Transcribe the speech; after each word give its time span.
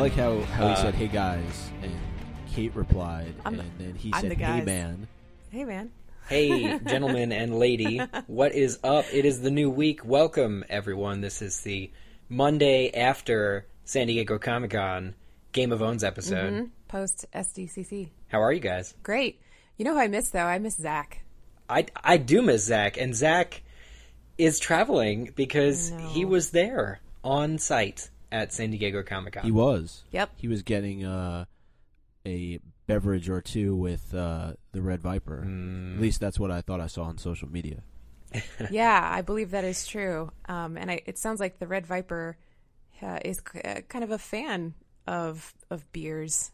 like 0.00 0.14
how, 0.14 0.40
how 0.40 0.66
he 0.68 0.72
Uh, 0.72 0.76
said, 0.76 0.94
"Hey 0.94 1.08
guys," 1.08 1.70
and 1.82 1.92
Kate 2.52 2.74
replied, 2.74 3.34
I'm- 3.44 3.60
and 3.60 3.70
then 3.78 3.94
he 3.94 4.10
I'm 4.14 4.22
said, 4.22 4.30
the 4.30 4.34
"Hey 4.36 4.62
man." 4.62 5.08
Hey, 5.50 5.64
man. 5.64 5.90
Hey, 6.28 6.78
gentlemen 6.86 7.32
and 7.32 7.58
lady, 7.58 7.98
what 8.26 8.52
is 8.54 8.78
up? 8.82 9.04
It 9.12 9.24
is 9.26 9.42
the 9.42 9.50
new 9.50 9.68
week. 9.68 10.02
Welcome, 10.04 10.64
everyone. 10.70 11.20
This 11.20 11.42
is 11.42 11.60
the 11.60 11.90
Monday 12.30 12.90
after 12.94 13.66
San 13.84 14.06
Diego 14.06 14.38
Comic 14.38 14.70
Con 14.70 15.16
Game 15.52 15.70
of 15.70 15.82
Owns 15.82 16.02
episode. 16.02 16.70
Post 16.88 17.26
SDCC. 17.34 18.08
How 18.28 18.40
are 18.42 18.52
you 18.52 18.60
guys? 18.60 18.94
Great. 19.02 19.40
You 19.76 19.84
know 19.84 19.92
who 19.94 20.00
I 20.00 20.08
miss, 20.08 20.30
though? 20.30 20.46
I 20.46 20.58
miss 20.60 20.76
Zach. 20.76 21.24
I, 21.68 21.86
I 22.02 22.16
do 22.16 22.40
miss 22.42 22.64
Zach, 22.64 22.96
and 22.96 23.14
Zach 23.14 23.62
is 24.38 24.58
traveling 24.60 25.32
because 25.36 25.92
he 26.10 26.24
was 26.24 26.50
there 26.52 27.00
on 27.22 27.58
site 27.58 28.08
at 28.32 28.52
San 28.52 28.70
Diego 28.70 29.02
Comic 29.02 29.34
Con. 29.34 29.44
He 29.44 29.50
was. 29.50 30.04
Yep. 30.12 30.30
He 30.36 30.48
was 30.48 30.62
getting 30.62 31.04
uh, 31.04 31.46
a 32.26 32.60
beverage 32.86 33.28
or 33.28 33.40
two 33.40 33.74
with 33.76 34.14
uh, 34.14 34.54
the 34.72 34.82
Red 34.82 35.00
Viper. 35.00 35.44
Mm. 35.46 35.94
At 35.94 36.00
least 36.00 36.20
that's 36.20 36.38
what 36.38 36.50
I 36.50 36.60
thought 36.60 36.80
I 36.80 36.86
saw 36.86 37.04
on 37.04 37.18
social 37.18 37.48
media. 37.48 37.82
yeah, 38.70 39.08
I 39.12 39.22
believe 39.22 39.50
that 39.50 39.64
is 39.64 39.86
true. 39.86 40.30
Um, 40.48 40.76
and 40.76 40.90
I, 40.90 41.02
it 41.06 41.18
sounds 41.18 41.40
like 41.40 41.58
the 41.58 41.66
Red 41.66 41.86
Viper 41.86 42.36
uh, 43.02 43.18
is 43.24 43.40
k- 43.40 43.60
uh, 43.62 43.80
kind 43.88 44.04
of 44.04 44.10
a 44.10 44.18
fan 44.18 44.74
of 45.06 45.54
of 45.70 45.90
beers. 45.92 46.52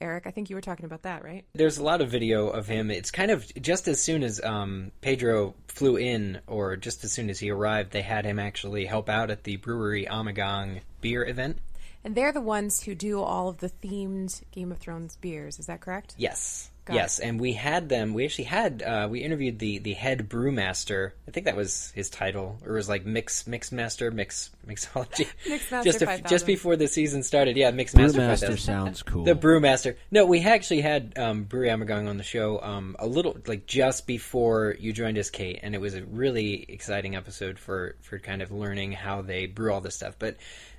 Eric, 0.00 0.26
I 0.26 0.30
think 0.30 0.50
you 0.50 0.56
were 0.56 0.62
talking 0.62 0.84
about 0.84 1.02
that, 1.02 1.24
right? 1.24 1.44
There's 1.54 1.78
a 1.78 1.82
lot 1.82 2.00
of 2.00 2.10
video 2.10 2.48
of 2.48 2.66
him. 2.66 2.90
It's 2.90 3.10
kind 3.10 3.30
of 3.30 3.50
just 3.60 3.88
as 3.88 4.02
soon 4.02 4.22
as 4.22 4.42
um, 4.42 4.92
Pedro 5.00 5.54
flew 5.68 5.96
in, 5.96 6.40
or 6.46 6.76
just 6.76 7.04
as 7.04 7.12
soon 7.12 7.30
as 7.30 7.38
he 7.38 7.50
arrived, 7.50 7.92
they 7.92 8.02
had 8.02 8.24
him 8.24 8.38
actually 8.38 8.86
help 8.86 9.08
out 9.08 9.30
at 9.30 9.44
the 9.44 9.56
brewery 9.56 10.06
Ommegang 10.06 10.80
beer 11.00 11.26
event. 11.26 11.58
And 12.02 12.14
they're 12.14 12.32
the 12.32 12.40
ones 12.40 12.82
who 12.82 12.94
do 12.94 13.22
all 13.22 13.48
of 13.48 13.58
the 13.58 13.70
themed 13.70 14.42
Game 14.50 14.70
of 14.70 14.78
Thrones 14.78 15.16
beers. 15.16 15.58
Is 15.58 15.66
that 15.66 15.80
correct? 15.80 16.14
Yes, 16.18 16.70
Got 16.86 16.96
yes, 16.96 17.18
and 17.18 17.40
we 17.40 17.54
had 17.54 17.88
them. 17.88 18.12
We 18.12 18.26
actually 18.26 18.44
had 18.44 18.82
uh, 18.82 19.08
we 19.10 19.20
interviewed 19.20 19.58
the 19.58 19.78
the 19.78 19.94
head 19.94 20.28
brewmaster. 20.28 21.12
I 21.26 21.30
think 21.30 21.46
that 21.46 21.56
was 21.56 21.90
his 21.94 22.10
title, 22.10 22.58
or 22.62 22.72
it 22.72 22.74
was 22.74 22.90
like 22.90 23.06
mix 23.06 23.46
mix 23.46 23.72
master 23.72 24.10
mix 24.10 24.50
mixology. 24.68 25.26
Mixmaster 25.46 25.84
just 25.84 26.02
a- 26.02 26.06
5000. 26.06 26.26
just 26.28 26.46
before 26.46 26.76
the 26.76 26.86
season 26.86 27.22
started. 27.22 27.56
Yeah, 27.56 27.70
mix 27.70 27.94
master. 27.94 28.18
Brewmaster 28.18 28.48
5000. 28.48 28.58
sounds 28.58 29.02
cool. 29.04 29.24
The 29.24 29.34
brewmaster. 29.34 29.96
No, 30.10 30.26
we 30.26 30.40
actually 30.42 30.82
had 30.82 31.18
um, 31.18 31.44
Brewery 31.44 31.68
Ommegang 31.68 32.06
on 32.06 32.18
the 32.18 32.22
show 32.22 32.60
um, 32.60 32.96
a 32.98 33.06
little 33.06 33.34
like 33.46 33.64
just 33.64 34.06
before 34.06 34.76
you 34.78 34.92
joined 34.92 35.16
us, 35.16 35.30
Kate, 35.30 35.60
and 35.62 35.74
it 35.74 35.80
was 35.80 35.94
a 35.94 36.04
really 36.04 36.66
exciting 36.68 37.16
episode 37.16 37.58
for 37.58 37.96
for 38.02 38.18
kind 38.18 38.42
of 38.42 38.52
learning 38.52 38.92
how 38.92 39.22
they 39.22 39.46
brew 39.46 39.72
all 39.72 39.80
this 39.80 39.94
stuff. 39.94 40.16
But 40.18 40.36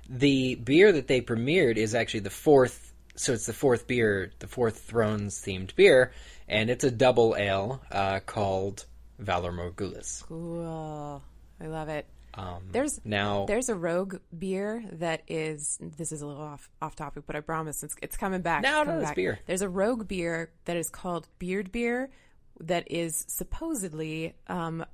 the 0.08 0.54
beer 0.54 0.92
that 0.92 1.08
they 1.08 1.20
premiered 1.20 1.78
is 1.78 1.96
actually 1.96 2.20
the 2.20 2.30
fourth. 2.30 2.92
So 3.16 3.32
it's 3.32 3.46
the 3.46 3.52
fourth 3.52 3.86
beer, 3.86 4.30
the 4.38 4.46
fourth 4.46 4.80
Thrones 4.80 5.40
themed 5.40 5.74
beer, 5.74 6.12
and 6.48 6.70
it's 6.70 6.84
a 6.84 6.90
double 6.90 7.34
ale 7.36 7.80
uh, 7.90 8.20
called 8.20 8.84
Valar 9.22 9.52
Morghulis. 9.52 10.22
Cool. 10.24 11.22
I 11.60 11.66
love 11.66 11.88
it. 11.88 12.06
Um, 12.34 12.64
There's 12.70 13.00
now 13.02 13.46
there's 13.46 13.70
a 13.70 13.74
rogue 13.74 14.16
beer 14.38 14.84
that 14.92 15.22
is 15.26 15.78
this 15.80 16.12
is 16.12 16.20
a 16.20 16.26
little 16.26 16.42
off 16.42 16.68
off 16.82 16.94
topic, 16.94 17.24
but 17.26 17.34
I 17.34 17.40
promise 17.40 17.82
it's 17.82 17.96
it's 18.02 18.18
coming 18.18 18.42
back. 18.42 18.62
No, 18.62 18.80
no, 18.80 18.84
coming 18.84 19.00
it's 19.00 19.08
back. 19.08 19.16
beer. 19.16 19.38
There's 19.46 19.62
a 19.62 19.70
rogue 19.70 20.06
beer 20.06 20.50
that 20.66 20.76
is 20.76 20.90
called 20.90 21.28
Beard 21.38 21.72
Beer 21.72 22.10
that 22.60 22.90
is 22.92 23.24
supposedly 23.28 24.34
um 24.48 24.84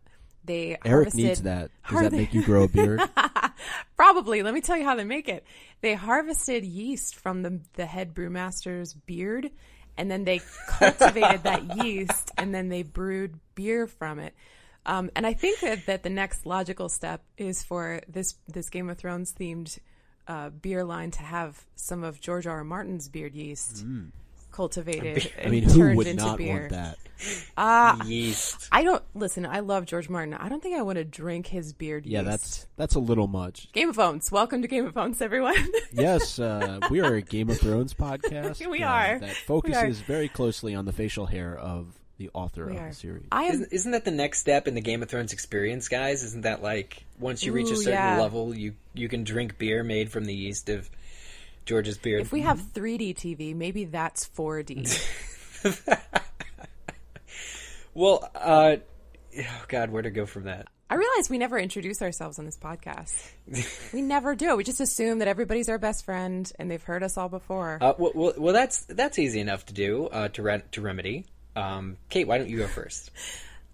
they 0.45 0.77
Eric 0.85 1.09
harvested, 1.09 1.25
needs 1.25 1.43
that. 1.43 1.71
Does 1.91 2.01
that 2.03 2.13
make 2.13 2.33
you 2.33 2.45
grow 2.45 2.65
a 2.65 2.69
beard? 2.69 3.01
Probably. 3.97 4.43
Let 4.43 4.55
me 4.55 4.61
tell 4.61 4.77
you 4.77 4.85
how 4.85 4.95
they 4.97 5.05
make 5.05 5.29
it. 5.29 5.45
They 5.81 5.95
harvested 5.95 6.65
yeast 6.65 7.17
from 7.17 7.43
the 7.43 7.61
the 7.75 7.87
head 7.87 8.15
brewmaster's 8.15 8.95
beard, 8.95 9.51
and 9.97 10.11
then 10.11 10.25
they 10.25 10.41
cultivated 10.69 11.45
that 11.45 11.77
yeast, 11.85 12.31
and 12.37 12.55
then 12.55 12.69
they 12.69 12.83
brewed 12.83 13.39
beer 13.55 13.87
from 13.87 14.19
it. 14.19 14.35
Um, 14.85 15.11
and 15.15 15.27
I 15.27 15.33
think 15.33 15.61
that, 15.61 15.87
that 15.87 16.03
the 16.03 16.11
next 16.11 16.45
logical 16.45 16.89
step 16.89 17.23
is 17.39 17.63
for 17.63 18.01
this 18.09 18.35
this 18.49 18.69
Game 18.69 18.89
of 18.91 18.99
Thrones 18.99 19.33
themed 19.33 19.79
uh, 20.27 20.51
beer 20.51 20.85
line 20.85 21.11
to 21.13 21.23
have 21.23 21.65
some 21.77 22.03
of 22.05 22.21
George 22.21 22.47
R. 22.47 22.59
R. 22.59 22.65
Martin's 22.65 23.09
beard 23.09 23.35
yeast 23.35 23.85
cultivated. 24.53 25.33
I 25.39 25.43
and 25.43 25.51
mean, 25.51 25.65
who 25.65 25.79
turned 25.79 25.97
would 25.97 26.07
into 26.07 26.25
not 26.25 26.39
beer. 26.39 26.59
want 26.61 26.71
that? 26.71 26.99
Ah, 27.57 28.05
yeast. 28.05 28.69
I 28.73 28.83
don't 28.83 29.03
listen. 29.15 29.47
I 29.47 29.61
love 29.61 29.87
George 29.87 30.09
Martin. 30.09 30.35
I 30.35 30.49
don't 30.49 30.63
think 30.63 30.77
I 30.77 30.83
want 30.83 30.97
to 30.99 31.05
drink 31.05 31.47
his 31.47 31.73
beard 31.73 32.05
Yeah, 32.05 32.21
yeast. 32.21 32.31
that's 32.31 32.67
that's 32.77 32.95
a 32.97 32.99
little 33.01 33.29
much. 33.29 33.71
Game 33.73 33.91
of 33.91 33.95
Thrones. 33.97 34.31
Welcome 34.33 34.63
to 34.63 34.69
Game 34.69 34.87
of 34.87 34.93
Thrones, 34.95 35.21
everyone. 35.23 35.55
Yes, 35.93 36.39
uh, 36.39 36.81
we 36.91 37.01
are 37.01 37.15
a 37.15 37.23
Game 37.23 37.49
of 37.51 37.59
Thrones 37.59 37.95
podcast. 37.95 38.67
We 38.71 38.83
uh, 38.83 38.89
are. 38.89 39.19
that 39.21 39.29
We 39.29 39.35
focuses 39.35 40.01
very 40.01 40.29
closely 40.29 40.75
on 40.75 40.85
the 40.85 40.93
facial 40.93 41.27
hair 41.27 41.57
of 41.57 41.95
the 42.19 42.31
author 42.35 42.67
We 42.67 42.77
of 42.77 42.83
are. 42.83 42.89
the 42.89 42.95
series. 42.95 43.27
I 43.31 43.45
am. 43.45 43.55
Isn't, 43.55 43.73
isn't 43.73 43.93
that 43.93 44.05
the 44.05 44.11
next 44.11 44.39
step 44.41 44.67
in 44.67 44.75
the 44.75 44.81
Game 44.81 45.03
of 45.03 45.09
Thrones 45.09 45.33
experience, 45.33 45.89
guys? 45.89 46.23
Isn't 46.25 46.43
that 46.43 46.63
like 46.63 47.05
once 47.21 47.45
you 47.45 47.53
reach 47.53 47.71
a 47.71 47.77
certain 47.77 47.93
yeah. 47.93 48.21
level, 48.21 48.55
you 48.55 48.75
you 48.95 49.09
can 49.09 49.23
drink 49.25 49.59
beer 49.59 49.85
made 49.85 50.11
from 50.11 50.25
the 50.25 50.35
yeast 50.35 50.69
of 50.69 50.91
George's 51.65 51.99
beard? 51.99 52.23
If 52.23 52.33
we 52.33 52.41
have 52.43 52.61
3D 52.61 53.15
TV, 53.17 53.55
maybe 53.55 53.85
that's 53.85 54.29
4D. 54.37 54.89
well, 57.95 58.29
uh, 58.35 58.77
oh 59.39 59.65
God, 59.69 59.91
where 59.91 60.03
to 60.03 60.11
go 60.11 60.27
from 60.27 60.45
that? 60.45 60.69
I 60.91 60.97
realize 60.97 61.31
we 61.31 61.39
never 61.39 61.59
introduce 61.59 62.03
ourselves 62.03 62.39
on 62.39 62.45
this 62.45 62.59
podcast. 62.59 63.15
We 63.95 64.03
never 64.03 64.35
do. 64.35 64.57
We 64.57 64.65
just 64.65 64.81
assume 64.81 65.19
that 65.21 65.29
everybody's 65.29 65.69
our 65.69 65.79
best 65.79 66.05
friend 66.05 66.51
and 66.59 66.71
they've 66.71 66.83
heard 66.83 67.03
us 67.03 67.17
all 67.19 67.29
before. 67.29 67.79
Uh, 67.81 67.93
well, 67.99 68.13
well, 68.15 68.33
well, 68.39 68.55
that's 68.55 68.85
that's 68.87 69.19
easy 69.19 69.41
enough 69.41 69.67
to 69.67 69.75
do 69.75 70.07
uh, 70.07 70.29
to 70.29 70.43
re- 70.43 70.63
to 70.73 70.81
remedy. 70.81 71.27
Um, 71.57 71.97
Kate, 72.09 72.27
why 72.27 72.39
don't 72.39 72.49
you 72.49 72.57
go 72.59 72.67
first? 72.67 73.11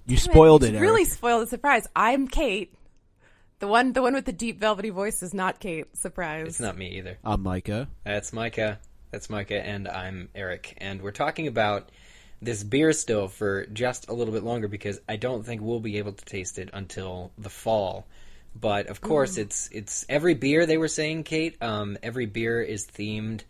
You 0.06 0.16
spoiled 0.16 0.62
You 0.62 0.68
it, 0.68 0.74
Eric. 0.74 0.80
really 0.82 1.04
spoiled 1.04 1.42
the 1.42 1.46
surprise. 1.50 1.86
I'm 1.94 2.26
Kate. 2.26 2.72
The 3.60 3.66
one, 3.66 3.92
the 3.92 4.02
one 4.02 4.14
with 4.14 4.24
the 4.24 4.32
deep 4.32 4.60
velvety 4.60 4.90
voice 4.90 5.20
is 5.22 5.34
not 5.34 5.58
Kate. 5.58 5.96
Surprise. 5.96 6.46
It's 6.46 6.60
not 6.60 6.78
me 6.78 6.98
either. 6.98 7.18
I'm 7.24 7.42
Micah. 7.42 7.88
That's 8.04 8.32
Micah. 8.32 8.78
That's 9.10 9.28
Micah, 9.28 9.60
and 9.60 9.88
I'm 9.88 10.28
Eric, 10.34 10.74
and 10.78 11.02
we're 11.02 11.10
talking 11.10 11.48
about 11.48 11.90
this 12.40 12.62
beer 12.62 12.92
still 12.92 13.26
for 13.26 13.66
just 13.66 14.08
a 14.08 14.12
little 14.12 14.32
bit 14.32 14.44
longer 14.44 14.68
because 14.68 15.00
I 15.08 15.16
don't 15.16 15.44
think 15.44 15.60
we'll 15.60 15.80
be 15.80 15.98
able 15.98 16.12
to 16.12 16.24
taste 16.24 16.58
it 16.58 16.70
until 16.72 17.32
the 17.36 17.50
fall. 17.50 18.06
But 18.54 18.86
of 18.86 19.00
course, 19.00 19.38
it's 19.38 19.68
it's 19.72 20.06
every 20.08 20.34
beer 20.34 20.64
they 20.66 20.78
were 20.78 20.88
saying, 20.88 21.24
Kate. 21.24 21.56
Um, 21.60 21.98
every 22.02 22.26
beer 22.26 22.62
is 22.62 22.86
themed 22.86 23.40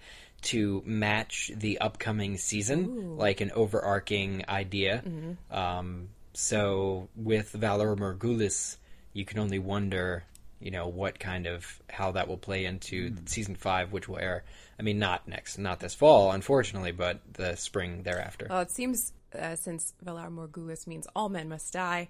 to 0.41 0.83
match 0.87 1.51
the 1.55 1.81
upcoming 1.81 2.39
season, 2.39 3.19
like 3.19 3.43
an 3.43 3.51
overarching 3.51 4.45
idea. 4.49 5.03
Um, 5.51 6.09
so 6.33 7.09
with 7.17 7.53
Valar 7.53 7.97
Morghulis, 7.97 8.77
you 9.13 9.25
can 9.25 9.39
only 9.39 9.59
wonder, 9.59 10.25
you 10.61 10.71
know, 10.71 10.89
what 10.89 11.19
kind 11.19 11.47
of 11.47 11.81
how 11.91 12.13
that 12.13 12.29
will 12.29 12.39
play 12.39 12.65
into 12.65 13.15
season 13.27 13.55
five, 13.55 13.93
which 13.93 14.09
will 14.09 14.19
air. 14.19 14.45
I 14.79 14.83
mean, 14.83 14.99
not 14.99 15.27
next, 15.27 15.59
not 15.59 15.81
this 15.81 15.95
fall, 15.95 16.33
unfortunately, 16.33 16.93
but 16.93 17.21
the 17.33 17.57
spring 17.57 18.03
thereafter. 18.03 18.47
Well, 18.49 18.61
it 18.61 18.71
seems 18.71 19.13
uh, 19.39 19.57
since 19.57 19.95
Valar 20.05 20.31
Morghulis 20.31 20.87
means 20.87 21.07
all 21.15 21.29
men 21.29 21.49
must 21.49 21.73
die, 21.73 22.09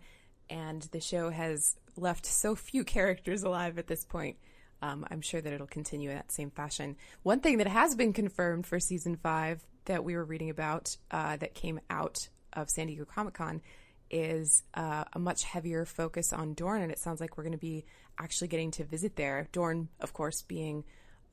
and 0.50 0.82
the 0.92 1.00
show 1.00 1.30
has 1.30 1.76
left 1.96 2.26
so 2.26 2.54
few 2.54 2.84
characters 2.84 3.42
alive 3.42 3.78
at 3.78 3.86
this 3.86 4.04
point, 4.04 4.36
um, 4.80 5.04
I'm 5.10 5.20
sure 5.20 5.40
that 5.40 5.52
it'll 5.52 5.66
continue 5.66 6.10
in 6.10 6.16
that 6.16 6.32
same 6.32 6.50
fashion. 6.50 6.96
One 7.22 7.40
thing 7.40 7.58
that 7.58 7.66
has 7.66 7.94
been 7.96 8.12
confirmed 8.12 8.66
for 8.66 8.78
season 8.78 9.16
five 9.16 9.64
that 9.86 10.04
we 10.04 10.14
were 10.14 10.24
reading 10.24 10.50
about 10.50 10.96
uh, 11.10 11.36
that 11.38 11.54
came 11.54 11.80
out 11.90 12.28
of 12.52 12.70
San 12.70 12.86
Diego 12.86 13.04
Comic 13.04 13.34
Con 13.34 13.60
is 14.10 14.62
uh, 14.74 15.04
a 15.12 15.18
much 15.18 15.44
heavier 15.44 15.84
focus 15.84 16.32
on 16.32 16.54
Dorne, 16.54 16.82
and 16.82 16.92
it 16.92 16.98
sounds 16.98 17.20
like 17.20 17.36
we're 17.36 17.44
going 17.44 17.52
to 17.52 17.58
be 17.58 17.84
actually 18.18 18.48
getting 18.48 18.70
to 18.72 18.84
visit 18.84 19.16
there. 19.16 19.48
Dorne, 19.52 19.88
of 20.00 20.12
course, 20.12 20.42
being 20.42 20.84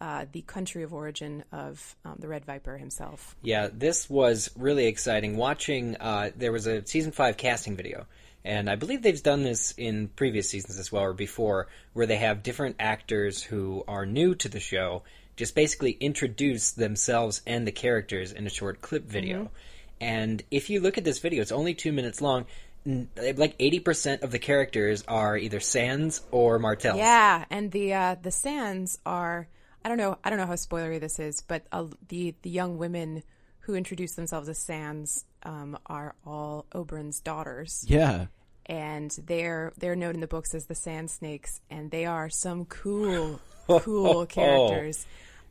uh, 0.02 0.26
the 0.32 0.42
country 0.42 0.84
of 0.84 0.94
origin 0.94 1.44
of 1.52 1.96
um, 2.04 2.16
the 2.20 2.28
Red 2.28 2.46
Viper 2.46 2.78
himself. 2.78 3.36
Yeah, 3.42 3.70
this 3.72 4.10
was 4.10 4.52
really 4.58 4.88
exciting. 4.88 5.38
Watching, 5.38 5.96
uh, 5.98 6.32
there 6.36 6.52
was 6.52 6.68
a 6.68 6.86
season 6.86 7.12
five 7.12 7.38
casting 7.38 7.76
video, 7.76 8.06
and 8.44 8.70
I 8.70 8.76
believe 8.76 9.02
they've 9.02 9.24
done 9.24 9.44
this 9.44 9.74
in 9.78 10.10
previous 10.10 10.50
seasons 10.50 10.78
as 10.78 10.92
well 10.92 11.04
or 11.04 11.14
before, 11.14 11.68
where 11.94 12.06
they 12.06 12.18
have 12.18 12.44
different 12.44 12.76
actors 12.80 13.42
who 13.42 13.84
are 13.88 14.06
new 14.06 14.36
to 14.36 14.50
the 14.50 14.60
show 14.60 15.04
just 15.36 15.56
basically 15.56 15.92
introduce 15.92 16.72
themselves 16.72 17.42
and 17.46 17.68
the 17.68 17.72
characters 17.72 18.32
in 18.32 18.46
a 18.46 18.50
short 18.50 18.82
clip 18.82 19.06
video. 19.06 19.52
And 20.00 20.44
if 20.52 20.70
you 20.70 20.82
look 20.82 20.98
at 20.98 21.04
this 21.04 21.20
video, 21.20 21.42
it's 21.42 21.52
only 21.52 21.74
two 21.74 21.92
minutes 21.92 22.22
long. 22.22 22.46
N- 22.86 23.10
Like 23.18 23.56
eighty 23.60 23.80
percent 23.80 24.22
of 24.24 24.32
the 24.32 24.40
characters 24.40 25.04
are 25.08 25.38
either 25.38 25.60
Sands 25.60 26.22
or 26.32 26.60
Martell. 26.60 26.98
Yeah, 26.98 27.46
and 27.50 27.72
the 27.72 27.94
uh, 27.94 28.16
the 28.22 28.32
Sands 28.32 28.98
are 29.06 29.48
I 29.84 29.90
don't 29.90 29.98
know 29.98 30.18
I 30.24 30.30
don't 30.30 30.40
know 30.40 30.46
how 30.46 30.54
spoilery 30.54 31.00
this 31.00 31.20
is, 31.20 31.42
but 31.42 31.64
uh, 31.72 31.86
the 32.10 32.36
the 32.42 32.50
young 32.50 32.78
women 32.78 33.24
who 33.62 33.74
introduce 33.76 34.14
themselves 34.14 34.48
as 34.50 34.60
Sands 34.60 35.26
um, 35.44 35.78
are 35.88 36.14
all 36.26 36.66
Oberyn's 36.74 37.20
daughters, 37.20 37.84
Yeah. 37.88 38.28
and 38.68 39.10
they're 39.26 39.74
they're 39.78 39.96
known 39.96 40.14
in 40.16 40.20
the 40.22 40.28
books 40.28 40.54
as 40.54 40.66
the 40.66 40.76
Sand 40.76 41.10
Snakes, 41.10 41.62
and 41.72 41.90
they 41.90 42.06
are 42.06 42.30
some 42.30 42.66
cool 42.66 43.40
cool 43.68 44.26
characters. 44.28 45.06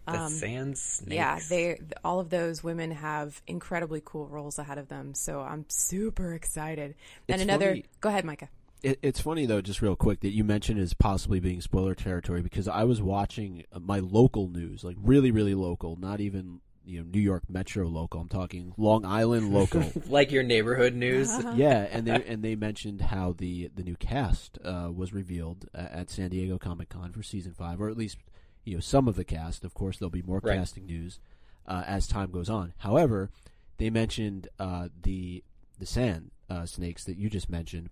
The 0.07 0.21
Um, 0.21 0.33
Sand 0.33 0.77
Snakes. 0.79 1.15
Yeah, 1.15 1.39
they 1.49 1.79
all 2.05 2.21
of 2.21 2.29
those 2.31 2.63
women 2.63 2.91
have 2.91 3.41
incredibly 3.47 4.03
cool 4.05 4.27
roles 4.29 4.59
ahead 4.59 4.79
of 4.79 4.89
them. 4.89 5.15
So 5.15 5.41
I'm 5.41 5.65
super 5.69 6.35
excited. 6.35 6.95
And 7.29 7.35
It's 7.37 7.43
another, 7.43 7.69
funny- 7.71 7.85
go 8.01 8.09
ahead, 8.11 8.25
Micah. 8.25 8.49
It, 8.83 8.99
it's 9.03 9.21
funny 9.21 9.47
though, 9.47 9.63
just 9.63 9.81
real 9.81 9.97
quick, 9.97 10.21
that 10.21 10.35
you 10.35 10.45
mentioned 10.45 10.79
as 10.79 10.93
possibly 10.93 11.41
being 11.41 11.63
spoiler 11.63 11.95
territory 11.95 12.43
because 12.43 12.69
I 12.69 12.85
was 12.85 13.01
watching 13.01 13.65
uh, 13.73 13.79
my 13.79 14.01
local 14.01 14.49
news, 14.49 14.85
like 14.85 14.97
really, 15.03 15.31
really 15.31 15.55
local, 15.55 15.97
not 15.97 16.21
even 16.21 16.61
you 16.85 16.99
know 17.01 17.07
New 17.11 17.21
York 17.21 17.45
Metro 17.49 17.87
local. 17.89 18.21
I'm 18.21 18.29
talking 18.29 18.75
Long 18.77 19.07
Island 19.07 19.55
local. 19.55 19.91
like 20.07 20.31
your 20.31 20.43
neighborhood 20.43 20.95
news. 20.95 21.31
yeah, 21.55 21.87
and 21.91 22.07
they 22.07 22.23
and 22.27 22.43
they 22.43 22.57
mentioned 22.57 23.01
how 23.01 23.33
the 23.33 23.71
the 23.75 23.83
new 23.83 23.97
cast 23.97 24.59
uh, 24.63 24.91
was 24.95 25.15
revealed 25.15 25.65
uh, 25.75 25.79
at 25.91 26.11
San 26.11 26.29
Diego 26.29 26.59
Comic 26.59 26.91
Con 26.91 27.11
for 27.13 27.23
season 27.23 27.55
five, 27.55 27.81
or 27.81 27.89
at 27.89 27.97
least 27.97 28.19
you 28.65 28.75
know 28.75 28.81
some 28.81 29.09
of 29.09 29.17
the 29.17 29.25
cast. 29.25 29.65
Of 29.65 29.75
course, 29.75 29.99
there'll 29.99 30.11
be 30.11 30.23
more 30.23 30.41
Right. 30.43 30.59
casting 30.59 30.87
news 30.87 31.19
uh, 31.67 31.85
as 31.87 32.07
time 32.07 32.31
goes 32.31 32.49
on. 32.51 32.73
However, 32.79 33.31
they 33.79 33.91
mentioned 33.91 34.49
uh, 34.59 34.89
the 35.03 35.43
the 35.79 35.87
sand 35.87 36.31
uh, 36.51 36.67
snakes 36.67 37.05
that 37.05 37.17
you 37.17 37.29
just 37.31 37.49
mentioned, 37.51 37.91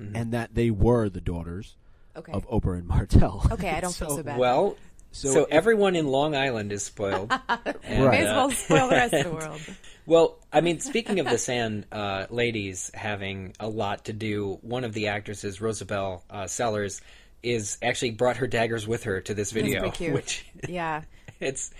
Mhm. 0.00 0.12
and 0.14 0.32
that 0.32 0.54
they 0.54 0.70
were 0.70 1.08
the 1.08 1.20
daughters 1.20 1.76
Okay. 2.16 2.32
of 2.32 2.46
Oprah 2.48 2.78
and 2.78 2.86
Martell. 2.86 3.46
Okay, 3.52 3.70
I 3.70 3.80
don't 3.80 3.94
feel 4.02 4.16
so 4.16 4.22
bad. 4.22 4.38
Well, 4.38 4.76
So, 5.12 5.32
so, 5.32 5.40
if- 5.44 5.50
everyone 5.50 5.94
in 5.96 6.06
Long 6.08 6.34
Island 6.34 6.72
is 6.72 6.82
spoiled. 6.84 7.32
And, 7.84 8.04
Right. 8.04 8.20
May 8.20 8.22
as 8.26 8.30
uh, 8.30 8.34
well 8.34 8.50
spoil 8.50 8.88
the 8.88 8.94
rest 8.96 9.14
of 9.14 9.24
the 9.24 9.30
world. 9.32 9.60
Well, 10.06 10.38
I 10.52 10.60
mean, 10.62 10.80
speaking 10.80 11.20
of 11.20 11.26
the 11.26 11.36
Sand 11.38 11.86
uh, 11.92 12.26
ladies 12.30 12.90
having 12.94 13.54
a 13.60 13.68
lot 13.68 14.06
to 14.06 14.12
do, 14.12 14.58
one 14.62 14.84
of 14.84 14.92
the 14.94 15.08
actresses, 15.08 15.58
Rosabell 15.58 16.22
uh, 16.30 16.46
Sellers, 16.46 17.00
is 17.42 17.78
actually 17.82 18.10
brought 18.12 18.36
her 18.38 18.46
daggers 18.46 18.86
with 18.86 19.04
her 19.04 19.20
to 19.22 19.34
this 19.34 19.50
video, 19.52 19.90
which 19.90 20.44
Yeah. 20.68 21.02
it's 21.40 21.70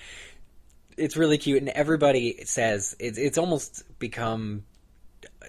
it's 0.97 1.17
really 1.17 1.39
cute, 1.39 1.59
and 1.61 1.69
everybody 1.71 2.45
says 2.45 2.95
it's 2.99 3.19
it's 3.19 3.39
almost 3.39 3.83
become 3.99 4.65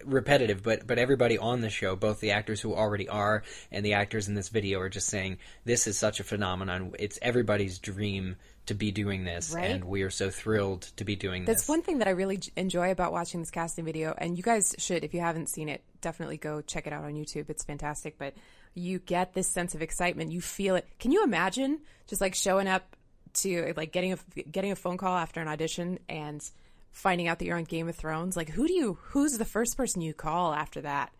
repetitive, 0.06 0.64
but 0.64 0.86
but 0.88 0.98
everybody 0.98 1.38
on 1.38 1.62
the 1.62 1.70
show, 1.70 1.96
both 1.96 2.20
the 2.20 2.32
actors 2.32 2.62
who 2.62 2.74
already 2.74 3.08
are 3.10 3.44
and 3.72 3.86
the 3.86 3.94
actors 3.94 4.28
in 4.28 4.36
this 4.36 4.50
video, 4.50 4.80
are 4.80 4.90
just 4.90 5.08
saying 5.08 5.38
this 5.66 5.88
is 5.88 5.98
such 5.98 6.20
a 6.20 6.24
phenomenon. 6.24 6.94
It's 7.00 7.20
everybody's 7.22 7.80
dream 7.80 8.36
to 8.66 8.74
be 8.74 8.92
doing 8.92 9.26
this, 9.26 9.52
Right? 9.54 9.72
and 9.72 9.84
we 9.84 10.04
are 10.04 10.10
so 10.10 10.30
thrilled 10.30 10.84
to 10.96 11.04
be 11.04 11.18
doing 11.18 11.44
That's 11.44 11.64
this. 11.64 11.68
one 11.70 11.82
thing 11.82 12.00
that 12.00 12.08
I 12.08 12.12
really 12.12 12.40
enjoy 12.56 12.92
about 12.92 13.12
watching 13.12 13.42
this 13.42 13.52
casting 13.52 13.84
video, 13.84 14.16
and 14.18 14.38
you 14.38 14.44
guys 14.44 14.74
should, 14.78 15.04
if 15.04 15.14
you 15.14 15.20
haven't 15.20 15.50
seen 15.50 15.68
it, 15.68 15.84
definitely 16.00 16.38
go 16.38 16.62
check 16.62 16.88
it 16.88 16.94
out 16.94 17.04
on 17.04 17.14
YouTube. 17.16 17.50
It's 17.50 17.66
fantastic. 17.66 18.18
But 18.18 18.34
you 18.76 19.00
get 19.00 19.34
this 19.34 19.48
sense 19.48 19.76
of 19.76 19.82
excitement. 19.82 20.32
You 20.32 20.42
feel 20.42 20.76
it. 20.76 20.88
Can 21.00 21.12
you 21.12 21.24
imagine 21.24 21.80
just 22.08 22.22
like 22.22 22.36
showing 22.36 22.68
up 22.68 22.96
to 23.36 23.74
like 23.76 23.92
getting 23.92 24.14
a 24.14 24.18
getting 24.52 24.72
a 24.72 24.76
phone 24.76 24.98
call 24.98 25.16
after 25.16 25.42
an 25.42 25.48
audition 25.48 26.00
and 26.10 26.44
finding 26.92 27.28
out 27.28 27.40
that 27.40 27.46
you're 27.46 27.58
on 27.58 27.64
Game 27.64 27.88
of 27.90 27.96
Thrones? 27.96 28.36
Like, 28.38 28.50
who 28.50 28.68
do 28.68 28.74
you? 28.74 28.98
Who's 29.10 29.38
the 29.38 29.46
first 29.46 29.78
person 29.78 30.02
you 30.02 30.14
call 30.14 30.54
after 30.54 30.82
that? 30.82 31.12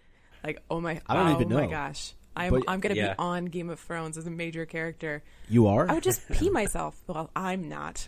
Like, 0.44 0.62
oh 0.70 0.82
my, 0.82 1.00
I 1.08 1.16
don't 1.16 1.28
oh 1.30 1.36
even 1.42 1.50
my 1.54 1.68
gosh. 1.68 2.14
I'm, 2.36 2.52
But- 2.52 2.64
I'm 2.68 2.80
going 2.80 2.96
to 2.96 3.00
Yeah. 3.02 3.14
be 3.14 3.20
on 3.20 3.46
Game 3.46 3.70
of 3.70 3.80
Thrones 3.80 4.18
as 4.18 4.26
a 4.28 4.32
major 4.32 4.66
character. 4.66 5.24
you 5.48 5.68
are. 5.68 5.88
I 5.90 5.94
would 5.94 6.04
just 6.04 6.28
pee 6.30 6.50
myself. 6.52 7.00
Well, 7.08 7.30
I'm 7.36 7.70
not. 7.70 8.08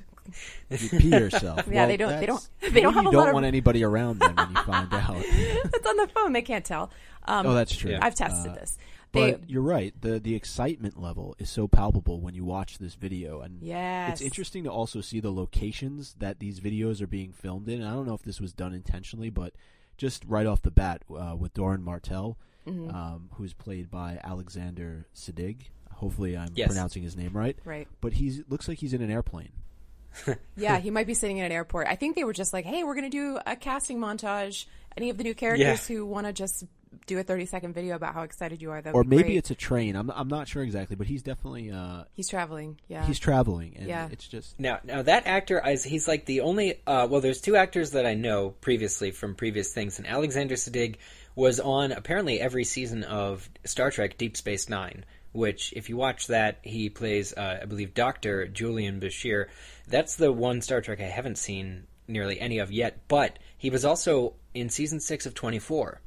You 0.69 0.89
pee 0.99 1.09
yourself. 1.09 1.63
Yeah, 1.67 1.73
Well, 1.73 1.87
they 1.87 1.97
don't- 1.97 2.19
they 2.19 2.25
don't- 2.25 2.49
they 2.61 2.81
don't 2.81 2.93
have 2.93 3.05
a 3.05 3.09
you 3.09 3.11
don't 3.13 3.27
of- 3.29 3.33
want 3.33 3.45
anybody 3.45 3.83
around 3.83 4.19
them 4.19 4.35
when 4.35 4.49
you 4.49 4.61
find 4.63 4.93
out. 4.93 5.15
it's 5.25 5.87
on 5.87 5.97
the 5.97 6.07
phone. 6.13 6.33
They 6.33 6.41
can't 6.41 6.65
tell. 6.65 6.91
Um, 7.25 7.45
Oh, 7.47 7.53
that's 7.53 7.75
true. 7.75 7.91
Yeah. 7.91 7.99
I've 8.01 8.15
tested 8.15 8.51
Uh, 8.51 8.55
this. 8.55 8.77
They, 9.11 9.31
But 9.31 9.49
you're 9.49 9.61
right. 9.61 9.93
the 10.01 10.19
The 10.19 10.35
excitement 10.35 11.01
level 11.01 11.35
is 11.39 11.49
so 11.49 11.67
palpable 11.67 12.19
when 12.19 12.33
you 12.35 12.43
watch 12.43 12.77
this 12.79 12.95
video, 12.95 13.39
and 13.41 13.61
yes. 13.61 14.11
it's 14.13 14.21
interesting 14.21 14.63
to 14.65 14.69
also 14.71 14.99
see 15.01 15.19
the 15.21 15.31
locations 15.31 16.15
that 16.19 16.39
these 16.39 16.59
videos 16.59 17.01
are 17.01 17.07
being 17.07 17.31
filmed 17.31 17.69
in. 17.69 17.81
And 17.81 17.89
I 17.89 17.93
don't 17.93 18.05
know 18.05 18.13
if 18.13 18.23
this 18.23 18.41
was 18.41 18.51
done 18.51 18.73
intentionally, 18.73 19.29
but 19.29 19.53
just 19.97 20.25
right 20.27 20.45
off 20.45 20.61
the 20.63 20.71
bat, 20.71 21.03
uh, 21.09 21.35
with 21.39 21.53
Doran 21.53 21.81
Martell, 21.83 22.37
Mm-hmm. 22.67 22.89
um, 22.95 23.29
who's 23.35 23.53
played 23.53 23.91
by 23.91 24.19
Alexander 24.23 25.05
Siddig. 25.15 25.67
Hopefully, 25.93 26.35
I'm 26.35 26.49
Yes. 26.55 26.67
pronouncing 26.69 27.03
his 27.03 27.15
name 27.15 27.31
right. 27.37 27.55
Right. 27.63 27.87
But 28.01 28.13
he 28.13 28.43
looks 28.49 28.67
like 28.67 28.79
he's 28.79 28.91
in 28.91 29.03
an 29.03 29.11
airplane. 29.11 29.51
Yeah, 30.57 30.77
he 30.79 30.89
might 30.91 31.07
be 31.07 31.13
sitting 31.13 31.37
in 31.37 31.45
an 31.45 31.51
airport. 31.51 31.87
I 31.87 31.95
think 31.95 32.15
they 32.15 32.23
were 32.23 32.33
just 32.33 32.53
like, 32.53 32.65
hey, 32.65 32.83
we're 32.83 32.95
going 32.95 33.09
to 33.09 33.17
do 33.17 33.37
a 33.45 33.55
casting 33.55 33.99
montage. 33.99 34.65
Any 34.97 35.09
of 35.09 35.17
the 35.17 35.23
new 35.23 35.35
characters 35.35 35.85
who 35.85 36.05
want 36.05 36.25
to 36.27 36.31
just 36.33 36.63
do 37.07 37.19
a 37.19 37.23
30 37.23 37.45
second 37.47 37.73
video 37.73 37.95
about 37.95 38.13
how 38.13 38.21
excited 38.23 38.61
you 38.61 38.71
are, 38.71 38.81
that 38.81 38.95
or 38.95 39.03
be 39.03 39.09
maybe 39.09 39.23
great. 39.23 39.37
it's 39.39 39.51
a 39.51 39.55
train. 39.55 39.97
I'm 39.97 40.09
I'm 40.09 40.29
not 40.29 40.47
sure 40.47 40.63
exactly, 40.63 40.95
but 40.95 41.05
he's 41.07 41.21
definitely 41.21 41.69
uh, 41.69 42.05
He's 42.13 42.29
traveling. 42.29 42.79
Yeah. 42.87 43.05
he's 43.05 43.19
traveling, 43.19 43.75
and 43.77 43.87
Yeah. 43.89 44.07
it's 44.09 44.25
just 44.25 44.57
Now, 44.57 44.79
now 44.85 45.01
that 45.01 45.27
actor, 45.27 45.61
is 45.67 45.83
he's 45.83 46.07
like 46.07 46.25
the 46.25 46.39
only. 46.39 46.79
Uh, 46.87 47.07
well, 47.09 47.19
there's 47.19 47.41
two 47.41 47.57
actors 47.57 47.91
that 47.91 48.05
I 48.05 48.13
know 48.13 48.51
previously 48.61 49.11
from 49.11 49.35
previous 49.35 49.73
things, 49.73 49.97
and 49.99 50.07
Alexander 50.07 50.55
Siddig 50.55 50.95
was 51.35 51.59
on 51.59 51.91
apparently 51.91 52.39
every 52.39 52.63
season 52.63 53.03
of 53.03 53.49
Star 53.65 53.91
Trek 53.91 54.17
Deep 54.17 54.37
Space 54.37 54.69
Nine. 54.69 55.03
Which, 55.35 55.73
if 55.75 55.89
you 55.89 55.97
watch 55.97 56.27
that, 56.27 56.59
he 56.61 56.89
plays, 56.89 57.33
uh, 57.33 57.59
I 57.61 57.65
believe, 57.65 57.93
Doctor 57.93 58.47
Julian 58.47 59.01
Bashir. 59.01 59.47
That's 59.85 60.15
the 60.15 60.31
one 60.31 60.61
Star 60.61 60.79
Trek 60.79 61.01
I 61.01 61.03
haven't 61.03 61.37
seen 61.37 61.87
nearly 62.07 62.39
any 62.39 62.59
of 62.59 62.71
yet. 62.71 63.07
But 63.09 63.37
he 63.57 63.69
was 63.69 63.83
also 63.83 64.35
in 64.53 64.69
season 64.69 65.01
six 65.01 65.25
of 65.25 65.33
Twenty 65.33 65.59
Four 65.59 65.99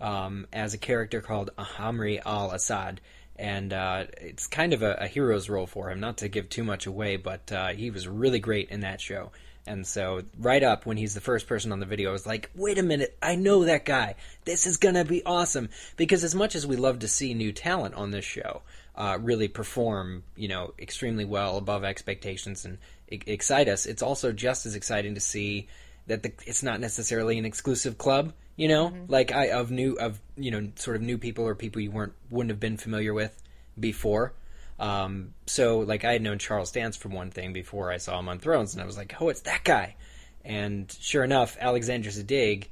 um, 0.00 0.48
as 0.52 0.74
a 0.74 0.78
character 0.78 1.20
called 1.20 1.50
Ahamri 1.56 2.20
Al 2.26 2.50
Assad. 2.50 3.00
And 3.36 3.72
uh, 3.72 4.06
it's 4.20 4.48
kind 4.48 4.72
of 4.72 4.82
a, 4.82 4.94
a 4.94 5.06
hero's 5.06 5.48
role 5.48 5.66
for 5.66 5.90
him, 5.90 6.00
not 6.00 6.18
to 6.18 6.28
give 6.28 6.48
too 6.48 6.64
much 6.64 6.86
away, 6.86 7.16
but 7.16 7.52
uh, 7.52 7.68
he 7.68 7.90
was 7.90 8.08
really 8.08 8.40
great 8.40 8.70
in 8.70 8.80
that 8.80 9.00
show. 9.00 9.30
And 9.66 9.86
so, 9.86 10.22
right 10.38 10.62
up 10.62 10.84
when 10.84 10.96
he's 10.96 11.14
the 11.14 11.20
first 11.20 11.46
person 11.46 11.72
on 11.72 11.80
the 11.80 11.86
video, 11.86 12.10
I 12.10 12.12
was 12.12 12.26
like, 12.26 12.50
wait 12.54 12.78
a 12.78 12.82
minute, 12.82 13.16
I 13.22 13.36
know 13.36 13.64
that 13.64 13.86
guy. 13.86 14.16
This 14.44 14.66
is 14.66 14.76
going 14.76 14.94
to 14.94 15.04
be 15.04 15.24
awesome. 15.24 15.70
Because 15.96 16.22
as 16.22 16.34
much 16.34 16.54
as 16.54 16.66
we 16.66 16.76
love 16.76 16.98
to 16.98 17.08
see 17.08 17.32
new 17.32 17.52
talent 17.52 17.94
on 17.94 18.10
this 18.10 18.24
show 18.24 18.60
uh, 18.94 19.18
really 19.20 19.48
perform, 19.48 20.22
you 20.36 20.48
know, 20.48 20.74
extremely 20.78 21.24
well 21.24 21.56
above 21.56 21.82
expectations 21.82 22.64
and 22.66 22.78
e- 23.10 23.20
excite 23.26 23.68
us, 23.68 23.86
it's 23.86 24.02
also 24.02 24.32
just 24.32 24.66
as 24.66 24.74
exciting 24.74 25.14
to 25.14 25.20
see 25.20 25.68
that 26.06 26.22
the, 26.22 26.32
it's 26.46 26.62
not 26.62 26.80
necessarily 26.80 27.38
an 27.38 27.46
exclusive 27.46 27.96
club, 27.96 28.34
you 28.56 28.68
know, 28.68 28.92
like 29.08 29.32
I 29.32 29.48
of 29.48 29.70
new 29.70 29.94
of 29.94 30.20
you 30.36 30.50
know 30.50 30.70
sort 30.76 30.96
of 30.96 31.02
new 31.02 31.18
people 31.18 31.44
or 31.44 31.54
people 31.54 31.80
you 31.80 31.90
weren't 31.90 32.12
wouldn't 32.30 32.50
have 32.50 32.60
been 32.60 32.76
familiar 32.76 33.14
with 33.14 33.34
before. 33.78 34.34
Um, 34.78 35.34
so 35.46 35.80
like 35.80 36.04
I 36.04 36.12
had 36.12 36.22
known 36.22 36.38
Charles 36.38 36.72
Dance 36.72 36.96
from 36.96 37.12
one 37.12 37.30
thing 37.30 37.52
before 37.52 37.90
I 37.92 37.98
saw 37.98 38.18
him 38.18 38.28
on 38.28 38.38
Thrones, 38.38 38.74
and 38.74 38.82
I 38.82 38.86
was 38.86 38.96
like, 38.96 39.14
oh, 39.20 39.28
it's 39.28 39.42
that 39.42 39.64
guy. 39.64 39.96
And 40.44 40.90
sure 41.00 41.24
enough, 41.24 41.56
Alexander 41.60 42.10
Siddig, 42.10 42.66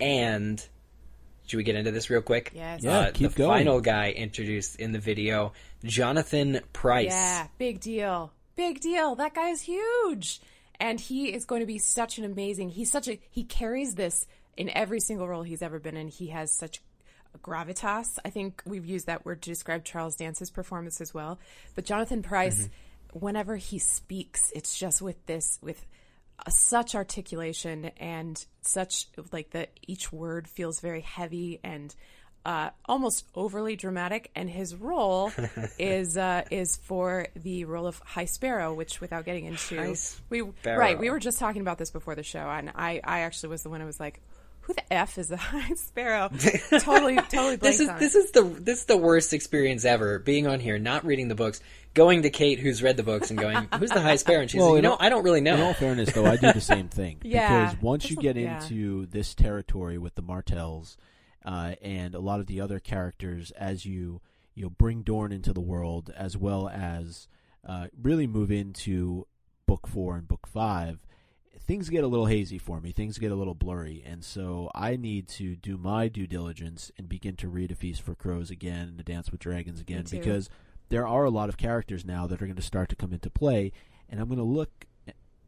and 0.00 0.64
should 1.46 1.56
we 1.56 1.62
get 1.64 1.76
into 1.76 1.90
this 1.90 2.10
real 2.10 2.22
quick? 2.22 2.52
Yes. 2.54 2.82
Yeah, 2.82 2.98
Uh, 2.98 3.10
keep 3.12 3.32
the 3.32 3.38
going. 3.38 3.58
final 3.58 3.80
guy 3.80 4.10
introduced 4.12 4.76
in 4.76 4.92
the 4.92 4.98
video, 4.98 5.52
Jonathan 5.84 6.60
Pryce. 6.72 7.06
Yeah, 7.10 7.46
big 7.58 7.80
deal. 7.80 8.32
Big 8.56 8.80
deal. 8.80 9.14
That 9.16 9.34
guy 9.34 9.48
is 9.50 9.62
huge. 9.62 10.40
And 10.80 11.00
he 11.00 11.32
is 11.32 11.44
going 11.44 11.60
to 11.60 11.66
be 11.66 11.78
such 11.78 12.18
an 12.18 12.24
amazing. 12.24 12.68
He's 12.70 12.90
such 12.90 13.08
a 13.08 13.18
he 13.30 13.42
carries 13.44 13.94
this 13.96 14.26
in 14.56 14.68
every 14.70 15.00
single 15.00 15.26
role 15.26 15.42
he's 15.42 15.62
ever 15.62 15.78
been 15.80 15.96
in. 15.96 16.08
He 16.08 16.28
has 16.28 16.52
such 16.56 16.80
gravitas. 17.42 18.18
I 18.24 18.30
think 18.30 18.62
we've 18.64 18.86
used 18.86 19.06
that 19.06 19.24
word 19.24 19.42
to 19.42 19.50
describe 19.50 19.84
Charles 19.84 20.16
Dance's 20.16 20.50
performance 20.50 21.00
as 21.00 21.12
well. 21.12 21.38
But 21.74 21.84
Jonathan 21.84 22.22
Pryce, 22.22 22.68
whenever 23.12 23.56
he 23.56 23.78
speaks, 23.78 24.52
it's 24.54 24.78
just 24.78 25.02
with 25.02 25.24
this 25.26 25.58
with 25.62 25.84
uh, 26.44 26.50
such 26.50 26.94
articulation 26.94 27.86
and 27.96 28.44
such 28.62 29.08
like 29.32 29.50
the 29.50 29.68
each 29.86 30.12
word 30.12 30.48
feels 30.48 30.80
very 30.80 31.00
heavy 31.00 31.60
and 31.64 31.94
uh, 32.44 32.70
almost 32.86 33.26
overly 33.34 33.76
dramatic. 33.76 34.30
And 34.34 34.48
his 34.48 34.74
role 34.74 35.32
is 35.78 36.16
uh, 36.16 36.44
is 36.50 36.76
for 36.76 37.26
the 37.36 37.64
role 37.64 37.86
of 37.86 37.98
High 37.98 38.24
Sparrow, 38.24 38.74
which 38.74 39.00
without 39.00 39.24
getting 39.24 39.44
into 39.44 39.76
High 39.76 39.94
we 40.30 40.42
Sparrow. 40.60 40.78
right 40.78 40.98
we 40.98 41.10
were 41.10 41.18
just 41.18 41.38
talking 41.38 41.60
about 41.60 41.78
this 41.78 41.90
before 41.90 42.14
the 42.14 42.22
show, 42.22 42.48
and 42.48 42.72
I 42.74 43.00
I 43.04 43.20
actually 43.20 43.50
was 43.50 43.62
the 43.62 43.70
one 43.70 43.80
who 43.80 43.86
was 43.86 44.00
like. 44.00 44.20
Who 44.68 44.74
the 44.74 44.92
f 44.92 45.16
is 45.16 45.28
the 45.28 45.38
High 45.38 45.72
Sparrow? 45.74 46.28
totally, 46.70 47.16
totally. 47.16 47.56
This 47.56 47.80
is 47.80 47.88
on 47.88 47.98
this 47.98 48.14
is 48.14 48.32
the 48.32 48.42
this 48.42 48.80
is 48.80 48.84
the 48.84 48.98
worst 48.98 49.32
experience 49.32 49.86
ever. 49.86 50.18
Being 50.18 50.46
on 50.46 50.60
here, 50.60 50.78
not 50.78 51.06
reading 51.06 51.28
the 51.28 51.34
books, 51.34 51.60
going 51.94 52.20
to 52.22 52.30
Kate, 52.30 52.58
who's 52.58 52.82
read 52.82 52.98
the 52.98 53.02
books, 53.02 53.30
and 53.30 53.40
going, 53.40 53.66
"Who's 53.78 53.88
the 53.88 54.02
High 54.02 54.16
Sparrow?" 54.16 54.42
And 54.42 54.50
she's 54.50 54.60
Well, 54.60 54.72
like, 54.72 54.76
"You 54.76 54.82
know, 54.82 54.98
I 55.00 55.08
don't 55.08 55.24
really 55.24 55.40
know." 55.40 55.54
In 55.54 55.62
all 55.62 55.72
fairness, 55.72 56.12
though, 56.12 56.26
I 56.26 56.36
do 56.36 56.52
the 56.52 56.60
same 56.60 56.88
thing 56.88 57.16
Yeah. 57.22 57.70
because 57.70 57.82
once 57.82 58.10
you 58.10 58.16
get 58.16 58.36
yeah. 58.36 58.62
into 58.62 59.06
this 59.06 59.34
territory 59.34 59.96
with 59.96 60.14
the 60.16 60.22
Martells 60.22 60.98
uh, 61.46 61.74
and 61.80 62.14
a 62.14 62.20
lot 62.20 62.40
of 62.40 62.46
the 62.46 62.60
other 62.60 62.78
characters, 62.78 63.50
as 63.52 63.86
you 63.86 64.20
you 64.54 64.64
know, 64.64 64.70
bring 64.70 65.00
Dorne 65.02 65.32
into 65.32 65.54
the 65.54 65.60
world, 65.62 66.12
as 66.14 66.36
well 66.36 66.68
as 66.68 67.26
uh, 67.66 67.86
really 68.02 68.26
move 68.26 68.50
into 68.50 69.26
book 69.66 69.86
four 69.86 70.16
and 70.16 70.28
book 70.28 70.46
five, 70.46 71.06
things 71.68 71.90
get 71.90 72.02
a 72.02 72.08
little 72.08 72.26
hazy 72.26 72.58
for 72.58 72.80
me. 72.80 72.90
Things 72.90 73.18
get 73.18 73.30
a 73.30 73.36
little 73.36 73.54
blurry, 73.54 74.02
and 74.04 74.24
so 74.24 74.70
I 74.74 74.96
need 74.96 75.28
to 75.28 75.54
do 75.54 75.76
my 75.76 76.08
due 76.08 76.26
diligence 76.26 76.90
and 76.98 77.08
begin 77.08 77.36
to 77.36 77.48
read 77.48 77.70
A 77.70 77.76
Feast 77.76 78.02
for 78.02 78.14
Crows 78.14 78.50
again 78.50 78.88
and 78.88 78.98
A 78.98 79.04
Dance 79.04 79.30
with 79.30 79.40
Dragons 79.40 79.80
again 79.80 80.04
because 80.10 80.48
there 80.88 81.06
are 81.06 81.24
a 81.24 81.30
lot 81.30 81.50
of 81.50 81.58
characters 81.58 82.04
now 82.04 82.26
that 82.26 82.40
are 82.40 82.46
going 82.46 82.56
to 82.56 82.62
start 82.62 82.88
to 82.88 82.96
come 82.96 83.12
into 83.12 83.30
play, 83.30 83.70
and 84.08 84.18
I'm 84.18 84.28
going 84.28 84.38
to 84.38 84.44
look 84.44 84.86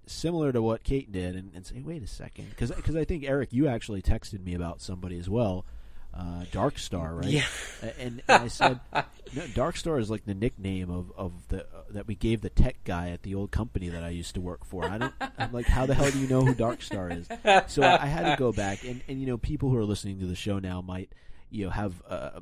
similar 0.07 0.53
to 0.53 0.61
what 0.61 0.85
Kate 0.85 1.11
did 1.11 1.35
and, 1.35 1.53
and 1.55 1.65
say, 1.65 1.81
wait 1.81 2.03
a 2.03 2.07
second, 2.07 2.51
because 2.51 2.97
I 2.97 3.05
think 3.05 3.25
Eric, 3.25 3.53
you 3.53 3.67
actually 3.67 4.03
texted 4.03 4.45
me 4.45 4.55
about 4.55 4.83
somebody 4.83 5.19
as 5.19 5.31
well. 5.31 5.65
Uh, 6.13 6.45
Dark 6.51 6.79
Star, 6.79 7.15
right? 7.15 7.29
Yeah. 7.29 7.45
And, 7.99 8.23
and 8.29 8.43
I 8.43 8.49
said, 8.49 8.81
no, 8.93 9.47
Dark 9.55 9.77
Star 9.77 9.99
is 9.99 10.11
like 10.11 10.25
the 10.25 10.35
nickname 10.35 10.91
of, 10.91 11.13
of 11.17 11.49
the 11.49 11.63
uh, 11.63 11.83
that 11.91 12.07
we 12.07 12.15
gave 12.15 12.41
the 12.41 12.51
tech 12.51 12.83
guy 12.85 13.11
at 13.11 13.23
the 13.23 13.35
old 13.35 13.51
company 13.53 13.89
that 13.89 14.03
I 14.03 14.11
used 14.11 14.35
to 14.35 14.41
work 14.41 14.65
for. 14.65 14.85
I 14.85 14.99
don't. 14.99 15.15
I'm 15.39 15.53
like, 15.53 15.67
how 15.67 15.87
the 15.87 15.95
hell 15.95 16.11
do 16.11 16.19
you 16.19 16.27
know 16.27 16.45
who 16.45 16.55
Dark 16.55 16.83
Star 16.83 17.11
is? 17.11 17.29
So 17.69 17.83
I, 17.83 18.03
I 18.03 18.07
had 18.07 18.31
to 18.31 18.37
go 18.37 18.53
back, 18.53 18.85
and, 18.85 19.03
and 19.09 19.21
you 19.21 19.27
know, 19.27 19.39
people 19.39 19.71
who 19.71 19.77
are 19.77 19.85
listening 19.85 20.19
to 20.21 20.27
the 20.27 20.35
show 20.35 20.59
now 20.59 20.81
might 20.81 21.13
you 21.49 21.65
know 21.65 21.71
have 21.71 22.03
uh, 22.09 22.41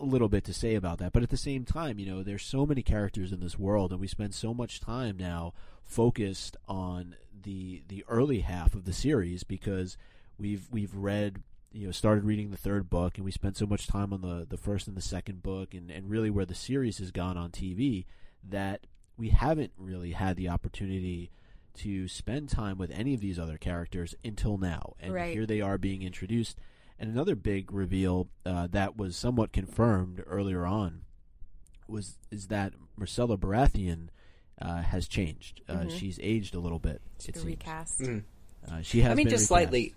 a 0.00 0.04
little 0.04 0.28
bit 0.28 0.44
to 0.44 0.54
say 0.54 0.74
about 0.74 0.98
that, 0.98 1.12
but 1.12 1.22
at 1.22 1.30
the 1.30 1.36
same 1.36 1.64
time, 1.64 1.98
you 1.98 2.06
know, 2.06 2.22
there's 2.22 2.44
so 2.44 2.64
many 2.64 2.82
characters 2.82 3.32
in 3.32 3.40
this 3.40 3.58
world, 3.58 3.90
and 3.90 4.00
we 4.00 4.06
spend 4.06 4.34
so 4.34 4.54
much 4.54 4.80
time 4.80 5.16
now 5.18 5.54
focused 5.84 6.56
on 6.68 7.16
the 7.42 7.82
the 7.88 8.04
early 8.08 8.40
half 8.40 8.74
of 8.74 8.84
the 8.84 8.92
series 8.92 9.42
because 9.42 9.96
we've 10.38 10.68
we've 10.70 10.94
read 10.94 11.42
you 11.72 11.86
know 11.86 11.92
started 11.92 12.24
reading 12.24 12.50
the 12.50 12.56
third 12.56 12.88
book 12.88 13.16
and 13.16 13.24
we 13.24 13.30
spent 13.30 13.56
so 13.56 13.66
much 13.66 13.86
time 13.86 14.12
on 14.12 14.20
the 14.22 14.46
the 14.48 14.56
first 14.56 14.86
and 14.88 14.96
the 14.96 15.02
second 15.02 15.42
book 15.42 15.74
and 15.74 15.90
and 15.90 16.08
really 16.10 16.30
where 16.30 16.46
the 16.46 16.54
series 16.54 16.98
has 16.98 17.10
gone 17.10 17.36
on 17.36 17.50
TV 17.50 18.04
that 18.42 18.86
we 19.16 19.28
haven't 19.30 19.72
really 19.76 20.12
had 20.12 20.36
the 20.36 20.48
opportunity 20.48 21.30
to 21.74 22.08
spend 22.08 22.48
time 22.48 22.78
with 22.78 22.90
any 22.90 23.14
of 23.14 23.20
these 23.20 23.38
other 23.38 23.58
characters 23.58 24.14
until 24.24 24.56
now 24.58 24.94
and 24.98 25.12
Right. 25.12 25.32
here 25.34 25.46
they 25.46 25.60
are 25.60 25.76
being 25.78 26.02
introduced 26.02 26.58
and 26.98 27.10
another 27.10 27.36
big 27.36 27.70
reveal 27.72 28.28
uh, 28.46 28.66
that 28.68 28.96
was 28.96 29.16
somewhat 29.16 29.52
confirmed 29.52 30.22
earlier 30.26 30.64
on 30.66 31.02
was 31.86 32.16
is 32.30 32.48
that 32.48 32.72
Myrcella 32.98 33.38
Baratheon 33.38 34.08
uh, 34.60 34.82
has 34.82 35.06
changed. 35.06 35.60
Uh, 35.68 35.74
Mhm. 35.84 35.90
She's 35.98 36.18
aged 36.20 36.52
a 36.56 36.58
little 36.58 36.80
bit. 36.80 37.00
To 37.20 37.28
It 37.28 37.34
the 37.36 37.46
recast. 37.46 38.00
Mm. 38.00 38.24
Uh, 38.68 38.82
she 38.82 39.02
has. 39.02 39.12
I 39.12 39.14
mean, 39.14 39.26
been 39.26 39.30
just 39.30 39.42
recast. 39.44 39.48
slightly. 39.48 39.94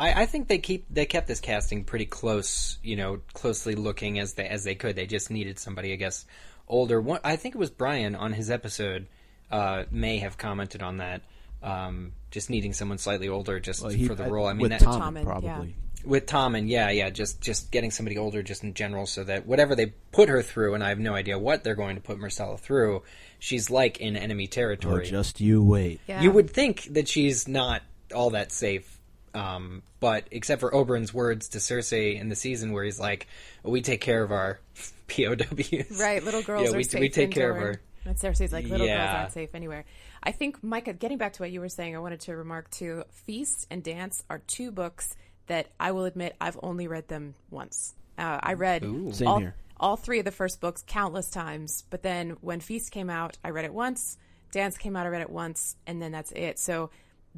I, 0.00 0.22
I 0.22 0.26
think 0.26 0.48
they 0.48 0.58
keep 0.58 0.86
they 0.90 1.06
kept 1.06 1.26
this 1.28 1.40
casting 1.40 1.84
pretty 1.84 2.06
close, 2.06 2.78
you 2.82 2.96
know, 2.96 3.20
closely 3.32 3.74
looking 3.74 4.18
as 4.18 4.34
they 4.34 4.46
as 4.48 4.64
they 4.64 4.74
could. 4.74 4.96
They 4.96 5.06
just 5.06 5.30
needed 5.30 5.58
somebody, 5.58 5.92
I 5.92 5.96
guess, 5.96 6.24
older. 6.68 7.00
One, 7.00 7.20
I 7.24 7.36
think 7.36 7.54
it 7.54 7.58
was 7.58 7.70
Brian 7.70 8.14
on 8.14 8.32
his 8.32 8.50
episode 8.50 9.06
uh, 9.50 9.84
may 9.90 10.18
have 10.18 10.36
commented 10.38 10.82
on 10.82 10.96
that. 10.98 11.22
Um, 11.62 12.12
just 12.30 12.50
needing 12.50 12.72
someone 12.74 12.98
slightly 12.98 13.28
older 13.28 13.58
just 13.60 13.82
Well, 13.82 13.90
he- 13.92 14.06
for 14.06 14.14
the 14.14 14.24
I- 14.24 14.28
role. 14.28 14.46
I 14.46 14.52
mean, 14.52 14.62
with 14.62 14.70
that, 14.72 14.82
Tommen, 14.82 15.00
Tommen, 15.00 15.24
probably. 15.24 15.76
with 16.04 16.26
Tommen 16.26 16.68
yeah, 16.68 16.90
yeah, 16.90 17.08
just 17.08 17.40
just 17.40 17.70
getting 17.70 17.90
somebody 17.90 18.18
older, 18.18 18.42
just 18.42 18.64
in 18.64 18.74
general, 18.74 19.06
so 19.06 19.24
that 19.24 19.46
whatever 19.46 19.74
they 19.74 19.86
put 20.12 20.28
her 20.28 20.42
through, 20.42 20.74
and 20.74 20.84
I 20.84 20.90
have 20.90 20.98
no 20.98 21.14
idea 21.14 21.38
what 21.38 21.64
they're 21.64 21.74
going 21.76 21.94
to 21.96 22.02
put 22.02 22.18
Myrcella 22.18 22.58
through, 22.58 23.02
she's 23.38 23.70
like 23.70 23.98
in 24.00 24.16
enemy 24.16 24.44
Oh, 24.48 24.52
territory. 24.52 25.06
just 25.06 25.40
you 25.40 25.62
wait. 25.62 26.00
Yeah. 26.06 26.20
You 26.20 26.32
would 26.32 26.50
think 26.50 26.88
that 26.94 27.08
she's 27.08 27.48
not 27.48 27.80
all 28.14 28.30
that 28.30 28.52
safe, 28.52 28.93
um, 29.34 29.82
but 30.00 30.26
except 30.30 30.60
for 30.60 30.70
Oberyn's 30.70 31.12
words 31.12 31.48
to 31.50 31.58
Cersei 31.58 32.18
in 32.20 32.28
the 32.28 32.36
season, 32.36 32.72
where 32.72 32.84
he's 32.84 33.00
like, 33.00 33.26
"We 33.62 33.82
take 33.82 34.00
care 34.00 34.22
of 34.22 34.32
our 34.32 34.60
POWs." 35.08 35.98
Right, 36.00 36.22
little 36.22 36.42
girls 36.44 36.64
Yeah, 36.64 36.70
are 36.74 36.76
we, 36.76 36.84
safe. 36.84 37.00
we 37.00 37.08
take 37.08 37.30
care 37.30 37.50
of 37.50 37.56
her. 37.56 37.80
And 38.06 38.16
Cersei's 38.16 38.52
like, 38.52 38.66
little 38.66 38.86
girls 38.86 39.00
aren't 39.00 39.32
safe 39.32 39.54
anywhere. 39.54 39.86
I 40.22 40.30
think, 40.32 40.62
Micah, 40.62 40.92
getting 40.92 41.16
back 41.16 41.32
to 41.34 41.42
what 41.42 41.50
you 41.50 41.60
were 41.60 41.70
saying, 41.70 41.96
I 41.96 42.00
wanted 42.00 42.20
to 42.20 42.36
remark 42.36 42.70
too 42.70 43.04
Feast 43.10 43.66
and 43.70 43.82
Dance 43.82 44.22
are 44.28 44.40
two 44.46 44.70
books 44.70 45.14
that 45.46 45.68
I 45.80 45.92
will 45.92 46.04
admit 46.04 46.36
I've 46.40 46.58
only 46.62 46.86
read 46.86 47.08
them 47.08 47.34
once. 47.50 47.94
Uh, 48.18 48.40
I 48.42 48.54
read 48.54 48.82
Same 49.14 49.26
all, 49.26 49.38
here. 49.38 49.54
all 49.80 49.96
three 49.96 50.18
of 50.18 50.26
the 50.26 50.30
first 50.32 50.60
books 50.60 50.84
countless 50.86 51.30
times, 51.30 51.84
but 51.88 52.02
then 52.02 52.36
when 52.42 52.60
Feast 52.60 52.90
came 52.90 53.08
out, 53.08 53.38
I 53.42 53.50
read 53.50 53.64
it 53.64 53.72
once. 53.72 54.18
Dance 54.52 54.76
came 54.76 54.96
out, 54.96 55.06
I 55.06 55.08
read 55.08 55.22
it 55.22 55.30
once, 55.30 55.74
and 55.86 56.00
then 56.02 56.12
that's 56.12 56.30
it. 56.32 56.58
So 56.58 56.90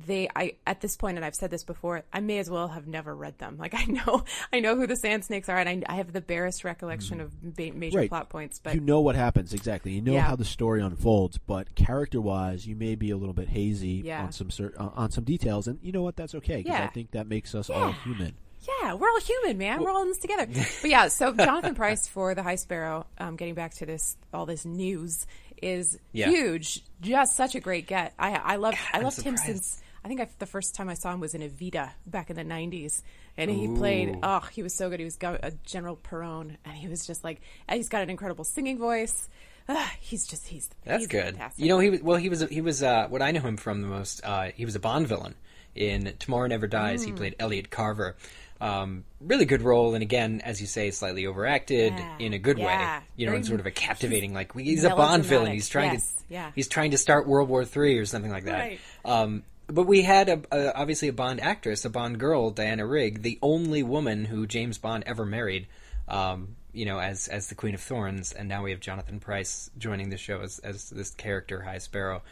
they, 0.06 0.28
I 0.36 0.54
at 0.66 0.80
this 0.82 0.96
point, 0.96 1.16
and 1.16 1.24
I've 1.24 1.34
said 1.34 1.50
this 1.50 1.64
before, 1.64 2.02
I 2.12 2.20
may 2.20 2.38
as 2.38 2.50
well 2.50 2.68
have 2.68 2.86
never 2.86 3.14
read 3.14 3.38
them. 3.38 3.56
Like 3.58 3.74
I 3.76 3.84
know, 3.84 4.24
I 4.52 4.60
know 4.60 4.76
who 4.76 4.86
the 4.86 4.96
Sand 4.96 5.24
Snakes 5.24 5.48
are, 5.48 5.56
and 5.58 5.68
I, 5.68 5.82
I 5.92 5.96
have 5.96 6.12
the 6.12 6.20
barest 6.20 6.64
recollection 6.64 7.20
of 7.20 7.32
ma- 7.42 7.72
major 7.74 7.98
Right. 7.98 8.08
plot 8.08 8.28
points. 8.28 8.58
But 8.62 8.74
you 8.74 8.80
know 8.80 9.00
what 9.00 9.16
happens 9.16 9.54
exactly. 9.54 9.92
You 9.92 10.02
know 10.02 10.12
Yeah. 10.14 10.22
how 10.22 10.36
the 10.36 10.44
story 10.44 10.82
unfolds, 10.82 11.38
but 11.38 11.74
character-wise, 11.74 12.66
you 12.66 12.76
may 12.76 12.94
be 12.94 13.10
a 13.10 13.16
little 13.16 13.32
bit 13.34 13.48
hazy 13.48 14.02
Yeah. 14.04 14.24
on 14.24 14.32
some 14.32 14.50
cer- 14.50 14.74
uh, 14.78 14.90
on 14.94 15.10
some 15.10 15.24
details, 15.24 15.66
and 15.66 15.78
you 15.82 15.92
know 15.92 16.02
what? 16.02 16.16
That's 16.16 16.34
okay 16.36 16.58
because 16.58 16.80
I 16.80 16.86
think 16.88 17.12
that 17.12 17.26
makes 17.26 17.54
us 17.54 17.70
all 17.70 17.92
human. 17.92 18.34
Yeah, 18.82 18.94
we're 18.94 19.08
all 19.08 19.20
human, 19.20 19.58
man. 19.58 19.80
we're 19.80 19.90
all 19.90 20.02
in 20.02 20.08
this 20.08 20.18
together. 20.18 20.46
But 20.82 20.90
yeah, 20.90 21.08
so 21.08 21.32
Jonathan 21.32 21.74
Pryce 21.76 22.08
for 22.08 22.34
the 22.34 22.42
High 22.42 22.56
Sparrow, 22.56 23.06
um, 23.18 23.36
getting 23.36 23.54
back 23.54 23.74
to 23.74 23.86
this, 23.86 24.16
all 24.34 24.44
this 24.44 24.64
news 24.64 25.26
is 25.62 25.98
Yeah. 26.12 26.28
huge. 26.28 26.82
Just 27.00 27.36
such 27.36 27.54
a 27.54 27.60
great 27.60 27.86
get. 27.86 28.12
I 28.18 28.32
I 28.34 28.56
love 28.56 28.74
I 28.92 28.98
I'm 28.98 29.04
loved 29.04 29.22
him 29.22 29.36
since 29.36 29.80
I 30.06 30.08
think 30.08 30.20
I, 30.20 30.28
the 30.38 30.46
first 30.46 30.76
time 30.76 30.88
I 30.88 30.94
saw 30.94 31.12
him 31.12 31.18
was 31.18 31.34
in 31.34 31.40
Evita 31.42 31.90
back 32.06 32.30
in 32.30 32.36
the 32.36 32.44
'90s, 32.44 33.02
and 33.36 33.50
he 33.50 33.66
played. 33.66 34.16
Oh, 34.22 34.38
he 34.52 34.62
was 34.62 34.72
so 34.72 34.88
good. 34.88 35.00
He 35.00 35.04
was 35.04 35.18
a 35.20 35.52
General 35.64 35.96
Perón, 35.96 36.56
and 36.64 36.74
he 36.76 36.86
was 36.86 37.04
just 37.08 37.24
like 37.24 37.40
he's 37.68 37.88
got 37.88 38.04
an 38.04 38.10
incredible 38.10 38.44
singing 38.44 38.78
voice. 38.78 39.28
Ah, 39.68 39.92
he's 39.98 40.24
just 40.24 40.46
he's 40.46 40.70
That's 40.84 41.00
he's 41.00 41.06
good. 41.08 41.34
Fantastic. 41.34 41.60
You 41.64 41.68
know, 41.70 41.80
he 41.80 41.90
was 41.90 42.02
well. 42.02 42.18
He 42.18 42.28
was 42.28 42.40
he 42.48 42.60
was 42.60 42.84
uh, 42.84 43.08
what 43.08 43.20
I 43.20 43.32
know 43.32 43.40
him 43.40 43.56
from 43.56 43.82
the 43.82 43.88
most. 43.88 44.20
Uh, 44.22 44.50
he 44.54 44.64
was 44.64 44.76
a 44.76 44.78
Bond 44.78 45.08
villain 45.08 45.34
in 45.74 46.14
Tomorrow 46.20 46.46
Never 46.46 46.68
Dies. 46.68 47.02
Mm. 47.02 47.06
He 47.06 47.12
played 47.12 47.34
Elliot 47.40 47.68
Carver. 47.70 48.14
Um, 48.60 49.02
really 49.20 49.44
good 49.44 49.62
role, 49.62 49.94
and 49.94 50.02
again, 50.04 50.40
as 50.44 50.60
you 50.60 50.68
say, 50.68 50.92
slightly 50.92 51.26
overacted 51.26 51.94
Yeah. 51.94 52.18
in 52.20 52.32
a 52.32 52.38
good 52.38 52.58
Yeah. 52.58 52.98
way. 53.00 53.04
You 53.16 53.26
know, 53.26 53.32
Very- 53.32 53.38
in 53.40 53.44
sort 53.44 53.58
of 53.58 53.66
a 53.66 53.72
captivating, 53.72 54.32
like 54.32 54.54
he's 54.56 54.84
a 54.84 54.90
Bond 54.90 55.24
villain. 55.24 55.50
He's 55.50 55.68
trying 55.68 55.94
Yes. 55.94 56.14
to 56.14 56.24
Yeah. 56.28 56.52
he's 56.54 56.68
trying 56.68 56.92
to 56.92 56.98
start 56.98 57.26
World 57.26 57.48
War 57.48 57.64
Three 57.64 57.98
or 57.98 58.06
something 58.06 58.30
like 58.30 58.44
that. 58.44 58.58
Right. 58.60 58.80
Um, 59.04 59.42
but 59.66 59.84
we 59.84 60.02
had 60.02 60.28
a, 60.28 60.42
a, 60.52 60.74
obviously 60.74 61.08
a 61.08 61.12
Bond 61.12 61.40
actress, 61.40 61.84
a 61.84 61.90
Bond 61.90 62.18
girl, 62.18 62.50
Diana 62.50 62.86
Rigg, 62.86 63.22
the 63.22 63.38
only 63.42 63.82
woman 63.82 64.24
who 64.24 64.46
James 64.46 64.78
Bond 64.78 65.04
ever 65.06 65.24
married. 65.24 65.66
Um, 66.08 66.56
you 66.72 66.84
know, 66.84 67.00
as 67.00 67.26
as 67.28 67.48
the 67.48 67.54
Queen 67.54 67.74
of 67.74 67.80
Thorns, 67.80 68.32
and 68.32 68.48
now 68.48 68.62
we 68.62 68.70
have 68.70 68.80
Jonathan 68.80 69.18
Pryce 69.18 69.70
joining 69.78 70.10
the 70.10 70.18
show 70.18 70.40
as 70.42 70.58
as 70.58 70.90
this 70.90 71.10
character, 71.10 71.62
High 71.62 71.78
Sparrow. 71.78 72.22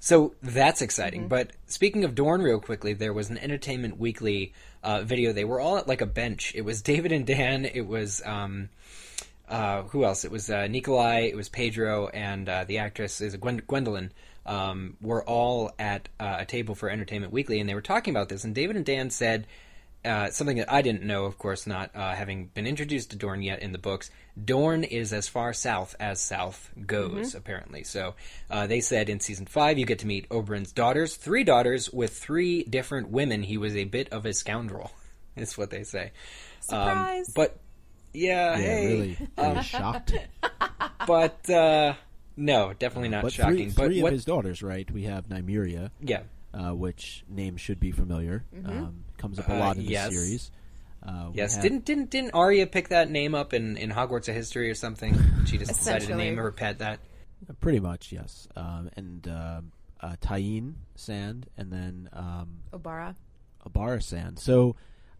So 0.00 0.34
that's 0.42 0.80
exciting. 0.80 1.28
But 1.28 1.52
speaking 1.66 2.04
of 2.04 2.14
Dorne, 2.14 2.40
real 2.40 2.58
quickly, 2.58 2.94
there 2.94 3.12
was 3.12 3.28
an 3.28 3.36
Entertainment 3.36 3.98
Weekly 3.98 4.54
uh, 4.82 5.02
video. 5.02 5.34
They 5.34 5.44
were 5.44 5.60
all 5.60 5.76
at 5.76 5.86
like 5.86 6.00
a 6.00 6.06
bench. 6.06 6.54
It 6.54 6.62
was 6.62 6.80
David 6.90 7.12
and 7.12 7.26
Dan. 7.26 7.66
It 7.66 7.86
was 7.86 8.22
um, 8.24 8.70
uh, 9.46 9.82
who 9.82 10.04
else? 10.04 10.24
It 10.24 10.30
was 10.30 10.48
uh, 10.48 10.66
Nikolaj. 10.68 11.28
It 11.28 11.36
was 11.36 11.50
Pedro, 11.50 12.08
and 12.08 12.48
uh, 12.48 12.64
the 12.64 12.78
actress 12.78 13.20
is 13.20 13.36
Gwen- 13.36 13.62
Gwendoline. 13.62 14.10
Um, 14.50 14.96
were 15.00 15.22
all 15.24 15.70
at 15.78 16.08
uh, 16.18 16.38
a 16.40 16.44
table 16.44 16.74
for 16.74 16.90
Entertainment 16.90 17.32
Weekly, 17.32 17.60
and 17.60 17.68
they 17.68 17.74
were 17.74 17.80
talking 17.80 18.12
about 18.12 18.28
this. 18.28 18.42
And 18.42 18.52
David 18.52 18.74
and 18.74 18.84
Dan 18.84 19.10
said 19.10 19.46
uh, 20.04 20.30
something 20.30 20.56
that 20.56 20.72
I 20.72 20.82
didn't 20.82 21.02
know, 21.02 21.26
of 21.26 21.38
course, 21.38 21.66
not 21.66 21.94
uh, 21.94 22.14
having 22.14 22.46
been 22.46 22.66
introduced 22.66 23.10
to 23.10 23.16
Dorne 23.16 23.42
yet 23.42 23.60
in 23.60 23.72
the 23.72 23.78
books. 23.78 24.10
Dorne 24.42 24.82
is 24.82 25.12
as 25.12 25.28
far 25.28 25.52
south 25.52 25.94
as 26.00 26.20
south 26.20 26.70
goes, 26.86 27.34
apparently. 27.34 27.84
So 27.84 28.14
uh, 28.50 28.66
they 28.66 28.80
said 28.80 29.08
in 29.08 29.20
season 29.20 29.46
five, 29.46 29.78
you 29.78 29.84
get 29.84 29.98
to 30.00 30.06
meet 30.06 30.28
Oberyn's 30.30 30.72
daughters, 30.72 31.16
three 31.16 31.44
daughters 31.44 31.92
with 31.92 32.16
three 32.16 32.64
different 32.64 33.10
women. 33.10 33.42
He 33.42 33.58
was 33.58 33.76
a 33.76 33.84
bit 33.84 34.08
of 34.10 34.24
a 34.24 34.32
scoundrel, 34.32 34.90
is 35.36 35.58
what 35.58 35.70
they 35.70 35.84
say. 35.84 36.12
Surprise. 36.60 37.28
Um, 37.28 37.32
but 37.36 37.58
yeah, 38.12 38.52
Yeah, 38.52 38.56
hey, 38.56 38.86
really, 38.86 39.28
really 39.38 39.62
shocked. 39.62 40.14
but 41.06 41.50
uh, 41.50 41.94
no, 42.40 42.72
definitely 42.72 43.08
not 43.10 43.22
But 43.22 43.32
shocking. 43.32 43.56
three, 43.56 43.66
but 43.76 43.84
three 43.86 44.02
what? 44.02 44.08
of 44.08 44.12
his 44.14 44.24
daughters, 44.24 44.62
right? 44.62 44.90
We 44.90 45.04
have 45.04 45.28
Nymeria, 45.28 45.90
yeah, 46.00 46.22
uh, 46.54 46.70
which 46.74 47.24
name 47.28 47.56
should 47.56 47.78
be 47.78 47.92
familiar. 47.92 48.44
Um, 48.64 49.04
comes 49.18 49.38
up 49.38 49.48
a 49.48 49.54
Uh, 49.54 49.58
lot 49.58 49.76
in 49.76 49.84
the 49.84 49.90
yes. 49.92 50.12
series. 50.12 50.50
Uh, 51.02 51.30
yes. 51.32 51.54
have- 51.54 51.62
Didn't 51.62 51.84
didn't 51.84 52.10
didn't 52.10 52.32
Arya 52.34 52.66
pick 52.66 52.88
that 52.88 53.10
name 53.10 53.34
up 53.34 53.54
in 53.54 53.76
in 53.76 53.90
Hogwarts: 53.90 54.28
A 54.28 54.32
History 54.32 54.68
or 54.70 54.74
something? 54.74 55.16
She 55.46 55.56
just 55.58 55.70
decided 55.74 56.08
to 56.08 56.14
name 56.16 56.36
her 56.36 56.50
pet 56.52 56.78
that. 56.80 57.00
Pretty 57.60 57.80
much, 57.80 58.12
yes. 58.12 58.48
Um, 58.56 58.90
and 58.96 59.26
um 59.28 59.72
uh, 60.02 60.16
Tyene 60.20 60.74
Sand, 60.94 61.46
and 61.58 61.70
then 61.72 62.08
um, 62.12 62.60
Obara. 62.72 63.14
Abara 63.66 64.00
Sand. 64.00 64.38
So, 64.38 64.76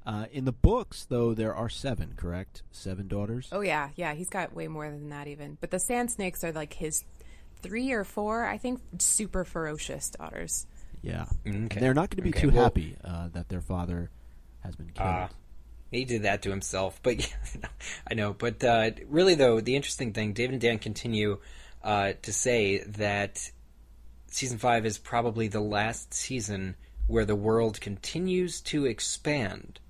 uh, 0.07 0.27
in 0.33 0.45
the 0.45 0.53
books, 0.53 1.05
though, 1.09 1.35
there 1.35 1.55
are 1.55 1.69
seven, 1.69 2.15
correct? 2.17 2.63
Seven 2.73 3.07
daughters. 3.09 3.49
Oh 3.53 3.61
yeah, 3.61 3.91
yeah, 3.97 4.15
he's 4.15 4.31
got 4.31 4.55
way 4.55 4.67
more 4.69 4.89
than 4.91 5.09
that 5.11 5.27
even. 5.29 5.59
But 5.61 5.71
the 5.71 5.79
sand 5.79 6.11
snakes 6.11 6.43
are 6.45 6.53
like 6.53 6.73
his 6.75 7.05
three 7.63 7.93
or 7.93 8.05
four, 8.05 8.47
I 8.47 8.57
think, 8.59 8.81
super 8.99 9.45
ferocious 9.45 10.11
daughters. 10.11 10.67
Yeah. 11.03 11.25
Okay. 11.47 11.51
And 11.57 11.71
they're 11.71 11.95
not 11.95 12.11
going 12.11 12.17
to 12.19 12.23
be 12.23 12.31
Okay, 12.31 12.41
too 12.41 12.51
well- 12.51 12.65
happy 12.65 12.97
uh, 13.05 13.29
that 13.33 13.49
their 13.49 13.61
father 13.61 14.11
has 14.65 14.77
been 14.77 14.87
killed. 14.91 15.09
Ah. 15.09 15.29
He 15.91 16.05
did 16.05 16.23
that 16.23 16.43
to 16.43 16.51
himself, 16.51 17.01
but 17.03 17.19
yeah, 17.59 17.69
I 18.09 18.15
know. 18.15 18.33
But 18.33 18.63
uh, 18.63 18.93
really, 19.09 19.35
though, 19.35 19.61
the 19.61 19.77
interesting 19.77 20.13
thing, 20.13 20.33
David 20.33 20.53
and 20.53 20.61
Dan 20.61 20.79
continue 20.79 21.39
uh, 21.83 22.13
to 22.23 22.33
say 22.33 22.79
that 22.85 23.51
season 24.29 24.59
five 24.59 24.87
is 24.87 24.99
probably 24.99 25.49
the 25.49 25.61
last 25.61 26.15
season 26.15 26.77
where 27.09 27.25
the 27.25 27.35
world 27.35 27.81
continues 27.81 28.61
to 28.61 28.87
expand. 28.87 29.81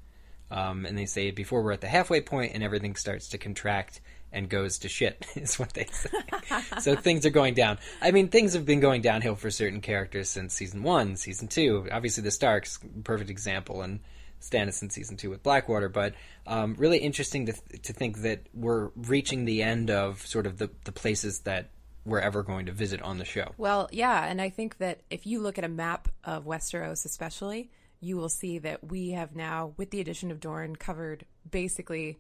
Um, 0.51 0.85
and 0.85 0.99
they 0.99 1.07
say 1.07 1.31
before 1.31 1.63
we're 1.63 1.73
at 1.73 1.81
the 1.81 1.89
halfway 1.89 2.21
point 2.21 2.53
and 2.55 2.63
everything 2.63 2.97
starts 2.97 3.29
to 3.29 3.39
contract 3.39 4.01
and 4.33 4.49
goes 4.49 4.79
to 4.79 4.89
shit 4.89 5.27
is 5.37 5.59
what 5.59 5.73
they 5.75 5.87
say. 5.87 6.11
so 6.81 6.97
things 6.97 7.27
are 7.27 7.31
going 7.31 7.55
down. 7.55 7.79
I 8.01 8.11
mean, 8.11 8.29
things 8.29 8.55
have 8.55 8.67
been 8.67 8.81
going 8.81 9.03
downhill 9.03 9.35
for 9.35 9.51
certain 9.51 9.81
characters 9.81 10.29
since 10.29 10.55
season 10.55 10.83
one, 10.83 11.17
season 11.17 11.49
two. 11.49 11.89
Obviously, 11.91 12.23
the 12.23 12.31
Starks, 12.31 12.79
perfect 13.05 13.31
example, 13.31 13.83
and 13.83 14.01
Stannis 14.41 14.83
in 14.83 14.91
season 14.91 15.17
two 15.17 15.31
with 15.31 15.43
Blackwater. 15.43 15.89
But 15.89 16.15
um, 16.47 16.75
really 16.79 16.99
interesting 16.99 17.47
to 17.47 17.53
th- 17.53 17.83
to 17.83 17.93
think 17.93 18.19
that 18.23 18.47
we're 18.55 18.91
reaching 18.97 19.45
the 19.45 19.63
end 19.63 19.91
of 19.91 20.27
sort 20.27 20.47
of 20.47 20.59
the 20.59 20.71
the 20.85 20.93
places 20.93 21.41
that 21.41 21.71
we're 22.05 22.21
ever 22.21 22.43
going 22.43 22.67
to 22.67 22.73
visit 22.73 23.03
on 23.03 23.19
the 23.19 23.25
show. 23.25 23.53
Well, 23.59 23.89
yeah, 23.93 24.25
and 24.25 24.41
I 24.41 24.49
think 24.49 24.79
that 24.79 25.01
if 25.11 25.27
you 25.27 25.41
look 25.41 25.59
at 25.59 25.65
a 25.65 25.69
map 25.69 26.09
of 26.25 26.45
Westeros, 26.45 27.05
especially, 27.05 27.71
you 28.01 28.17
will 28.17 28.29
see 28.29 28.59
that 28.59 28.91
we 28.91 29.11
have 29.11 29.37
now, 29.37 29.75
with 29.77 29.91
the 29.91 30.01
addition 30.01 30.31
of 30.31 30.41
Dorne, 30.41 30.77
covered 30.77 31.25
basically 31.51 32.19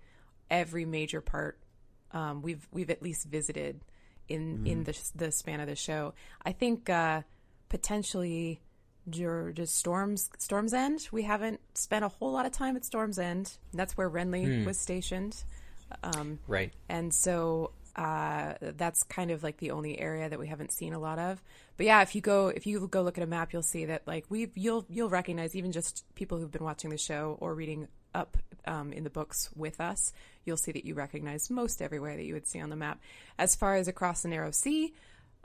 every 0.50 0.84
major 0.84 1.20
part. 1.20 1.58
Um, 2.12 2.42
we've 2.42 2.66
we've 2.72 2.90
at 2.90 3.02
least 3.02 3.26
visited 3.26 3.80
in 4.28 4.66
in 4.66 4.84
the 4.84 4.96
the 5.14 5.32
span 5.32 5.60
of 5.60 5.66
the 5.68 5.76
show. 5.76 6.14
I 6.44 6.52
think 6.52 6.88
uh, 6.90 7.22
potentially. 7.68 8.60
Just 9.08 9.76
Storms 9.76 10.30
Storms 10.38 10.72
End. 10.74 11.08
We 11.10 11.22
haven't 11.22 11.58
spent 11.74 12.04
a 12.04 12.08
whole 12.08 12.30
lot 12.32 12.46
of 12.46 12.52
time 12.52 12.76
at 12.76 12.84
Storms 12.84 13.18
End. 13.18 13.56
That's 13.72 13.96
where 13.96 14.08
Renly 14.08 14.64
was 14.64 14.78
stationed. 14.78 15.42
Um, 16.04 16.38
Right. 16.46 16.72
and 16.88 17.12
so 17.12 17.72
uh, 17.96 18.54
that's 18.60 19.02
kind 19.04 19.30
of 19.30 19.42
like 19.42 19.58
the 19.58 19.70
only 19.72 19.98
area 19.98 20.28
that 20.28 20.38
we 20.38 20.46
haven't 20.46 20.72
seen 20.72 20.92
a 20.92 20.98
lot 20.98 21.18
of. 21.18 21.42
But 21.76 21.86
yeah, 21.86 22.02
if 22.02 22.14
you 22.14 22.20
go 22.20 22.48
if 22.48 22.66
you 22.66 22.86
go 22.88 23.02
look 23.02 23.18
at 23.18 23.24
a 23.24 23.26
map, 23.26 23.52
you'll 23.52 23.62
see 23.62 23.86
that 23.86 24.06
like 24.06 24.24
we 24.28 24.50
you'll 24.54 24.84
you'll 24.88 25.08
recognize 25.08 25.56
even 25.56 25.72
just 25.72 26.04
people 26.14 26.38
who've 26.38 26.50
been 26.50 26.64
watching 26.64 26.90
the 26.90 26.98
show 26.98 27.36
or 27.40 27.54
reading 27.54 27.88
up 28.14 28.36
um, 28.66 28.92
in 28.92 29.04
the 29.04 29.10
books 29.10 29.50
with 29.54 29.80
us, 29.80 30.12
you'll 30.44 30.56
see 30.56 30.72
that 30.72 30.84
you 30.84 30.94
recognize 30.94 31.50
most 31.50 31.80
everywhere 31.80 32.16
that 32.16 32.24
you 32.24 32.34
would 32.34 32.46
see 32.46 32.60
on 32.60 32.70
the 32.70 32.76
map. 32.76 33.00
As 33.38 33.54
far 33.54 33.76
as 33.76 33.88
across 33.88 34.22
the 34.22 34.28
narrow 34.28 34.50
sea. 34.50 34.94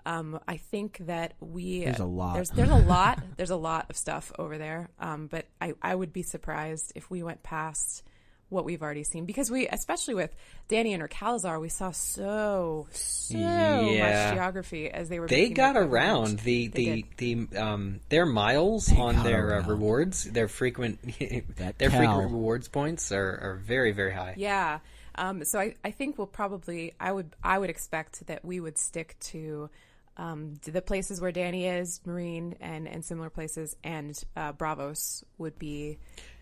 Um, 0.07 0.39
I 0.47 0.57
think 0.57 0.99
that 1.07 1.33
we 1.39 1.83
There's 1.83 1.99
a 1.99 2.05
lot. 2.05 2.35
There's 2.35 2.51
there's 2.51 2.69
a 2.69 2.75
lot. 2.75 3.23
there's 3.37 3.49
a 3.49 3.55
lot 3.55 3.87
of 3.89 3.97
stuff 3.97 4.31
over 4.37 4.59
there. 4.59 4.89
Um, 4.99 5.25
but 5.25 5.47
I 5.59 5.73
I 5.81 5.95
would 5.95 6.13
be 6.13 6.21
surprised 6.21 6.91
if 6.93 7.09
we 7.09 7.23
went 7.23 7.41
past 7.41 8.03
what 8.49 8.63
we've 8.65 8.81
already 8.81 9.03
seen 9.03 9.25
because 9.25 9.49
we, 9.49 9.67
especially 9.67 10.13
with 10.13 10.33
Dany 10.69 10.91
and 10.91 11.01
her 11.01 11.07
khalasar, 11.07 11.59
we 11.59 11.69
saw 11.69 11.91
so 11.91 12.87
so 12.91 13.37
Yeah. 13.37 14.29
much 14.29 14.35
geography 14.35 14.89
as 14.89 15.09
they 15.09 15.19
were. 15.19 15.27
They 15.27 15.49
got 15.49 15.75
around 15.77 16.39
the 16.39 16.67
They 16.67 17.05
the 17.17 17.37
the 17.47 17.57
um 17.57 17.99
their 18.09 18.25
miles 18.25 18.91
on 18.95 19.23
their 19.23 19.55
uh, 19.55 19.67
rewards, 19.67 20.23
their 20.25 20.47
frequent 20.47 20.99
their 21.77 21.89
cow. 21.89 21.97
frequent 21.97 22.31
rewards 22.31 22.67
points 22.67 23.11
are, 23.11 23.37
are 23.41 23.55
very 23.63 23.91
very 23.91 24.13
high. 24.13 24.35
Yeah. 24.37 24.79
Um, 25.17 25.45
so 25.45 25.59
I, 25.59 25.75
I 25.83 25.91
think 25.91 26.17
we'll 26.17 26.27
probably 26.27 26.93
I 26.99 27.11
would 27.11 27.35
I 27.43 27.57
would 27.57 27.69
expect 27.69 28.27
that 28.27 28.43
we 28.45 28.59
would 28.59 28.77
stick 28.77 29.15
to 29.31 29.69
um, 30.17 30.53
the 30.63 30.81
places 30.81 31.19
where 31.19 31.31
Dany 31.33 31.79
is, 31.79 31.99
Meereen, 32.07 32.55
and, 32.61 32.87
and 32.87 33.03
similar 33.03 33.29
places, 33.29 33.75
and 33.83 34.17
uh, 34.37 34.53
Braavos 34.53 35.25
would 35.37 35.59
be 35.59 35.97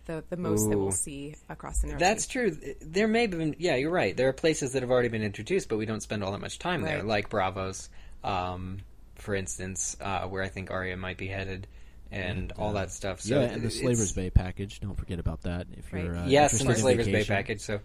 the, 0.06 0.24
the 0.30 0.38
most 0.38 0.70
that 0.70 0.78
we'll 0.78 0.92
see 0.92 1.36
across 1.50 1.80
the 1.82 1.88
North. 1.88 2.00
That's 2.00 2.28
true. 2.28 2.58
There 2.82 3.08
may 3.08 3.22
have 3.22 3.32
been, 3.32 3.56
yeah, 3.60 3.76
you're 3.76 3.92
right. 3.92 4.16
There 4.16 4.28
are 4.30 4.34
places 4.34 4.74
that 4.74 4.82
have 4.84 4.92
already 4.92 5.10
been 5.10 5.24
introduced, 5.24 5.70
but 5.70 5.78
we 5.78 5.86
don't 5.86 6.02
spend 6.02 6.24
all 6.24 6.32
that 6.34 6.42
much 6.42 6.60
time 6.60 6.82
there, 6.82 7.04
like 7.04 7.30
Braavos, 7.30 7.90
um, 8.24 8.80
for 9.16 9.36
instance, 9.36 9.96
uh, 10.02 10.28
where 10.28 10.44
I 10.44 10.50
think 10.50 10.72
Arya 10.72 10.98
might 10.98 11.18
be 11.18 11.28
headed, 11.28 11.68
and 12.12 12.52
all 12.58 12.74
that 12.74 12.92
stuff. 12.92 13.22
So 13.22 13.40
yeah, 13.40 13.48
and 13.48 13.62
the 13.64 13.72
Slavers 13.72 14.12
Bay 14.12 14.30
package. 14.30 14.80
Don't 14.80 14.96
forget 14.98 15.20
about 15.20 15.42
that. 15.44 15.68
If 15.78 15.92
Right. 15.92 16.04
you're 16.04 16.16
uh, 16.18 16.28
Yes, 16.28 16.60
and 16.62 16.70
the 16.70 16.76
Slavers 16.76 17.08
Bay 17.08 17.24
package. 17.24 17.62
So, 17.62 17.80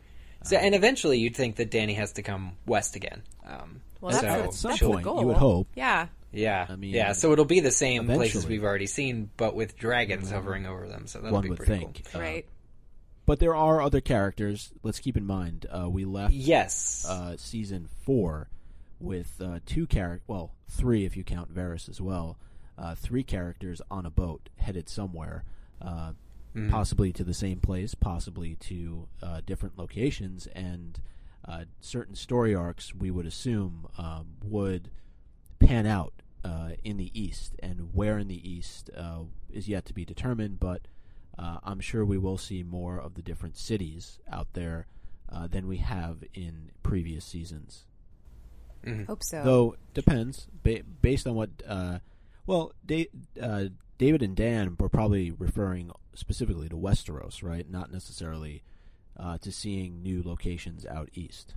so, 0.45 0.57
and 0.57 0.75
eventually, 0.75 1.19
you'd 1.19 1.35
think 1.37 1.57
that 1.57 1.71
Dany 1.71 1.97
has 1.97 2.13
to 2.15 2.23
come 2.23 2.52
west 2.67 2.95
again. 2.97 3.23
Um, 3.47 3.81
well, 4.00 4.13
that's, 4.13 4.21
so 4.23 4.26
that's, 4.26 4.47
At 4.47 4.54
some 4.54 4.69
that's 4.71 4.78
she'll- 4.78 4.89
the 4.91 4.95
point, 4.95 5.04
goal. 5.04 5.21
you 5.21 5.26
would 5.28 5.37
hope. 5.37 5.69
Yeah. 5.75 6.09
Yeah, 6.32 6.67
I 6.69 6.76
mean, 6.76 6.95
yeah. 6.95 7.12
So 7.12 7.32
it'll 7.32 7.45
be 7.47 7.60
the 7.60 7.71
same 7.71 8.06
places 8.06 8.47
we've 8.47 8.64
already 8.64 8.86
seen, 8.86 9.30
but 9.36 9.54
with 9.54 9.76
dragons 9.78 10.30
hovering 10.30 10.67
over 10.67 10.86
them. 10.86 11.06
So 11.06 11.21
that'll 11.21 11.32
One 11.32 11.43
be 11.45 11.49
would 11.50 11.58
pretty 11.58 11.78
think. 11.78 12.04
cool. 12.12 12.21
Uh, 12.21 12.25
Right. 12.25 12.47
But 13.26 13.41
there 13.41 13.54
are 13.54 13.82
other 13.82 14.00
characters. 14.00 14.73
Let's 14.82 15.00
keep 15.00 15.17
in 15.17 15.26
mind. 15.26 15.67
Uh, 15.71 15.88
we 15.91 16.04
left 16.06 16.32
Yes. 16.32 17.04
uh, 17.08 17.36
season 17.36 17.88
four 18.04 18.49
with 19.00 19.41
uh, 19.41 19.60
two 19.67 19.86
characters. 19.86 20.25
Well, 20.26 20.52
three 20.69 21.04
if 21.04 21.17
you 21.17 21.25
count 21.25 21.54
Varys 21.54 21.88
as 21.88 22.00
well. 22.00 22.38
Uh, 22.78 22.95
three 22.95 23.23
characters 23.25 23.82
on 23.91 24.06
a 24.06 24.10
boat 24.10 24.49
headed 24.56 24.88
somewhere, 24.88 25.45
uh, 25.82 26.12
Mhm. 26.54 26.71
possibly 26.71 27.12
to 27.12 27.25
the 27.25 27.34
same 27.34 27.60
place, 27.60 27.95
possibly 27.95 28.54
to 28.56 29.08
uh, 29.23 29.41
different 29.45 29.76
locations, 29.78 30.47
and 30.49 30.99
uh, 31.45 31.64
certain 31.80 32.14
story 32.14 32.54
arcs 32.54 32.95
we 32.95 33.10
would 33.10 33.26
assume 33.26 33.88
um, 33.99 34.36
would 34.45 34.91
pan 35.69 35.87
out 35.87 36.13
uh, 36.45 36.71
in 36.85 36.97
the 36.97 37.11
east, 37.21 37.54
and 37.61 37.91
where 37.95 38.19
in 38.19 38.28
the 38.28 38.49
east 38.50 38.91
uh, 38.97 39.21
is 39.50 39.69
yet 39.69 39.85
to 39.87 39.93
be 39.95 40.04
determined. 40.04 40.59
But 40.61 40.83
uh, 41.39 41.59
I'm 41.63 41.81
sure 41.81 42.04
we 42.04 42.19
will 42.19 42.39
see 42.39 42.63
more 42.63 42.99
of 42.99 43.15
the 43.15 43.23
different 43.23 43.57
cities 43.57 44.19
out 44.31 44.49
there 44.54 44.87
uh, 45.31 45.47
than 45.47 45.67
we 45.69 45.76
have 45.78 46.25
in 46.35 46.71
previous 46.83 47.25
seasons. 47.25 47.85
Mhm. 48.85 49.07
Hope 49.07 49.23
so. 49.23 49.43
Though 49.45 49.76
depends 49.95 50.47
ba- 50.63 50.83
based 51.02 51.26
on 51.26 51.35
what. 51.35 51.50
Uh, 51.67 51.99
well, 52.47 52.73
da- 52.87 53.11
uh, 53.41 53.65
David 53.99 54.23
and 54.23 54.37
Dan 54.37 54.76
were 54.78 54.89
probably 54.89 55.33
referring 55.33 55.91
specifically 56.15 56.69
to 56.69 56.76
Westeros, 56.76 57.43
right? 57.43 57.69
Not 57.69 57.91
necessarily 57.93 58.63
uh, 59.17 59.37
to 59.39 59.50
seeing 59.52 60.02
new 60.02 60.23
locations 60.25 60.87
out 60.87 61.09
east. 61.15 61.54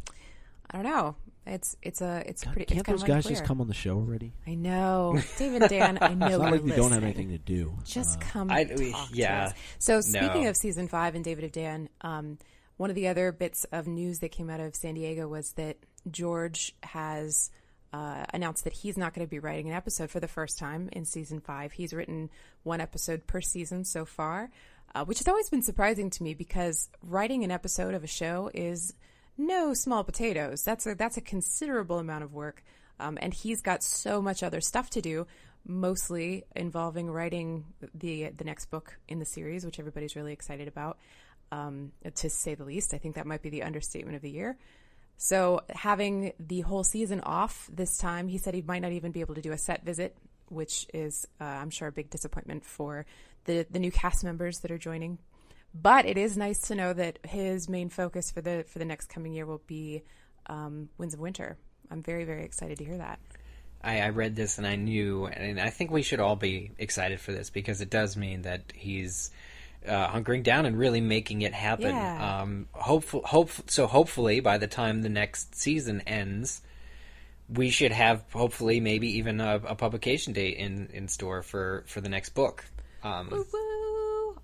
I 0.70 0.82
don't 0.82 0.92
know. 0.92 1.16
It's 1.46 1.76
it's 1.82 2.02
a 2.02 2.24
it's 2.28 2.44
God, 2.44 2.54
pretty. 2.54 2.66
can't 2.76 2.88
it's 2.88 3.02
those 3.02 3.04
guys 3.04 3.16
unclear. 3.26 3.36
just 3.36 3.46
come 3.46 3.62
on 3.62 3.68
the 3.68 3.74
show 3.74 3.96
already? 3.96 4.32
I 4.46 4.54
know, 4.54 5.20
David, 5.38 5.70
Dan. 5.70 5.98
I 6.00 6.14
know 6.14 6.28
It's 6.28 6.38
not 6.38 6.40
you're 6.42 6.52
like 6.52 6.64
we 6.64 6.72
don't 6.72 6.92
have 6.92 7.04
anything 7.04 7.30
to 7.30 7.40
do. 7.40 7.78
Just 7.84 8.20
Uh, 8.20 8.26
come. 8.32 8.52
I- 8.52 8.66
talk 8.66 8.78
we- 8.78 8.92
to 8.92 8.98
yeah. 9.14 9.46
us. 9.46 9.54
So 9.80 10.02
speaking 10.02 10.44
No. 10.44 10.50
of 10.50 10.58
season 10.58 10.88
five 10.88 11.16
and 11.16 11.24
David 11.26 11.44
of 11.46 11.52
Dan, 11.52 11.90
um, 12.02 12.38
one 12.78 12.90
of 12.92 12.96
the 12.96 13.08
other 13.08 13.32
bits 13.32 13.66
of 13.72 13.88
news 13.88 14.20
that 14.20 14.30
came 14.32 14.50
out 14.52 14.60
of 14.60 14.76
San 14.76 14.94
Diego 14.94 15.28
was 15.28 15.52
that 15.54 15.78
George 16.12 16.76
has 16.84 17.50
uh, 17.94 18.24
announced 18.34 18.64
that 18.64 18.74
he's 18.74 18.98
not 18.98 19.14
going 19.14 19.26
to 19.26 19.30
be 19.30 19.40
writing 19.40 19.68
an 19.68 19.74
episode 19.76 20.10
for 20.12 20.20
the 20.20 20.28
first 20.28 20.58
time 20.60 20.90
in 20.94 21.06
season 21.06 21.40
five. 21.42 21.72
He's 21.74 21.92
written 21.92 22.30
one 22.64 22.80
episode 22.82 23.26
per 23.28 23.42
season 23.42 23.84
so 23.84 24.06
far, 24.06 24.50
uh, 24.96 25.06
which 25.06 25.18
has 25.20 25.28
always 25.28 25.50
been 25.50 25.62
surprising 25.64 26.10
to 26.12 26.24
me 26.24 26.34
because 26.36 26.90
writing 27.04 27.44
an 27.44 27.52
episode 27.52 27.94
of 27.96 28.04
a 28.04 28.08
show 28.08 28.50
is 28.54 28.94
no 29.48 29.74
small 29.74 30.04
potatoes. 30.04 30.64
That's 30.64 30.86
a 30.86 30.96
that's 30.96 31.18
a 31.18 31.22
considerable 31.22 32.00
amount 32.00 32.24
of 32.24 32.34
work, 32.34 32.64
um, 33.00 33.18
and 33.22 33.34
he's 33.34 33.62
got 33.62 33.84
so 33.84 34.22
much 34.22 34.44
other 34.44 34.62
stuff 34.62 34.90
to 34.92 35.02
do, 35.02 35.28
mostly 35.66 36.44
involving 36.56 37.10
writing 37.10 37.66
the 37.94 38.30
the 38.30 38.44
next 38.44 38.66
book 38.66 38.98
in 39.08 39.20
the 39.20 39.26
series, 39.26 39.66
which 39.66 39.80
everybody's 39.80 40.16
really 40.16 40.34
excited 40.34 40.68
about. 40.68 40.98
Um, 41.52 41.92
to 42.16 42.30
say 42.30 42.56
the 42.56 42.64
least, 42.64 42.94
I 42.94 42.98
think 42.98 43.16
that 43.16 43.26
might 43.26 43.42
be 43.42 43.50
the 43.50 43.64
understatement 43.64 44.16
of 44.16 44.22
the 44.22 44.30
year. 44.30 44.58
So 45.18 45.62
having 45.70 46.34
the 46.40 46.62
whole 46.62 46.84
season 46.84 47.20
off 47.22 47.70
this 47.72 47.98
time, 47.98 48.28
he 48.28 48.38
said 48.38 48.54
he 48.54 48.62
might 48.62 48.82
not 48.82 48.94
even 48.94 49.12
be 49.12 49.20
able 49.20 49.36
to 49.36 49.42
do 49.42 49.52
a 49.52 49.58
set 49.58 49.84
visit, 49.84 50.16
which 50.48 50.88
is, 50.94 51.28
uh, 51.40 51.44
I'm 51.44 51.70
sure, 51.70 51.90
a 51.90 51.92
big 51.92 52.10
disappointment 52.10 52.66
for 52.66 53.06
the 53.46 53.66
the 53.70 53.80
new 53.80 53.92
cast 53.92 54.24
members 54.24 54.60
that 54.60 54.72
are 54.72 54.78
joining. 54.78 55.18
But 55.74 56.06
it 56.06 56.18
is 56.18 56.38
nice 56.38 56.60
to 56.68 56.76
know 56.76 56.94
that 56.94 57.20
his 57.26 57.70
main 57.70 57.90
focus 57.90 58.32
for 58.32 58.42
the 58.42 58.66
for 58.68 58.80
the 58.80 58.86
next 58.86 59.08
coming 59.08 59.34
year 59.34 59.46
will 59.46 59.62
be 59.68 60.04
um, 60.48 60.90
Winds 60.98 61.14
of 61.14 61.20
Winter. 61.20 61.58
I'm 61.90 62.04
very 62.04 62.26
very 62.26 62.44
excited 62.44 62.78
to 62.80 62.84
hear 62.84 62.98
that. 62.98 63.20
I, 63.84 64.02
I 64.02 64.10
read 64.10 64.36
this 64.36 64.58
and 64.58 64.68
I 64.68 64.76
knew, 64.76 65.26
and 65.26 65.60
I 65.60 65.70
think 65.70 65.92
we 65.92 66.04
should 66.04 66.20
all 66.20 66.36
be 66.36 66.72
excited 66.78 67.20
for 67.20 67.32
this 67.32 67.50
because 67.50 67.82
it 67.82 67.90
does 67.90 68.16
mean 68.16 68.44
that 68.44 68.72
he's 68.76 69.32
uh, 69.88 70.08
hunkering 70.08 70.44
down 70.44 70.66
and 70.66 70.78
really 70.78 71.02
making 71.02 71.42
it 71.42 71.54
happen. 71.54 71.96
Yeah. 71.96 72.42
Um, 72.42 72.68
hopeful, 72.74 73.22
hope, 73.24 73.50
so 73.68 73.88
hopefully 73.88 74.40
by 74.40 74.58
the 74.58 74.68
time 74.68 75.02
the 75.02 75.10
next 75.10 75.56
season 75.56 76.02
ends, 76.02 76.62
we 77.50 77.70
should 77.70 77.92
have 77.92 78.24
hopefully 78.32 78.80
maybe 78.80 79.18
even 79.18 79.42
a, 79.42 79.56
a 79.56 79.76
publication 79.76 80.34
date 80.34 80.58
in, 80.58 80.90
in 80.94 81.08
store 81.08 81.42
for, 81.42 81.84
for 81.88 82.02
the 82.02 82.10
next 82.10 82.30
book. 82.30 82.64
Um, 83.04 83.30
Woo! 83.32 83.46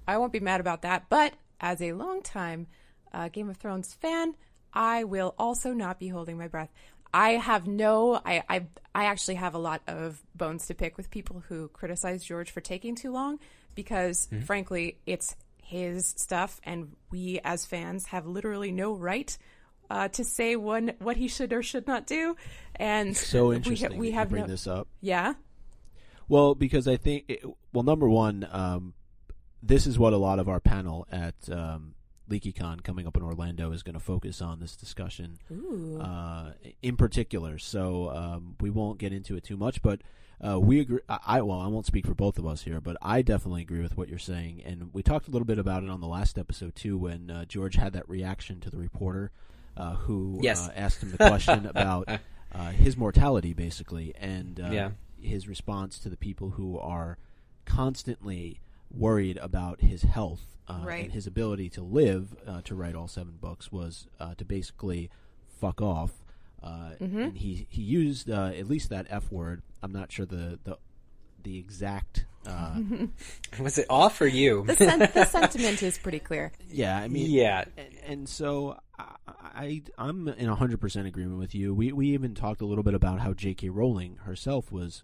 I 0.08 0.18
won't 0.18 0.34
be 0.34 0.40
mad 0.40 0.62
about 0.62 0.84
that. 0.84 1.06
But 1.10 1.34
as 1.60 1.82
a 1.82 1.94
longtime 1.94 2.68
uh, 3.14 3.30
Game 3.30 3.50
of 3.50 3.58
Thrones 3.58 3.94
fan, 3.94 4.36
I 4.74 5.04
will 5.04 5.36
also 5.38 5.74
not 5.74 6.00
be 6.00 6.08
holding 6.08 6.38
my 6.38 6.48
breath. 6.48 6.72
I 7.14 7.32
have 7.32 7.68
no. 7.68 8.16
I, 8.26 8.44
I 8.50 8.68
I 8.94 9.06
actually 9.06 9.36
have 9.36 9.56
a 9.56 9.58
lot 9.58 9.82
of 9.88 10.22
bones 10.36 10.68
to 10.68 10.76
pick 10.76 10.98
with 10.98 11.10
people 11.10 11.44
who 11.48 11.70
criticize 11.70 12.24
George 12.24 12.52
for 12.52 12.62
taking 12.62 12.96
too 12.96 13.12
long 13.12 13.40
because, 13.76 14.28
frankly, 14.46 14.98
it's 15.06 15.36
his 15.64 16.14
stuff, 16.18 16.60
and 16.64 16.94
we 17.10 17.40
as 17.44 17.66
fans 17.66 18.08
have 18.08 18.26
literally 18.26 18.72
no 18.72 18.94
right. 18.94 19.38
Uh, 19.90 20.10
to 20.10 20.26
say 20.26 20.58
one 20.58 20.92
what 21.00 21.16
he 21.16 21.30
should 21.30 21.54
or 21.54 21.64
should 21.64 21.88
not 21.88 22.06
do, 22.06 22.36
and 22.76 23.16
so 23.16 23.48
we, 23.48 23.56
interesting. 23.56 23.92
ha- 23.92 23.98
we 23.98 24.12
have 24.12 24.30
bring 24.30 24.42
no, 24.42 24.48
this 24.48 24.68
up. 24.68 24.90
yeah, 25.00 25.34
Well, 26.28 26.56
because 26.56 26.88
I 26.88 26.98
think, 26.98 27.26
it, 27.30 27.46
well, 27.72 27.84
number 27.84 28.10
one, 28.10 28.46
um, 28.52 28.94
this 29.68 29.86
is 29.88 30.00
what 30.00 30.14
a 30.14 30.18
lot 30.18 30.40
of 30.40 30.48
our 30.50 30.60
panel 30.60 31.06
at 31.12 31.36
um, 31.52 31.94
LeakyCon 32.30 32.84
coming 32.84 33.06
up 33.08 33.16
in 33.18 33.24
Orlando 33.24 33.72
is 33.72 33.84
going 33.84 33.94
to 33.94 34.00
focus 34.00 34.42
on 34.42 34.60
this 34.60 34.76
discussion 34.76 35.38
uh, 36.00 36.52
in 36.82 36.96
particular. 36.98 37.58
So 37.58 38.10
um, 38.10 38.56
we 38.62 38.70
won't 38.70 38.98
get 38.98 39.12
into 39.14 39.36
it 39.36 39.44
too 39.44 39.58
much, 39.58 39.82
but 39.82 40.02
uh, 40.46 40.60
we 40.60 40.80
agree. 40.80 41.00
I, 41.10 41.20
I 41.26 41.42
well, 41.42 41.60
I 41.60 41.68
won't 41.68 41.86
speak 41.86 42.06
for 42.06 42.14
both 42.14 42.38
of 42.38 42.46
us 42.46 42.62
here, 42.64 42.80
but 42.80 42.96
I 43.02 43.22
definitely 43.22 43.62
agree 43.64 43.82
with 43.82 43.98
what 43.98 44.08
you're 44.10 44.20
saying. 44.20 44.62
And 44.66 44.90
we 44.94 45.02
talked 45.04 45.28
a 45.28 45.32
little 45.32 45.46
bit 45.46 45.58
about 45.60 45.84
it 45.84 45.90
on 45.90 46.00
the 46.02 46.08
last 46.08 46.38
episode 46.38 46.76
too, 46.76 46.98
when 46.98 47.32
uh, 47.32 47.46
George 47.46 47.76
had 47.76 47.94
that 47.94 48.08
reaction 48.08 48.60
to 48.62 48.70
the 48.70 48.78
reporter 48.78 49.32
uh, 49.76 49.96
who 49.96 50.40
Yes. 50.44 50.60
uh, 50.68 50.72
asked 50.76 51.02
him 51.04 51.12
the 51.12 51.18
question 51.18 51.66
about 51.66 52.08
uh, 52.54 52.72
his 52.72 52.96
mortality, 52.96 53.54
basically, 53.54 54.14
and 54.20 54.60
uh, 54.60 54.70
Yeah. 54.72 54.90
his 55.20 55.48
response 55.48 55.98
to 56.00 56.10
the 56.10 56.18
people 56.18 56.52
who 56.52 56.78
are 56.78 57.18
constantly 57.66 58.60
worried 58.92 59.38
about 59.38 59.82
his 59.82 60.04
health 60.04 60.58
uh, 60.68 60.82
Right. 60.84 61.04
and 61.06 61.14
his 61.14 61.28
ability 61.28 61.70
to 61.72 61.82
live 61.82 62.36
uh, 62.46 62.62
to 62.64 62.76
write 62.76 62.96
all 62.96 63.08
seven 63.08 63.38
books 63.40 63.72
was 63.72 64.08
uh, 64.20 64.34
to 64.36 64.46
basically 64.46 65.10
fuck 65.60 65.82
off. 65.82 66.12
Uh, 66.64 66.92
Mm-hmm. 67.00 67.20
And 67.22 67.38
he 67.38 67.68
he 67.70 67.82
used 67.84 68.30
uh, 68.30 68.48
at 68.56 68.68
least 68.68 68.90
that 68.90 69.06
f 69.10 69.32
word. 69.32 69.62
I'm 69.84 69.92
not 69.92 70.12
sure 70.12 70.26
the 70.26 70.58
the 70.64 70.78
the 71.44 71.58
exact. 71.60 72.26
Uh, 72.48 72.80
Was 73.60 73.78
it 73.78 73.86
off 73.90 74.20
or 74.22 74.28
you? 74.28 74.64
the, 74.66 74.76
sen- 74.76 75.00
the 75.14 75.26
sentiment 75.30 75.84
is 75.84 75.98
pretty 75.98 76.20
clear. 76.20 76.52
yeah, 76.70 76.98
I 76.98 77.08
mean, 77.10 77.30
yeah. 77.30 77.66
and, 77.78 77.88
and 78.08 78.30
so 78.30 78.80
I, 78.98 79.16
I 79.28 79.82
I'm 79.98 80.28
in 80.30 80.48
hundred 80.48 80.80
percent 80.82 81.08
agreement 81.08 81.38
with 81.40 81.54
you. 81.54 81.74
We 81.76 81.92
we 81.92 82.08
even 82.12 82.34
talked 82.36 82.62
a 82.62 82.66
little 82.66 82.84
bit 82.84 82.94
about 82.96 83.20
how 83.20 83.34
J.K. 83.34 83.70
Rowling 83.70 84.18
herself 84.24 84.72
was 84.72 85.04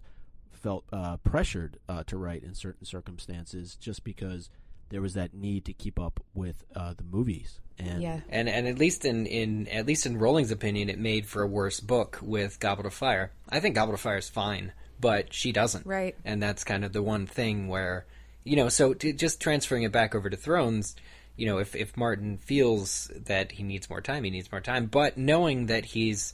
felt 0.64 0.84
uh, 0.94 1.18
pressured 1.18 1.78
uh, 1.90 2.02
to 2.04 2.16
write 2.16 2.42
in 2.42 2.54
certain 2.54 2.86
circumstances 2.86 3.76
just 3.76 4.02
because 4.02 4.48
there 4.88 5.02
was 5.02 5.12
that 5.12 5.34
need 5.34 5.66
to 5.66 5.74
keep 5.74 6.00
up 6.00 6.24
with 6.32 6.64
uh, 6.74 6.94
the 6.96 7.04
movies. 7.04 7.60
And 7.78 8.00
Yeah. 8.00 8.20
And 8.30 8.48
and 8.48 8.66
at 8.66 8.78
least 8.78 9.04
in, 9.04 9.26
in 9.26 9.68
at 9.68 9.84
least 9.84 10.06
in 10.06 10.16
Rowling's 10.16 10.50
opinion, 10.50 10.88
it 10.88 10.98
made 10.98 11.26
for 11.26 11.42
a 11.42 11.46
worse 11.46 11.80
book 11.80 12.18
with 12.22 12.60
Goblet 12.60 12.86
of 12.86 12.94
Fire. 12.94 13.30
I 13.46 13.60
think 13.60 13.74
Goblet 13.74 13.94
of 13.94 14.00
Fire 14.00 14.16
is 14.16 14.30
fine, 14.30 14.72
but 14.98 15.34
she 15.34 15.52
doesn't. 15.52 15.84
Right. 15.84 16.16
And 16.24 16.42
that's 16.42 16.64
kind 16.64 16.82
of 16.82 16.94
the 16.94 17.02
one 17.02 17.26
thing 17.26 17.68
where, 17.68 18.06
you 18.42 18.56
know, 18.56 18.70
so 18.70 18.94
to, 18.94 19.12
just 19.12 19.42
transferring 19.42 19.82
it 19.82 19.92
back 19.92 20.14
over 20.14 20.30
to 20.30 20.36
Thrones, 20.36 20.96
you 21.36 21.44
know, 21.44 21.58
if 21.58 21.76
if 21.76 21.94
Martin 21.94 22.38
feels 22.38 23.10
that 23.14 23.52
he 23.52 23.62
needs 23.62 23.90
more 23.90 24.00
time, 24.00 24.24
he 24.24 24.30
needs 24.30 24.50
more 24.50 24.62
time. 24.62 24.86
But 24.86 25.18
knowing 25.18 25.66
that 25.66 25.84
he's 25.84 26.32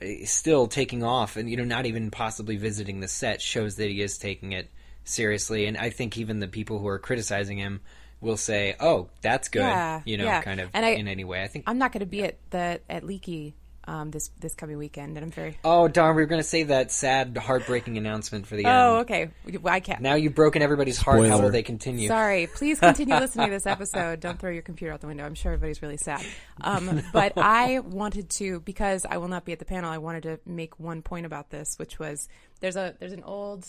Eh, 0.00 0.24
still 0.26 0.66
taking 0.66 1.02
off 1.02 1.36
and 1.36 1.48
you 1.48 1.56
know 1.56 1.64
not 1.64 1.86
even 1.86 2.10
possibly 2.10 2.56
visiting 2.56 3.00
the 3.00 3.08
set 3.08 3.40
shows 3.40 3.76
that 3.76 3.88
he 3.88 4.02
is 4.02 4.18
taking 4.18 4.52
it 4.52 4.70
seriously. 5.04 5.66
And 5.66 5.76
I 5.76 5.90
think 5.90 6.18
even 6.18 6.40
the 6.40 6.48
people 6.48 6.78
who 6.78 6.86
are 6.88 6.98
criticizing 6.98 7.58
him 7.58 7.80
will 8.20 8.36
say, 8.36 8.74
"Oh, 8.80 9.08
that's 9.22 9.48
good," 9.48 9.60
Yeah, 9.60 10.02
you 10.04 10.16
know, 10.18 10.24
yeah. 10.24 10.42
kind 10.42 10.60
of 10.60 10.70
And 10.74 10.84
I- 10.84 10.90
in 10.90 11.08
any 11.08 11.24
way. 11.24 11.42
I 11.42 11.48
think. 11.48 11.64
I'm 11.66 11.78
not 11.78 11.92
going 11.92 12.00
to 12.00 12.06
be 12.06 12.24
at 12.24 12.36
the 12.50 12.80
at 12.90 13.04
Leaky 13.04 13.54
um, 13.86 14.10
this 14.10 14.30
this 14.40 14.54
coming 14.54 14.78
weekend, 14.78 15.16
and 15.16 15.24
I'm 15.24 15.30
very. 15.30 15.58
Oh 15.64 15.88
darn, 15.88 16.16
we 16.16 16.22
were 16.22 16.26
going 16.26 16.40
to 16.40 16.46
save 16.48 16.68
that 16.68 16.90
sad, 16.90 17.36
heartbreaking 17.36 17.96
announcement 17.96 18.46
for 18.46 18.56
the 18.56 18.64
end. 18.64 18.74
Oh, 18.74 18.96
okay. 18.98 19.30
Well, 19.60 19.72
I 19.72 19.80
can't. 19.80 20.00
Now 20.00 20.14
you've 20.14 20.34
broken 20.34 20.62
everybody's 20.62 20.98
heart. 20.98 21.26
How 21.26 21.40
will 21.40 21.50
they 21.50 21.62
continue? 21.62 22.08
Sorry. 22.08 22.48
Please 22.48 22.80
continue 22.80 23.14
listening 23.20 23.46
to 23.46 23.52
this 23.52 23.66
episode. 23.66 24.20
Don't 24.20 24.38
throw 24.38 24.50
your 24.50 24.62
computer 24.62 24.92
out 24.92 25.00
the 25.00 25.06
window. 25.06 25.24
I'm 25.24 25.34
sure 25.34 25.52
everybody's 25.52 25.82
really 25.82 25.96
sad. 25.96 26.24
Um, 26.60 27.02
but 27.12 27.34
I 27.36 27.80
wanted 27.80 28.30
to 28.38 28.60
because 28.60 29.06
I 29.08 29.18
will 29.18 29.28
not 29.28 29.44
be 29.44 29.52
at 29.52 29.58
the 29.58 29.64
panel. 29.64 29.90
I 29.90 29.98
wanted 29.98 30.24
to 30.24 30.40
make 30.44 30.78
one 30.80 31.02
point 31.02 31.26
about 31.26 31.50
this, 31.50 31.78
which 31.78 31.98
was 31.98 32.28
there's 32.60 32.76
a 32.76 32.94
there's 32.98 33.12
an 33.12 33.22
old 33.22 33.66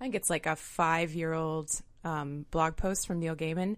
I 0.00 0.04
think 0.04 0.14
it's 0.14 0.30
like 0.30 0.46
a 0.46 0.56
five 0.56 1.14
year 1.14 1.32
old 1.32 1.70
um, 2.04 2.46
blog 2.50 2.76
post 2.76 3.06
from 3.06 3.20
Neil 3.20 3.36
Gaiman 3.36 3.76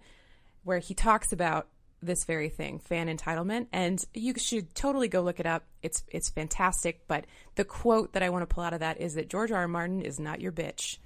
where 0.65 0.79
he 0.79 0.95
talks 0.95 1.33
about 1.33 1.67
this 2.03 2.25
very 2.25 2.49
thing, 2.49 2.79
fan 2.81 3.07
entitlement, 3.07 3.69
and 3.73 4.05
you 4.13 4.35
should 4.37 4.75
totally 4.75 5.09
go 5.09 5.23
look 5.23 5.41
it 5.41 5.47
up. 5.47 5.65
It's 5.83 6.03
it's 6.09 6.29
fantastic. 6.29 7.07
But 7.07 7.27
the 7.55 7.65
quote 7.65 8.13
that 8.13 8.23
I 8.23 8.29
want 8.31 8.43
to 8.43 8.53
pull 8.53 8.65
out 8.65 8.75
of 8.75 8.81
that 8.81 9.01
is 9.01 9.15
that 9.15 9.29
George 9.31 9.53
R. 9.53 9.61
R. 9.61 9.69
Martin 9.69 10.03
is 10.03 10.19
not 10.19 10.41
your 10.41 10.53
bitch, 10.53 10.99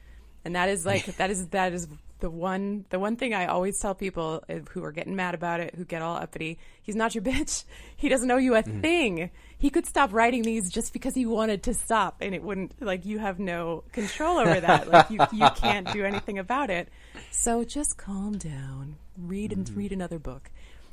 and 0.44 0.56
that 0.56 0.68
is 0.68 0.86
like 0.86 1.04
that 1.18 1.30
is 1.30 1.48
that 1.48 1.72
is 1.72 1.86
the 2.20 2.30
one 2.30 2.86
the 2.90 2.98
one 2.98 3.16
thing 3.16 3.34
I 3.34 3.46
always 3.46 3.78
tell 3.78 3.94
people 3.94 4.42
uh, 4.48 4.54
who 4.70 4.82
are 4.84 4.92
getting 4.92 5.16
mad 5.16 5.34
about 5.34 5.60
it, 5.60 5.74
who 5.74 5.84
get 5.84 6.02
all 6.02 6.16
uppity. 6.16 6.58
He's 6.82 6.96
not 6.96 7.14
your 7.14 7.22
bitch. 7.22 7.64
He 7.98 8.10
doesn't 8.10 8.30
owe 8.30 8.36
you 8.36 8.54
a 8.54 8.62
thing. 8.62 9.30
He 9.56 9.70
could 9.70 9.86
stop 9.86 10.12
writing 10.12 10.42
these 10.42 10.70
just 10.70 10.92
because 10.92 11.14
he 11.14 11.24
wanted 11.24 11.62
to 11.62 11.72
stop, 11.72 12.16
and 12.20 12.34
it 12.34 12.42
wouldn't 12.42 12.82
like 12.82 13.06
you 13.06 13.18
have 13.18 13.38
no 13.38 13.84
control 13.92 14.36
over 14.36 14.60
that. 14.60 14.90
Like 14.90 15.08
you 15.08 15.18
you 15.32 15.48
can't 15.56 15.90
do 15.92 16.04
anything 16.04 16.38
about 16.38 16.68
it. 16.68 16.90
So 17.30 17.64
just 17.64 17.96
calm 17.96 18.36
down. 18.36 18.96
Read 19.16 19.52
and 19.52 19.66
read 19.70 19.92
another 19.92 20.18
book. 20.18 20.50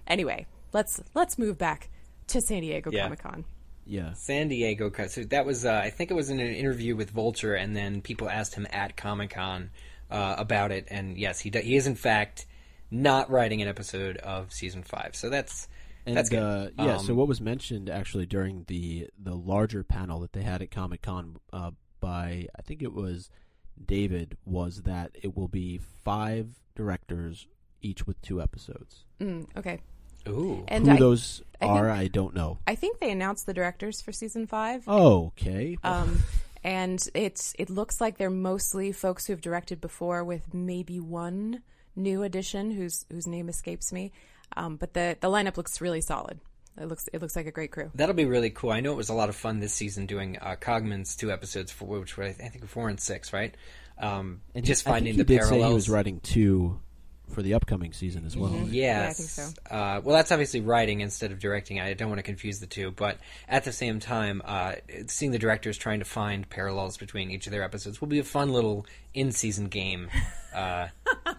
Anyway, 0.08 0.46
let's 0.74 1.02
let's 1.14 1.38
move 1.38 1.58
back 1.58 1.90
to 2.28 2.42
San 2.42 2.62
Diego 2.62 2.92
Yeah. 2.92 3.04
Comic 3.04 3.20
Con. 3.20 3.46
yeah, 3.86 4.14
San 4.14 4.48
Diego. 4.48 4.90
co- 4.90 5.08
So 5.08 5.24
that 5.26 5.46
was, 5.46 5.66
uh, 5.66 5.74
I 5.84 5.90
think 5.90 6.10
it 6.12 6.14
was 6.14 6.30
in 6.30 6.40
an 6.40 6.54
interview 6.54 6.96
with 6.96 7.10
Vulture, 7.12 7.54
and 7.56 7.76
then 7.76 8.02
people 8.02 8.30
asked 8.30 8.56
him 8.56 8.66
at 8.72 8.96
Comic 8.98 9.32
Con 9.32 9.70
uh, 10.10 10.36
about 10.38 10.72
it, 10.72 10.88
and 10.90 11.18
yes, 11.18 11.40
he 11.40 11.50
do- 11.50 11.60
he 11.60 11.76
is 11.76 11.88
in 11.88 11.96
fact 11.96 12.46
not 12.92 13.30
writing 13.30 13.62
an 13.62 13.68
episode 13.68 14.18
of 14.18 14.52
season 14.54 14.84
five. 14.84 15.16
So 15.16 15.30
that's 15.30 15.68
and 16.06 16.16
that's 16.18 16.30
good. 16.30 16.40
uh, 16.44 16.70
yeah. 16.84 16.98
so 16.98 17.12
Um, 17.14 17.18
what 17.18 17.28
was 17.28 17.42
mentioned 17.42 17.90
actually 17.90 18.26
during 18.26 18.66
the 18.68 19.10
the 19.18 19.36
larger 19.36 19.84
panel 19.84 20.20
that 20.22 20.34
they 20.34 20.44
had 20.44 20.62
at 20.62 20.70
Comic 20.72 21.02
Con 21.02 21.38
uh, 21.52 21.72
by 22.00 22.48
I 22.58 22.62
think 22.62 22.82
it 22.84 22.94
was 22.94 23.30
David 23.84 24.38
was 24.46 24.84
that 24.84 25.12
it 25.22 25.36
will 25.36 25.48
be 25.48 25.80
five 26.04 26.48
directors 26.76 27.48
each 27.82 28.06
with 28.06 28.22
two 28.22 28.42
episodes. 28.42 29.06
Mm, 29.20 29.48
okay, 29.58 29.80
Ooh, 30.28 30.64
and 30.68 30.86
Who 30.86 30.94
I, 30.94 30.98
those 30.98 31.42
I 31.62 31.66
are, 31.68 31.86
think- 31.88 31.98
I 32.00 32.08
don't 32.08 32.34
know. 32.36 32.60
I 32.68 32.76
think 32.76 33.00
they 33.00 33.12
announced 33.12 33.46
the 33.46 33.54
directors 33.54 34.02
for 34.02 34.12
season 34.12 34.48
five. 34.48 34.84
Oh, 34.88 35.28
Okay. 35.38 35.78
Um, 35.84 36.20
and 36.64 37.06
it's 37.14 37.54
it 37.60 37.70
looks 37.70 38.00
like 38.00 38.18
they're 38.18 38.30
mostly 38.30 38.92
folks 38.92 39.26
who've 39.26 39.42
directed 39.42 39.82
before, 39.82 40.24
with 40.24 40.54
maybe 40.54 41.00
one 41.00 41.62
new 41.96 42.24
addition 42.24 42.72
whose 42.72 43.06
whose 43.12 43.28
name 43.28 43.50
escapes 43.50 43.92
me. 43.92 44.12
Um, 44.56 44.78
but 44.78 44.94
the 44.94 45.18
the 45.20 45.30
lineup 45.30 45.58
looks 45.58 45.82
really 45.82 46.02
solid. 46.02 46.40
It 46.80 46.86
looks 46.88 47.08
it 47.14 47.22
looks 47.22 47.36
like 47.36 47.46
a 47.48 47.52
great 47.52 47.72
crew. 47.72 47.92
that'll 47.94 48.16
be 48.16 48.26
really 48.26 48.50
cool. 48.50 48.72
I 48.72 48.80
know 48.80 48.94
it 48.94 48.98
was 48.98 49.10
a 49.10 49.14
lot 49.14 49.30
of 49.30 49.36
fun 49.36 49.60
this 49.60 49.74
season 49.74 50.06
doing 50.08 50.38
uh, 50.42 50.56
Cogman's 50.60 51.16
two 51.16 51.32
episodes, 51.32 51.72
for 51.72 51.86
which 51.86 52.18
were 52.18 52.24
I 52.24 52.32
think 52.34 52.66
four 52.68 52.90
and 52.90 53.00
six, 53.00 53.32
right? 53.34 53.56
Um, 54.00 54.42
and 54.56 54.66
just 54.66 54.82
I 54.88 54.92
think 54.92 54.94
finding 54.96 55.14
he 55.14 55.18
the 55.18 55.24
did 55.24 55.40
parallels. 55.42 55.62
say 55.64 55.68
he 55.68 55.74
was 55.74 55.90
writing 55.90 56.20
two 56.22 56.80
for 57.34 57.42
the 57.42 57.54
upcoming 57.54 57.94
season 57.94 58.26
as 58.26 58.38
well. 58.38 58.52
Mm-hmm. 58.52 58.74
Yes. 58.74 58.74
Yeah, 58.74 59.10
I 59.10 59.14
think 59.14 59.30
so. 59.30 59.76
Uh, 59.76 60.02
well, 60.04 60.16
that's 60.16 60.32
obviously 60.32 60.62
writing 60.62 61.02
instead 61.02 61.32
of 61.32 61.40
directing. 61.40 61.80
I 61.80 61.94
don't 61.94 62.10
want 62.10 62.20
to 62.20 62.24
confuse 62.24 62.60
the 62.60 62.68
two, 62.68 62.92
but 62.92 63.18
at 63.50 63.64
the 63.64 63.74
same 63.74 64.00
time, 64.00 64.42
uh, 64.46 64.74
seeing 65.08 65.32
the 65.32 65.40
directors 65.40 65.78
trying 65.78 66.00
to 66.00 66.06
find 66.06 66.50
parallels 66.50 66.98
between 66.98 67.32
each 67.32 67.48
of 67.48 67.52
their 67.52 67.64
episodes 67.64 68.00
will 68.00 68.08
be 68.08 68.20
a 68.20 68.24
fun 68.24 68.54
little 68.54 68.86
in-season 69.14 69.68
game 69.68 70.10
uh, 70.56 70.88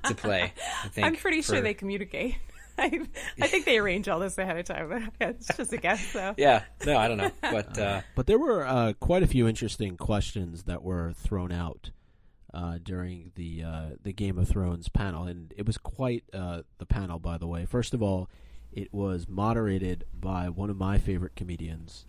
to 0.04 0.14
play. 0.14 0.52
I 0.82 0.88
think. 0.88 1.06
I'm 1.06 1.16
pretty 1.16 1.42
sure 1.42 1.60
they 1.60 1.74
communicate. 1.74 2.36
I, 2.78 3.06
I 3.40 3.46
think 3.46 3.66
they 3.66 3.78
arrange 3.78 4.08
all 4.08 4.18
this 4.18 4.36
ahead 4.36 4.58
of 4.58 4.64
time. 4.64 5.12
it's 5.20 5.56
just 5.56 5.72
a 5.72 5.76
guess, 5.76 6.12
though. 6.12 6.34
Yeah. 6.36 6.64
No, 6.84 6.96
I 6.96 7.06
don't 7.06 7.18
know, 7.18 7.30
but 7.40 7.78
uh, 7.78 8.00
But 8.16 8.26
there 8.26 8.38
were 8.38 8.66
uh, 8.66 8.94
quite 8.98 9.22
a 9.22 9.28
few 9.28 9.46
interesting 9.46 9.96
questions 9.96 10.64
that 10.64 10.82
were 10.82 11.12
thrown 11.12 11.52
out 11.52 11.90
uh, 12.54 12.78
during 12.82 13.32
the 13.34 13.62
uh, 13.62 13.86
the 14.02 14.12
Game 14.12 14.38
of 14.38 14.48
Thrones 14.48 14.88
panel, 14.88 15.24
and 15.24 15.52
it 15.56 15.66
was 15.66 15.76
quite 15.76 16.24
uh, 16.32 16.62
the 16.78 16.86
panel, 16.86 17.18
by 17.18 17.36
the 17.36 17.46
way. 17.48 17.66
First 17.66 17.92
of 17.92 18.02
all, 18.02 18.30
it 18.72 18.94
was 18.94 19.26
moderated 19.28 20.04
by 20.18 20.48
one 20.48 20.70
of 20.70 20.76
my 20.76 20.96
favorite 20.98 21.34
comedians, 21.36 22.06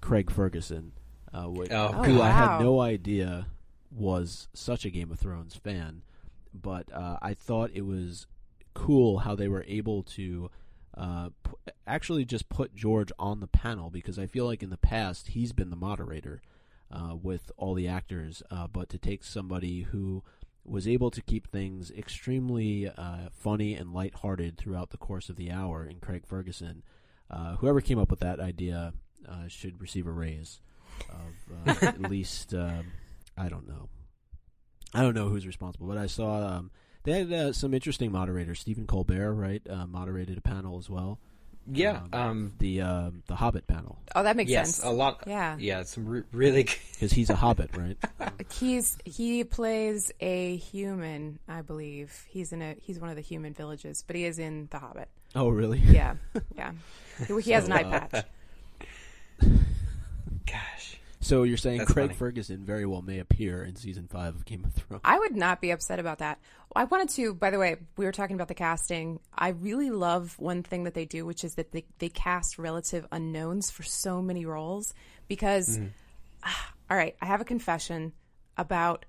Craig 0.00 0.30
Ferguson, 0.30 0.92
uh, 1.32 1.48
wh- 1.48 1.70
Oh, 1.72 1.88
who 2.04 2.20
I 2.22 2.30
had 2.30 2.60
no 2.60 2.80
idea 2.80 3.46
was 3.90 4.48
such 4.52 4.84
a 4.84 4.90
Game 4.90 5.10
of 5.10 5.18
Thrones 5.18 5.54
fan, 5.56 6.02
but 6.52 6.92
uh, 6.92 7.16
I 7.22 7.32
thought 7.34 7.70
it 7.72 7.86
was 7.86 8.26
cool 8.74 9.18
how 9.20 9.34
they 9.34 9.48
were 9.48 9.64
able 9.66 10.02
to 10.02 10.50
uh, 10.96 11.30
p- 11.42 11.72
actually 11.86 12.24
just 12.24 12.48
put 12.48 12.74
George 12.74 13.10
on 13.18 13.40
the 13.40 13.46
panel 13.46 13.88
because 13.90 14.18
I 14.18 14.26
feel 14.26 14.44
like 14.46 14.62
in 14.62 14.70
the 14.70 14.76
past 14.76 15.28
he's 15.28 15.52
been 15.52 15.70
the 15.70 15.76
moderator 15.76 16.42
uh, 16.90 17.14
with 17.14 17.50
all 17.56 17.74
the 17.74 17.88
actors, 17.88 18.42
uh, 18.50 18.66
but 18.66 18.88
to 18.88 18.98
take 18.98 19.24
somebody 19.24 19.82
who 19.82 20.22
was 20.64 20.86
able 20.86 21.10
to 21.10 21.22
keep 21.22 21.50
things 21.50 21.90
extremely 21.90 22.88
uh, 22.88 23.28
funny 23.32 23.74
and 23.74 23.92
lighthearted 23.92 24.56
throughout 24.56 24.90
the 24.90 24.96
course 24.96 25.28
of 25.28 25.36
the 25.36 25.50
hour 25.50 25.84
in 25.84 25.98
Craig 25.98 26.26
Ferguson, 26.26 26.82
uh, 27.30 27.56
whoever 27.56 27.80
came 27.80 27.98
up 27.98 28.10
with 28.10 28.20
that 28.20 28.40
idea 28.40 28.92
uh, 29.28 29.48
should 29.48 29.80
receive 29.80 30.06
a 30.06 30.10
raise 30.10 30.60
of 31.08 31.68
uh, 31.82 31.86
at 31.86 32.00
least 32.00 32.54
um, 32.54 32.92
I 33.36 33.48
don't 33.48 33.68
know. 33.68 33.88
I 34.94 35.02
don't 35.02 35.14
know 35.14 35.28
who's 35.28 35.46
responsible, 35.46 35.86
but 35.86 35.98
I 35.98 36.06
saw 36.06 36.46
um, 36.46 36.70
they 37.04 37.12
had 37.12 37.32
uh, 37.32 37.52
some 37.52 37.74
interesting 37.74 38.10
moderators. 38.10 38.60
Stephen 38.60 38.86
Colbert, 38.86 39.34
right, 39.34 39.62
uh, 39.68 39.86
moderated 39.86 40.38
a 40.38 40.40
panel 40.40 40.78
as 40.78 40.90
well. 40.90 41.20
Yeah. 41.70 42.00
Um, 42.12 42.20
Um, 42.20 42.52
the 42.58 42.80
um, 42.82 43.22
the 43.26 43.34
Hobbit 43.36 43.66
panel 43.66 43.98
Oh, 44.14 44.22
that 44.22 44.36
makes 44.36 44.50
yes, 44.50 44.76
sense. 44.76 44.86
a 44.86 44.90
lot. 44.90 45.22
Yeah. 45.26 45.56
Yeah. 45.58 45.82
Some 45.84 46.06
re- 46.06 46.22
really. 46.32 46.64
because 46.92 47.12
he's 47.18 47.30
a 47.30 47.34
Hobbit, 47.36 47.76
right? 47.76 47.96
He's 48.52 48.96
he 49.04 49.44
plays 49.44 50.10
a 50.20 50.56
human, 50.56 51.38
I 51.48 51.62
believe. 51.62 52.24
He's 52.28 52.52
in 52.52 52.62
a 52.62 52.74
he's 52.80 52.98
one 52.98 53.10
of 53.10 53.16
the 53.16 53.22
human 53.22 53.52
villages, 53.54 54.02
but 54.06 54.16
he 54.16 54.24
is 54.24 54.38
in 54.38 54.68
The 54.70 54.78
Hobbit. 54.78 55.08
Oh, 55.34 55.48
really? 55.48 55.78
Yeah, 55.78 56.14
yeah. 56.56 56.72
He, 57.26 57.40
he 57.42 57.50
has 57.52 57.64
an 57.68 57.72
So, 57.72 57.76
eye 57.76 57.82
uh, 57.84 58.06
patch. 58.08 58.24
Gosh. 61.20 61.28
So 61.28 61.42
you're 61.42 61.56
saying 61.56 61.78
That's 61.78 61.92
Craig 61.92 62.08
funny. 62.08 62.18
Ferguson 62.18 62.64
very 62.64 62.86
well 62.86 63.02
may 63.02 63.18
appear 63.18 63.64
in 63.64 63.76
season 63.76 64.08
five 64.08 64.34
of 64.34 64.44
Game 64.44 64.64
of 64.64 64.72
Thrones? 64.72 65.02
I 65.04 65.18
would 65.18 65.34
not 65.36 65.60
be 65.60 65.70
upset 65.70 65.98
about 65.98 66.18
that. 66.18 66.38
I 66.76 66.84
wanted 66.84 67.08
to, 67.10 67.34
by 67.34 67.50
the 67.50 67.58
way, 67.58 67.76
we 67.96 68.04
were 68.04 68.12
talking 68.12 68.36
about 68.36 68.48
the 68.48 68.54
casting. 68.54 69.20
I 69.36 69.48
really 69.48 69.90
love 69.90 70.38
one 70.38 70.62
thing 70.62 70.84
that 70.84 70.94
they 70.94 71.06
do, 71.06 71.26
which 71.26 71.42
is 71.44 71.54
that 71.54 71.72
they, 71.72 71.84
they 71.98 72.08
cast 72.08 72.58
relative 72.58 73.06
unknowns 73.10 73.70
for 73.70 73.82
so 73.82 74.22
many 74.22 74.46
roles. 74.46 74.94
Because, 75.26 75.80
ah, 76.44 76.72
all 76.90 76.96
right, 76.96 77.16
I 77.20 77.26
have 77.26 77.40
a 77.40 77.44
confession 77.44 78.12
about 78.56 79.04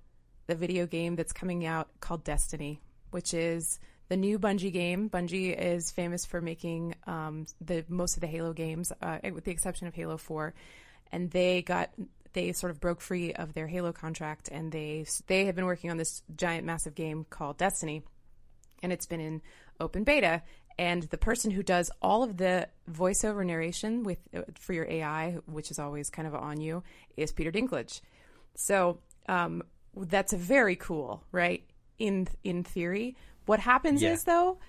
the 0.47 0.55
video 0.55 0.87
game 0.87 1.15
that's 1.15 1.31
coming 1.31 1.65
out 1.65 1.89
called 1.99 2.23
Destiny, 2.23 2.81
which 3.11 3.33
is 3.33 3.79
the 4.07 4.17
new 4.17 4.39
Bungie 4.39 4.73
game. 4.73 5.09
Bungie 5.09 5.55
is 5.55 5.91
famous 5.91 6.25
for 6.25 6.41
making 6.41 6.95
um, 7.05 7.45
the 7.61 7.85
most 7.87 8.17
of 8.17 8.21
the 8.21 8.27
Halo 8.27 8.53
games, 8.53 8.91
uh, 9.01 9.19
with 9.31 9.43
the 9.43 9.51
exception 9.51 9.87
of 9.87 9.93
Halo 9.93 10.17
Four, 10.17 10.55
and 11.11 11.31
they 11.31 11.61
got 11.61 11.89
they 12.33 12.51
sort 12.53 12.69
of 12.71 12.79
broke 12.79 13.01
free 13.01 13.33
of 13.33 13.53
their 13.53 13.67
Halo 13.67 13.91
contract, 13.91 14.49
and 14.51 14.71
they 14.71 15.05
they 15.27 15.45
had 15.45 15.55
been 15.55 15.65
working 15.65 15.89
on 15.91 15.97
this 15.97 16.21
giant, 16.35 16.65
massive 16.65 16.95
game 16.95 17.25
called 17.29 17.57
Destiny, 17.57 18.03
and 18.83 18.91
it's 18.93 19.05
been 19.05 19.19
in 19.19 19.41
open 19.79 20.03
beta. 20.03 20.41
And 20.77 21.03
the 21.03 21.17
person 21.17 21.51
who 21.51 21.61
does 21.61 21.91
all 22.01 22.23
of 22.23 22.37
the 22.37 22.69
voiceover 22.89 23.45
narration 23.45 24.03
with 24.03 24.19
for 24.57 24.71
your 24.73 24.85
AI, 24.89 25.31
which 25.45 25.71
is 25.71 25.79
always 25.79 26.09
kind 26.09 26.25
of 26.27 26.33
on 26.35 26.61
you, 26.61 26.83
is 27.17 27.33
Peter 27.33 27.51
Dinklage. 27.51 27.99
So 28.55 28.99
um, 29.27 29.61
that's 29.95 30.31
very 30.31 30.77
cool, 30.77 31.21
right? 31.33 31.63
In 31.97 32.27
in 32.45 32.63
theory, 32.63 33.17
what 33.45 33.59
happens 33.59 34.01
Yeah. 34.01 34.13
is 34.13 34.23
though, 34.23 34.59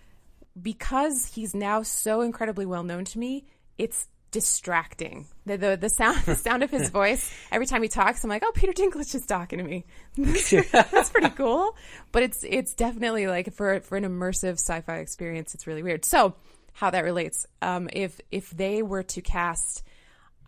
because 0.61 1.27
he's 1.27 1.55
now 1.55 1.83
so 1.83 2.23
incredibly 2.23 2.67
well 2.67 2.83
known 2.83 3.05
to 3.05 3.19
me, 3.19 3.47
it's 3.79 4.09
distracting. 4.31 5.27
The, 5.47 5.57
the 5.57 5.77
the 5.77 5.89
sound 5.89 6.19
the 6.27 6.35
sound 6.35 6.63
of 6.63 6.71
his 6.71 6.91
voice 7.01 7.33
every 7.51 7.67
time 7.67 7.83
he 7.83 7.89
talks, 7.89 8.23
I'm 8.25 8.31
like, 8.31 8.43
oh, 8.45 8.53
Peter 8.55 8.73
Dinklage 8.73 9.15
is 9.15 9.27
talking 9.27 9.59
to 9.59 9.65
me. 9.65 9.85
That's 10.17 11.11
pretty 11.11 11.31
cool. 11.31 11.77
But 12.13 12.23
it's 12.23 12.45
it's 12.49 12.75
definitely 12.75 13.27
like 13.27 13.53
for 13.55 13.81
for 13.81 13.97
an 13.97 14.05
immersive 14.05 14.55
sci-fi 14.55 14.99
experience, 14.99 15.55
it's 15.55 15.67
really 15.67 15.83
weird. 15.83 16.05
So 16.05 16.35
how 16.73 16.91
that 16.91 17.05
relates, 17.05 17.47
um, 17.63 17.89
if 17.93 18.21
if 18.31 18.51
they 18.51 18.83
were 18.83 19.03
to 19.05 19.21
cast. 19.21 19.83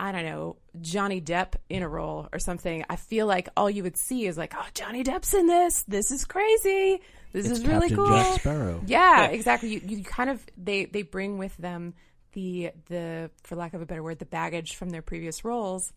I 0.01 0.11
don't 0.11 0.25
know, 0.25 0.57
Johnny 0.81 1.21
Depp 1.21 1.55
in 1.69 1.85
a 1.85 1.89
role 1.89 2.27
or 2.33 2.41
something, 2.41 2.85
I 2.91 2.97
feel 2.97 3.27
like 3.27 3.51
all 3.57 3.71
you 3.71 3.85
would 3.85 3.97
see 3.97 4.27
is 4.27 4.37
like, 4.37 4.53
oh, 4.57 4.67
Johnny 4.75 5.05
Depp's 5.05 5.33
in 5.33 5.47
this. 5.47 5.85
This 5.85 6.11
is 6.11 6.25
crazy. 6.25 7.01
This 7.33 7.47
It's 7.47 7.61
is 7.61 7.67
really 7.67 7.89
cool. 7.91 8.09
Jack 8.09 8.41
Sparrow. 8.41 8.83
Yeah, 8.85 9.27
exactly. 9.27 9.69
You, 9.69 9.81
you 9.85 10.03
kind 10.03 10.29
of 10.29 10.45
they 10.57 10.87
they 10.87 11.03
bring 11.03 11.39
with 11.39 11.57
them 11.57 11.95
the 12.33 12.71
the 12.89 13.31
for 13.43 13.57
lack 13.57 13.75
of 13.75 13.83
a 13.83 13.87
better 13.87 14.03
word 14.03 14.19
the 14.19 14.25
baggage 14.27 14.77
from 14.77 14.91
their 14.91 15.03
previous 15.03 15.45
roles. 15.45 15.93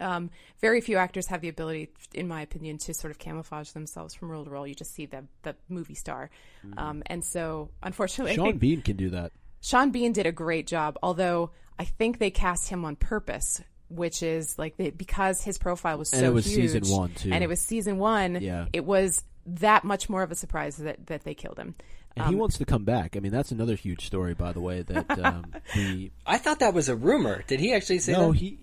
Um, 0.00 0.28
very 0.60 0.82
few 0.82 0.98
actors 0.98 1.28
have 1.28 1.40
the 1.40 1.48
ability, 1.48 1.88
in 2.12 2.28
my 2.28 2.42
opinion, 2.42 2.76
to 2.78 2.92
sort 2.92 3.10
of 3.10 3.18
camouflage 3.18 3.70
themselves 3.70 4.12
from 4.14 4.30
role 4.30 4.44
to 4.44 4.50
role. 4.50 4.66
You 4.66 4.74
just 4.74 4.92
see 4.94 5.06
the 5.06 5.24
the 5.42 5.56
movie 5.68 5.94
star, 5.94 6.28
um, 6.76 7.02
and 7.06 7.24
so 7.24 7.70
unfortunately, 7.82 8.34
Sean 8.34 8.58
Bean 8.58 8.82
can 8.82 8.96
do 8.96 9.10
that. 9.10 9.32
Sean 9.62 9.90
Bean 9.90 10.12
did 10.12 10.26
a 10.26 10.32
great 10.32 10.66
job. 10.66 10.98
Although 11.02 11.50
I 11.78 11.84
think 11.84 12.18
they 12.18 12.30
cast 12.30 12.68
him 12.68 12.84
on 12.84 12.96
purpose, 12.96 13.62
which 13.88 14.22
is 14.22 14.58
like 14.58 14.76
they, 14.76 14.90
because 14.90 15.42
his 15.42 15.56
profile 15.56 15.96
was 15.96 16.10
so 16.10 16.18
And 16.18 16.26
it 16.26 16.32
was 16.34 16.44
huge, 16.46 16.70
season 16.72 16.94
one, 16.96 17.14
too. 17.14 17.30
and 17.32 17.42
it 17.42 17.46
was 17.46 17.60
season 17.60 17.96
one. 17.98 18.38
Yeah. 18.42 18.66
it 18.74 18.84
was 18.84 19.24
that 19.46 19.84
much 19.84 20.10
more 20.10 20.22
of 20.22 20.30
a 20.30 20.34
surprise 20.34 20.76
that 20.76 21.06
that 21.06 21.24
they 21.24 21.32
killed 21.34 21.58
him. 21.58 21.74
And 22.16 22.26
he 22.28 22.34
wants 22.34 22.58
to 22.58 22.64
come 22.64 22.84
back. 22.84 23.16
I 23.16 23.20
mean, 23.20 23.30
that's 23.32 23.52
another 23.52 23.74
huge 23.76 24.04
story, 24.06 24.34
by 24.34 24.52
the 24.52 24.60
way. 24.60 24.82
That 24.82 25.18
um, 25.24 25.52
the 25.74 26.10
I 26.26 26.38
thought 26.38 26.58
that 26.60 26.74
was 26.74 26.88
a 26.88 26.96
rumor. 26.96 27.44
Did 27.46 27.60
he 27.60 27.72
actually 27.74 28.00
say 28.00 28.12
no, 28.12 28.32
that? 28.32 28.38
he, 28.38 28.58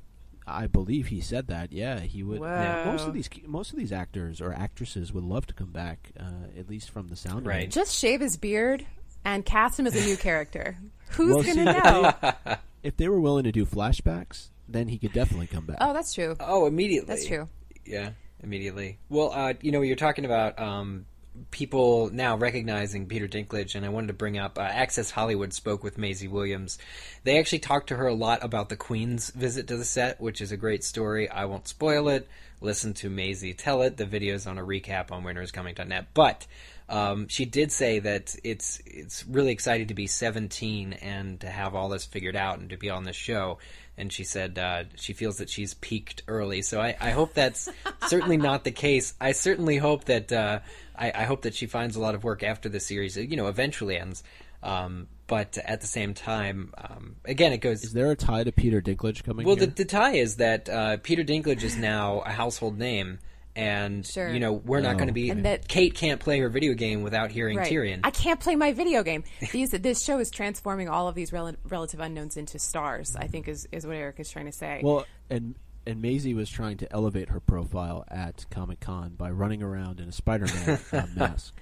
I 0.45 0.67
believe 0.67 1.07
he 1.07 1.21
said 1.21 1.47
that. 1.47 1.71
Yeah, 1.71 1.99
he 2.01 2.21
would. 2.23 2.39
Whoa. 2.41 2.83
Most 2.85 3.07
of 3.07 3.13
these, 3.13 3.29
most 3.45 3.71
of 3.71 3.77
these 3.79 3.91
actors 3.93 4.41
or 4.41 4.53
actresses 4.53 5.13
would 5.13 5.23
love 5.23 5.45
to 5.47 5.53
come 5.53 5.71
back, 5.71 6.11
uh, 6.19 6.59
at 6.59 6.69
least 6.69 6.89
from 6.89 7.07
the 7.07 7.15
sound. 7.15 7.45
Right. 7.45 7.63
it. 7.63 7.71
Just 7.71 7.95
shave 7.97 8.19
his 8.21 8.35
beard 8.37 8.85
and 9.23 9.45
cast 9.45 9.79
him 9.79 9.87
as 9.87 9.95
a 9.95 10.05
new 10.05 10.17
character. 10.17 10.77
Who's 11.11 11.35
Well, 11.35 11.43
gonna 11.43 11.53
see, 11.53 12.43
know? 12.45 12.55
If 12.83 12.97
they 12.97 13.07
were 13.07 13.19
willing 13.19 13.45
to 13.45 13.51
do 13.51 13.65
flashbacks, 13.65 14.49
then 14.67 14.89
he 14.89 14.99
could 14.99 15.11
definitely 15.13 15.47
come 15.47 15.65
back. 15.65 15.77
oh, 15.81 15.91
that's 15.93 16.13
true. 16.13 16.35
Oh, 16.39 16.67
immediately. 16.67 17.07
That's 17.07 17.25
true. 17.25 17.49
Yeah, 17.83 18.11
immediately. 18.43 18.99
Well, 19.09 19.31
uh, 19.33 19.53
you 19.61 19.71
know, 19.71 19.81
you're 19.81 19.95
talking 19.95 20.23
about 20.25 20.59
um, 20.59 21.05
people 21.51 22.09
now 22.11 22.35
recognizing 22.35 23.07
Peter 23.07 23.27
Dinklage, 23.27 23.75
and 23.75 23.85
I 23.85 23.89
wanted 23.89 24.07
to 24.07 24.13
bring 24.13 24.37
up 24.37 24.57
uh, 24.57 24.61
Access 24.61 25.11
Hollywood 25.11 25.53
spoke 25.53 25.83
with 25.83 25.97
Maisie 25.97 26.27
Williams. 26.27 26.77
They 27.23 27.39
actually 27.39 27.59
talked 27.59 27.87
to 27.87 27.95
her 27.95 28.07
a 28.07 28.13
lot 28.13 28.43
about 28.43 28.69
the 28.69 28.75
Queen's 28.75 29.29
visit 29.31 29.67
to 29.67 29.77
the 29.77 29.85
set, 29.85 30.19
which 30.19 30.41
is 30.41 30.51
a 30.51 30.57
great 30.57 30.83
story. 30.83 31.29
I 31.29 31.45
won't 31.45 31.67
spoil 31.67 32.09
it. 32.09 32.27
Listen 32.61 32.93
to 32.95 33.09
Maisie 33.09 33.53
tell 33.53 33.81
it. 33.81 33.97
The 33.97 34.05
video's 34.05 34.47
on 34.47 34.57
a 34.57 34.63
recap 34.63 35.11
on 35.11 35.23
winteriscoming.net. 35.23 36.07
But 36.13 36.47
um, 36.87 37.27
she 37.27 37.45
did 37.45 37.71
say 37.71 37.99
that 37.99 38.35
it's 38.43 38.81
it's 38.85 39.25
really 39.25 39.51
exciting 39.51 39.87
to 39.87 39.93
be 39.93 40.07
17 40.07 40.93
and 40.93 41.39
to 41.41 41.47
have 41.47 41.75
all 41.75 41.89
this 41.89 42.05
figured 42.05 42.35
out 42.35 42.59
and 42.59 42.69
to 42.69 42.77
be 42.77 42.89
on 42.89 43.03
this 43.03 43.15
show. 43.15 43.57
And 43.97 44.11
she 44.11 44.23
said 44.23 44.59
uh, 44.59 44.83
she 44.95 45.13
feels 45.13 45.37
that 45.37 45.49
she's 45.49 45.73
peaked 45.73 46.23
early. 46.27 46.61
So 46.61 46.81
I, 46.81 46.95
I 46.99 47.11
hope 47.11 47.33
that's 47.33 47.69
certainly 48.07 48.37
not 48.37 48.63
the 48.63 48.71
case. 48.71 49.13
I 49.19 49.31
certainly 49.31 49.77
hope 49.77 50.05
that 50.05 50.31
uh, 50.31 50.59
I, 50.97 51.11
I 51.13 51.23
hope 51.23 51.43
that 51.43 51.53
she 51.55 51.65
finds 51.65 51.95
a 51.95 51.99
lot 51.99 52.15
of 52.15 52.23
work 52.23 52.43
after 52.43 52.69
the 52.69 52.79
series. 52.79 53.17
You 53.17 53.35
know, 53.37 53.47
eventually 53.47 53.97
ends. 53.97 54.23
Um, 54.63 55.07
but 55.27 55.57
at 55.63 55.81
the 55.81 55.87
same 55.87 56.13
time, 56.13 56.73
um, 56.77 57.15
again, 57.25 57.51
it 57.53 57.59
goes. 57.59 57.83
Is 57.83 57.93
there 57.93 58.09
a 58.11 58.15
tie 58.15 58.43
to 58.43 58.51
Peter 58.51 58.81
Dinklage 58.81 59.23
coming? 59.23 59.45
Well, 59.45 59.55
here? 59.55 59.67
the, 59.67 59.73
the 59.73 59.85
tie 59.85 60.13
is 60.13 60.37
that 60.37 60.69
uh, 60.69 60.97
Peter 60.97 61.23
Dinklage 61.23 61.63
is 61.63 61.77
now 61.77 62.19
a 62.21 62.31
household 62.31 62.77
name, 62.79 63.19
and 63.55 64.05
Sure. 64.05 64.31
you 64.31 64.39
know 64.39 64.53
we're 64.53 64.81
not 64.81 64.95
Oh. 64.95 64.97
going 64.97 65.07
to 65.07 65.13
be. 65.13 65.29
And 65.29 65.45
that- 65.45 65.67
Kate 65.67 65.93
can't 65.93 66.19
play 66.19 66.39
her 66.39 66.49
video 66.49 66.73
game 66.73 67.03
without 67.03 67.31
hearing 67.31 67.57
Right. 67.57 67.71
Tyrion. 67.71 67.99
I 68.03 68.11
can't 68.11 68.39
play 68.39 68.55
my 68.55 68.71
video 68.73 69.03
game. 69.03 69.23
These, 69.51 69.71
this 69.71 70.03
show 70.03 70.19
is 70.19 70.31
transforming 70.31 70.89
all 70.89 71.07
of 71.07 71.15
these 71.15 71.31
rel- 71.31 71.55
relative 71.67 71.99
unknowns 71.99 72.35
into 72.37 72.57
stars. 72.59 73.15
I 73.15 73.27
think 73.27 73.47
is 73.47 73.67
is 73.71 73.85
what 73.85 73.95
Eric 73.95 74.19
is 74.19 74.31
trying 74.31 74.45
to 74.47 74.51
say. 74.51 74.81
Well, 74.83 75.05
and 75.29 75.55
and 75.85 76.01
Maisie 76.01 76.33
was 76.33 76.49
trying 76.49 76.77
to 76.77 76.91
elevate 76.91 77.29
her 77.29 77.39
profile 77.39 78.05
at 78.09 78.45
Comic 78.49 78.79
Con 78.79 79.15
by 79.15 79.29
running 79.29 79.61
around 79.61 79.99
in 79.99 80.09
a 80.09 80.11
Spider-Man 80.11 80.79
uh, 80.91 81.07
mask, 81.15 81.53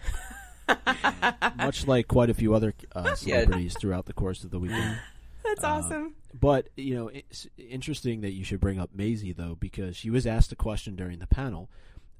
much 1.57 1.87
like 1.87 2.07
quite 2.07 2.29
a 2.29 2.33
few 2.33 2.53
other 2.53 2.73
uh, 2.95 3.15
celebrities 3.15 3.75
throughout 3.79 4.05
the 4.05 4.13
course 4.13 4.43
of 4.43 4.51
the 4.51 4.59
weekend. 4.59 4.97
That's 5.43 5.63
uh, 5.63 5.67
awesome. 5.67 6.15
But 6.39 6.69
you 6.75 6.95
know, 6.95 7.09
it's 7.09 7.47
interesting 7.57 8.21
that 8.21 8.31
you 8.31 8.43
should 8.43 8.59
bring 8.59 8.79
up 8.79 8.91
Maisie 8.93 9.33
though, 9.33 9.55
because 9.59 9.95
she 9.95 10.09
was 10.09 10.25
asked 10.25 10.51
a 10.51 10.55
question 10.55 10.95
during 10.95 11.19
the 11.19 11.27
panel 11.27 11.69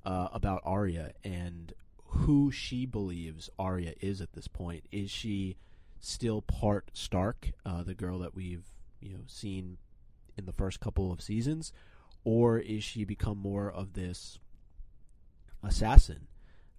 uh, 0.06 0.28
about 0.34 0.62
Arya 0.66 1.14
and 1.24 1.74
who 2.06 2.52
she 2.52 2.86
believes 2.86 3.50
Arya 3.58 3.94
is 4.02 4.22
at 4.22 4.34
this 4.34 4.48
point. 4.48 4.86
Is 4.92 5.10
she 5.10 5.58
still 6.00 6.42
part 6.42 6.92
Stark, 6.94 7.52
uh, 7.66 7.84
the 7.84 7.94
girl 7.94 8.20
that 8.20 8.36
we've 8.36 8.66
you 9.00 9.14
know 9.14 9.24
seen 9.28 9.78
in 10.38 10.46
the 10.46 10.54
first 10.54 10.80
couple 10.80 11.12
of 11.12 11.22
seasons, 11.22 11.72
or 12.24 12.60
is 12.60 12.84
she 12.84 13.04
become 13.06 13.38
more 13.38 13.70
of 13.72 13.94
this 13.94 14.40
assassin 15.64 16.28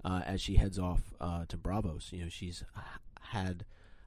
uh, 0.04 0.22
as 0.26 0.40
she 0.40 0.57
heads 0.57 0.78
off 0.78 1.00
uh, 1.20 1.44
to 1.48 1.57
Braavos? 1.57 2.12
You 2.12 2.24
know, 2.24 2.28
she's 2.28 2.64
had 3.20 3.64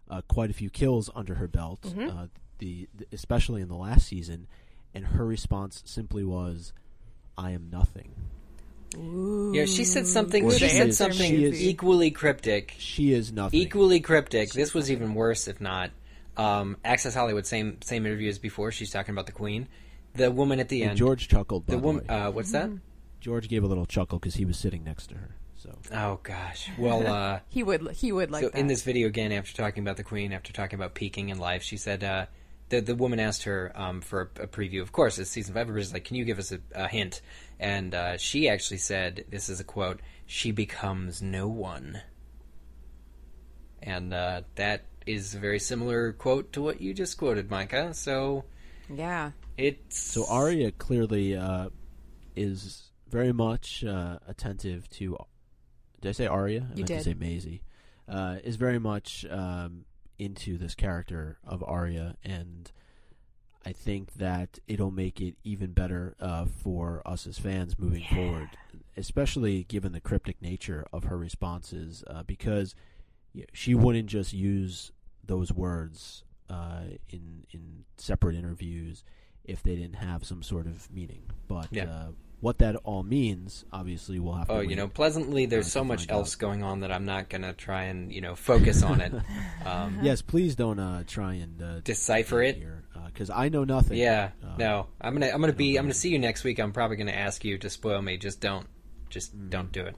uh, 0.09 0.21
quite 0.27 0.49
a 0.49 0.53
few 0.53 0.69
kills 0.69 1.09
under 1.15 1.35
her 1.35 1.47
belt, 1.47 1.93
uh, 1.99 2.27
the, 2.59 2.87
the 2.95 3.05
especially 3.11 3.61
in 3.61 3.67
the 3.67 3.75
last 3.75 4.07
season, 4.07 4.47
and 4.93 5.05
her 5.05 5.25
response 5.25 5.83
simply 5.85 6.23
was, 6.23 6.73
"I 7.37 7.51
am 7.51 7.69
nothing." 7.71 8.13
yeah, 9.53 9.65
she 9.65 9.83
said 9.83 10.07
something. 10.07 10.45
Or 10.45 10.51
She 10.53 10.59
she 10.69 10.69
said 10.77 10.87
is- 10.89 10.97
something 10.97 11.29
she 11.29 11.43
is- 11.43 11.61
equally 11.61 12.09
cryptic. 12.09 12.73
She 12.79 13.11
is 13.11 13.31
nothing. 13.33 13.59
Equally 13.59 13.99
cryptic. 13.99 14.51
This 14.53 14.73
was 14.73 14.89
even 14.89 15.13
worse, 15.13 15.47
if 15.47 15.59
not. 15.59 15.91
Um, 16.37 16.77
Access 16.85 17.13
Hollywood, 17.13 17.45
same 17.45 17.79
same 17.81 18.05
interview 18.05 18.29
as 18.29 18.39
before. 18.39 18.71
She's 18.71 18.89
talking 18.91 19.11
about 19.13 19.25
the 19.25 19.31
Queen, 19.33 19.67
the 20.17 20.31
woman 20.31 20.59
at 20.59 20.69
the 20.69 20.81
And 20.81 20.91
end. 20.91 20.97
George 20.99 21.27
chuckled. 21.27 21.65
By 21.65 21.71
the 21.75 21.77
the 21.79 21.83
woman. 21.85 22.05
way. 22.07 22.15
Uh, 22.15 22.31
what's 22.31 22.51
that? 22.51 22.69
George 23.21 23.47
gave 23.49 23.63
a 23.63 23.67
little 23.67 23.85
chuckle 23.85 24.19
because 24.19 24.35
he 24.35 24.45
was 24.45 24.57
sitting 24.57 24.83
next 24.83 25.07
to 25.07 25.15
her. 25.15 25.35
So 25.55 25.75
Oh 25.93 26.19
gosh. 26.23 26.69
Well. 26.77 27.05
Uh, 27.07 27.39
He 27.49 27.63
would 27.63 27.91
he 27.91 28.11
would 28.11 28.29
like 28.31 28.43
so 28.43 28.49
that. 28.49 28.59
in 28.59 28.67
this 28.67 28.83
video 28.83 29.07
again, 29.07 29.31
after 29.31 29.53
talking 29.53 29.83
about 29.83 29.97
the 29.97 30.03
queen, 30.03 30.31
after 30.33 30.53
talking 30.53 30.77
about 30.77 30.93
peaking 30.93 31.29
in 31.29 31.39
life, 31.39 31.63
she 31.63 31.77
said 31.77 32.03
uh, 32.03 32.25
the 32.69 32.81
the 32.81 32.95
woman 32.95 33.19
asked 33.19 33.43
her 33.43 33.71
um, 33.75 34.01
for 34.01 34.29
a, 34.39 34.43
a 34.43 34.47
preview. 34.47 34.81
Of 34.81 34.91
course, 34.91 35.17
it's 35.17 35.29
season 35.31 35.53
five. 35.55 35.61
Everybody's 35.61 35.93
like, 35.93 36.03
"Can 36.05 36.15
you 36.15 36.25
give 36.25 36.37
us 36.39 36.51
a, 36.51 36.59
a 36.75 36.87
hint?" 36.87 37.21
And 37.59 37.95
uh, 37.95 38.17
she 38.17 38.47
actually 38.49 38.77
said, 38.77 39.25
"This 39.31 39.49
is 39.49 39.59
a 39.59 39.63
quote: 39.63 39.99
She 40.27 40.51
becomes 40.51 41.21
no 41.21 41.47
one." 41.47 42.01
And 43.81 44.13
uh, 44.13 44.41
that 44.55 44.85
is 45.05 45.33
a 45.35 45.39
very 45.39 45.59
similar 45.59 46.11
quote 46.13 46.51
to 46.53 46.61
what 46.61 46.81
you 46.81 46.93
just 46.93 47.17
quoted, 47.17 47.49
Micah. 47.49 47.93
So 47.93 48.43
yeah. 48.93 49.31
It's 49.57 49.97
So 49.99 50.25
Arya 50.27 50.71
clearly 50.71 51.35
uh, 51.35 51.69
is 52.35 52.91
very 53.09 53.31
much 53.33 53.83
uh, 53.83 54.19
attentive 54.27 54.89
to. 54.91 55.17
Did 56.01 56.09
I 56.09 56.11
say 56.13 56.27
Arya? 56.27 56.61
I 56.61 56.71
You 56.71 56.75
meant 56.77 56.87
did. 56.87 56.97
to 56.99 57.03
say 57.03 57.13
Maisie. 57.13 57.61
Uh, 58.07 58.37
is 58.43 58.55
very 58.55 58.79
much 58.79 59.25
um, 59.29 59.83
into 60.17 60.57
this 60.57 60.75
character 60.75 61.39
of 61.45 61.61
Arya, 61.63 62.15
and 62.23 62.71
I 63.65 63.73
think 63.73 64.13
that 64.13 64.59
it'll 64.67 64.91
make 64.91 65.19
it 65.19 65.35
even 65.43 65.73
better 65.73 66.15
uh, 66.21 66.45
for 66.45 67.01
us 67.05 67.27
as 67.27 67.37
fans 67.37 67.77
moving 67.77 68.03
Yeah. 68.03 68.15
forward, 68.15 68.49
especially 68.95 69.65
given 69.65 69.91
the 69.91 69.99
cryptic 69.99 70.41
nature 70.41 70.85
of 70.93 71.03
her 71.05 71.17
responses, 71.17 72.03
uh, 72.07 72.23
because 72.23 72.75
she 73.51 73.75
wouldn't 73.75 74.07
just 74.07 74.31
use 74.31 74.91
those 75.25 75.51
words 75.51 76.23
uh, 76.49 76.83
in 77.09 77.45
in 77.51 77.83
separate 77.97 78.35
interviews 78.35 79.03
if 79.47 79.63
they 79.63 79.75
didn't 79.75 79.95
have 79.95 80.25
some 80.25 80.43
sort 80.43 80.67
of 80.67 80.91
meaning. 80.91 81.23
But 81.47 81.67
Yeah. 81.71 81.85
uh, 81.85 82.07
what 82.39 82.59
that 82.59 82.75
all 82.77 83.01
means, 83.01 83.65
obviously, 83.73 84.19
we'll 84.19 84.33
have 84.35 84.47
to. 84.47 84.53
Oh, 84.53 84.59
you 84.59 84.75
know, 84.75 84.87
pleasantly, 84.87 85.47
there's 85.47 85.65
uh, 85.67 85.69
so 85.79 85.83
much 85.83 86.07
else 86.09 86.35
out. 86.35 86.39
going 86.39 86.61
on 86.63 86.81
that 86.81 86.91
I'm 86.91 87.05
not 87.05 87.29
gonna 87.29 87.53
try 87.53 87.85
and 87.85 88.11
you 88.13 88.21
know 88.21 88.35
focus 88.35 88.83
on 88.83 89.01
it. 89.01 89.11
Um, 89.65 89.99
Yes, 90.03 90.21
please 90.21 90.55
don't 90.55 90.79
uh, 90.79 91.03
try 91.07 91.33
and 91.35 91.61
uh, 91.61 91.79
Decipher 91.81 92.41
it. 92.43 92.57
here 92.57 92.83
because 93.07 93.29
I 93.29 93.49
know 93.49 93.63
nothing. 93.63 93.97
Yeah, 93.97 94.31
Uh, 94.43 94.55
no, 94.57 94.87
I'm 95.01 95.13
gonna 95.13 95.29
I'm 95.33 95.41
gonna 95.41 95.53
be. 95.53 95.77
I'm 95.77 95.85
gonna 95.85 95.93
see 95.95 96.09
you 96.09 96.19
next 96.19 96.43
week. 96.43 96.59
I'm 96.59 96.71
probably 96.73 96.95
gonna 96.97 97.11
ask 97.11 97.43
you 97.43 97.57
to 97.57 97.69
spoil 97.69 98.01
me. 98.01 98.17
Just 98.17 98.39
don't, 98.39 98.67
just 99.09 99.35
Mm. 99.35 99.49
don't 99.49 99.71
do 99.71 99.81
it. 99.81 99.95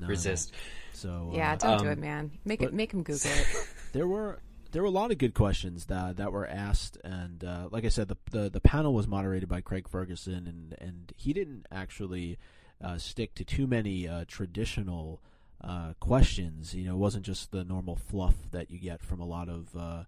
no, 0.00 0.06
Resist. 0.06 0.52
won't. 0.52 0.96
So 0.96 1.30
Yeah, 1.34 1.52
uh, 1.52 1.56
don't 1.56 1.78
do 1.82 1.86
um, 1.86 1.92
it, 1.92 1.98
man. 1.98 2.30
Make 2.46 2.60
but- 2.60 2.68
it 2.68 2.74
make 2.74 2.92
him 2.94 3.02
Google 3.02 3.30
it. 3.30 3.46
there 3.92 4.06
were 4.08 4.40
there 4.72 4.82
were 4.82 4.88
a 4.88 4.90
lot 4.90 5.10
of 5.10 5.18
good 5.18 5.34
questions 5.34 5.86
that 5.86 6.16
that 6.16 6.32
were 6.32 6.46
asked, 6.46 6.98
and 7.04 7.44
uh, 7.44 7.68
like 7.70 7.84
I 7.84 7.88
said, 7.88 8.08
the, 8.08 8.16
the 8.30 8.50
the 8.50 8.60
panel 8.60 8.94
was 8.94 9.06
moderated 9.06 9.48
by 9.48 9.60
Craig 9.60 9.86
Ferguson, 9.86 10.46
and 10.46 10.74
and 10.80 11.12
he 11.16 11.32
didn't 11.32 11.66
actually 11.70 12.38
uh, 12.82 12.98
stick 12.98 13.34
to 13.36 13.44
too 13.44 13.66
many 13.66 14.08
uh, 14.08 14.24
traditional 14.26 15.20
uh, 15.62 15.92
questions. 16.00 16.74
You 16.74 16.86
know, 16.86 16.94
it 16.94 16.98
wasn't 16.98 17.24
just 17.24 17.52
the 17.52 17.64
normal 17.64 17.96
fluff 17.96 18.34
that 18.50 18.70
you 18.70 18.78
get 18.78 19.02
from 19.02 19.20
a 19.20 19.26
lot 19.26 19.48
of. 19.48 19.76
Uh, 19.76 20.04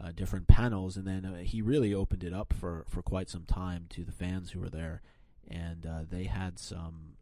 uh, 0.00 0.12
different 0.12 0.46
panels, 0.46 0.96
and 0.96 1.08
then 1.08 1.40
he 1.42 1.60
really 1.60 1.92
opened 1.92 2.22
it 2.22 2.32
up 2.32 2.52
for, 2.52 2.84
for 2.88 3.02
quite 3.02 3.28
some 3.28 3.42
time 3.42 3.86
to 3.88 4.04
the 4.04 4.12
fans 4.12 4.52
who 4.52 4.60
were 4.60 4.68
there, 4.70 5.02
and 5.50 5.84
they 6.08 6.22
had 6.22 6.56
some 6.56 7.16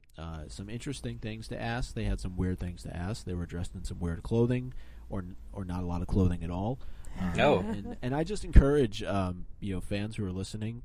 some 0.48 0.68
interesting 0.68 1.16
things 1.16 1.48
to 1.48 1.58
ask. 1.58 1.94
They 1.94 2.04
had 2.04 2.20
some 2.20 2.36
weird 2.36 2.58
things 2.60 2.82
to 2.82 2.94
ask. 2.94 3.24
They 3.24 3.32
were 3.32 3.46
dressed 3.46 3.74
in 3.74 3.84
some 3.84 3.98
weird 3.98 4.22
clothing, 4.22 4.74
or 5.08 5.24
or 5.52 5.64
not 5.64 5.82
a 5.82 5.86
lot 5.86 6.02
of 6.02 6.08
clothing 6.08 6.42
at 6.44 6.50
all. 6.50 6.78
Um, 7.20 7.32
No. 7.36 7.58
and, 7.60 7.96
and 8.02 8.14
I 8.14 8.24
just 8.24 8.44
encourage 8.44 9.02
um, 9.02 9.46
you 9.60 9.74
know 9.74 9.80
fans 9.80 10.16
who 10.16 10.24
are 10.24 10.32
listening 10.32 10.82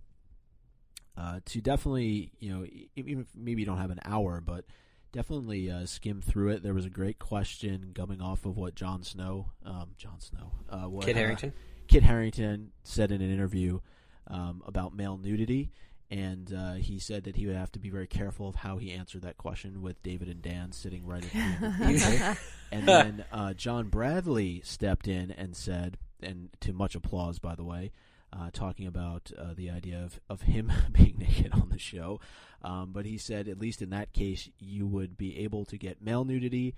uh, 1.17 1.39
to 1.45 1.61
definitely 1.61 2.31
you 2.39 2.51
know 2.51 2.65
even 2.95 3.21
if 3.21 3.27
maybe 3.35 3.61
you 3.61 3.65
don't 3.65 3.77
have 3.77 3.91
an 3.91 3.99
hour, 4.05 4.41
but 4.41 4.65
definitely 5.11 5.69
uh, 5.69 5.85
skim 5.85 6.21
through 6.21 6.49
it. 6.49 6.63
There 6.63 6.73
was 6.73 6.85
a 6.85 6.89
great 6.89 7.19
question 7.19 7.91
coming 7.93 8.21
off 8.21 8.45
of 8.45 8.57
what 8.57 8.75
Jon 8.75 9.03
Snow, 9.03 9.47
um, 9.65 9.89
Jon 9.97 10.19
Snow, 10.21 10.51
uh, 10.69 10.87
what, 10.89 11.05
Kid 11.05 11.15
uh, 11.15 11.19
Harington. 11.19 11.53
Kit 11.87 12.03
Harington 12.03 12.71
said 12.83 13.11
in 13.11 13.21
an 13.21 13.31
interview 13.31 13.81
um, 14.27 14.63
about 14.65 14.95
male 14.95 15.17
nudity, 15.17 15.71
and 16.11 16.53
uh, 16.53 16.73
he 16.73 16.99
said 16.99 17.23
that 17.23 17.37
he 17.37 17.47
would 17.47 17.55
have 17.55 17.71
to 17.71 17.79
be 17.79 17.89
very 17.89 18.05
careful 18.05 18.49
of 18.49 18.55
how 18.55 18.77
he 18.77 18.91
answered 18.91 19.21
that 19.21 19.37
question 19.37 19.81
with 19.81 20.03
David 20.03 20.27
and 20.27 20.41
Dan 20.41 20.73
sitting 20.73 21.05
right 21.05 21.23
at 21.23 21.31
the 21.31 21.37
end 21.37 21.63
of 21.63 21.77
the. 21.79 22.37
And 22.73 22.87
then 22.87 23.25
uh, 23.33 23.53
John 23.53 23.89
Bradley 23.89 24.61
stepped 24.63 25.07
in 25.07 25.31
and 25.31 25.55
said, 25.55 25.97
and 26.21 26.49
to 26.61 26.71
much 26.71 26.95
applause, 26.95 27.37
by 27.37 27.55
the 27.55 27.65
way, 27.65 27.91
uh, 28.31 28.49
talking 28.53 28.87
about 28.87 29.31
uh, 29.37 29.53
the 29.55 29.69
idea 29.69 30.01
of, 30.01 30.19
of 30.29 30.43
him 30.43 30.71
being 30.91 31.15
naked 31.17 31.51
on 31.53 31.69
the 31.69 31.79
show. 31.79 32.19
Um, 32.61 32.91
but 32.91 33.05
he 33.05 33.17
said, 33.17 33.47
at 33.47 33.59
least 33.59 33.81
in 33.81 33.89
that 33.89 34.13
case, 34.13 34.49
you 34.59 34.87
would 34.87 35.17
be 35.17 35.39
able 35.39 35.65
to 35.65 35.77
get 35.77 36.01
male 36.01 36.23
nudity 36.23 36.75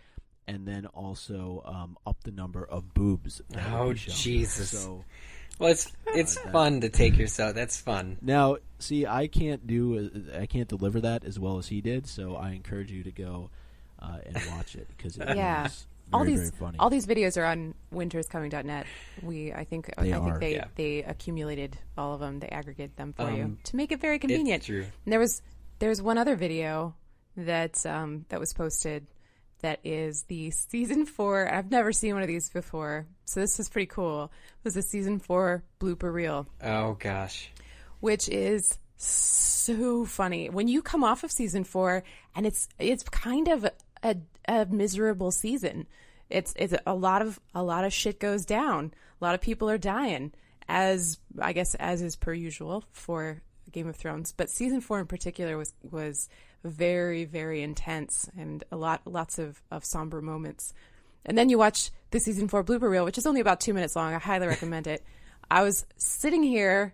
and 0.48 0.68
then 0.68 0.86
also 0.88 1.64
um, 1.66 1.98
up 2.06 2.24
the 2.24 2.32
number 2.32 2.66
of 2.66 2.94
boobs. 2.94 3.42
Oh. 3.72 3.94
Jesus. 3.94 4.72
So 4.72 5.04
Well, 5.60 5.72
it's 5.72 5.92
it's 6.08 6.36
that- 6.36 6.52
fun 6.52 6.82
to 6.82 6.90
take 6.90 7.18
yourself. 7.18 7.56
That's 7.56 7.80
fun. 7.80 8.18
now, 8.22 8.58
see, 8.80 9.06
I 9.06 9.28
can't 9.28 9.66
do, 9.68 10.12
I 10.38 10.46
can't 10.46 10.68
deliver 10.68 11.02
that 11.02 11.24
as 11.26 11.40
well 11.40 11.58
as 11.58 11.68
he 11.68 11.82
did. 11.82 12.08
So 12.08 12.36
I 12.36 12.52
encourage 12.52 12.92
you 12.92 13.04
to 13.04 13.12
go 13.12 13.50
uh, 14.00 14.18
and 14.26 14.36
watch 14.52 14.76
it 14.76 14.88
because 14.96 15.18
it 15.18 15.28
Yeah. 15.36 15.64
was 15.64 15.86
all 16.12 16.26
these 16.26 16.50
very 16.50 16.52
funny. 16.60 16.78
all 16.80 16.90
these 16.90 17.06
videos 17.08 17.38
are 17.42 17.46
on 17.46 17.74
winteriscoming.net. 17.94 18.86
We 19.22 19.54
I 19.54 19.64
think 19.64 19.88
They 19.98 20.12
I 20.14 20.20
think 20.20 20.34
are. 20.36 20.40
they 20.40 20.54
Yeah. 20.56 20.66
they 20.76 21.04
accumulated 21.04 21.78
all 21.98 22.14
of 22.14 22.20
them. 22.20 22.40
They 22.40 22.50
aggregate 22.50 22.96
them 22.98 23.14
for 23.14 23.30
you 23.32 23.44
Um, 23.44 23.58
to 23.64 23.76
make 23.76 23.92
it 23.92 24.02
very 24.02 24.20
convenient. 24.20 24.58
It's 24.60 24.66
true. 24.68 24.86
And 25.06 25.12
there 25.14 25.20
was 25.20 25.42
there's 25.80 26.02
one 26.02 26.18
other 26.18 26.36
video 26.36 26.96
that 27.38 27.84
um, 27.86 28.26
that 28.30 28.40
was 28.40 28.54
posted 28.54 29.08
that 29.64 29.80
is 29.84 30.24
the 30.30 30.52
season 30.52 31.06
four. 31.06 31.52
I've 31.52 31.72
never 31.72 31.92
seen 31.92 32.14
one 32.14 32.22
of 32.22 32.28
these 32.30 32.50
before, 32.50 33.06
so 33.26 33.40
this 33.40 33.60
is 33.60 33.68
pretty 33.70 33.88
cool. 33.88 34.26
It 34.26 34.64
was 34.64 34.76
the 34.76 34.82
season 34.84 35.20
four 35.20 35.64
blooper 35.82 36.14
reel, 36.14 36.46
Oh 36.64 36.94
gosh. 37.00 37.50
which 38.00 38.30
is 38.30 38.78
so 38.98 40.06
funny 40.06 40.50
when 40.50 40.68
you 40.68 40.82
come 40.82 41.04
off 41.04 41.24
of 41.24 41.32
season 41.32 41.64
four, 41.64 42.04
and 42.36 42.46
it's 42.46 42.68
it's 42.80 43.04
kind 43.04 43.48
of 43.48 43.66
a, 44.04 44.16
a 44.48 44.66
miserable 44.66 45.32
season. 45.32 45.88
It's 46.30 46.54
it's 46.56 46.74
a 46.86 46.94
lot 46.96 47.22
of 47.22 47.40
a 47.54 47.64
lot 47.64 47.84
of 47.86 47.94
shit 47.94 48.20
goes 48.20 48.46
down. 48.46 48.94
A 49.22 49.24
lot 49.24 49.36
of 49.36 49.42
people 49.42 49.70
are 49.70 49.78
dying, 49.78 50.32
as 50.68 51.20
I 51.42 51.54
guess 51.54 51.76
as 51.76 52.02
is 52.02 52.16
per 52.16 52.34
usual 52.34 52.84
for 52.92 53.42
Game 53.72 53.88
of 53.88 53.96
Thrones. 53.96 54.34
But 54.36 54.50
season 54.50 54.82
four 54.82 55.00
in 55.00 55.08
particular 55.08 55.58
was 55.58 55.74
was 55.92 56.30
very 56.64 57.26
very 57.26 57.62
intense 57.62 58.30
and 58.38 58.64
a 58.72 58.78
lot 58.78 59.02
lots 59.06 59.40
of 59.40 59.62
of 59.72 59.84
somber 59.84 60.22
moments. 60.22 60.74
And 61.26 61.38
then 61.38 61.50
you 61.50 61.58
watch 61.58 61.92
the 62.12 62.20
season 62.20 62.48
four 62.48 62.64
blooper 62.64 62.90
reel, 62.90 63.06
which 63.06 63.18
is 63.18 63.26
only 63.26 63.42
about 63.42 63.62
two 63.62 63.74
minutes 63.74 63.96
long. 63.96 64.14
I 64.14 64.20
highly 64.20 64.48
recommend 64.48 64.88
it. 64.88 65.04
I 65.50 65.64
was 65.64 65.86
sitting 65.98 66.44
here 66.44 66.94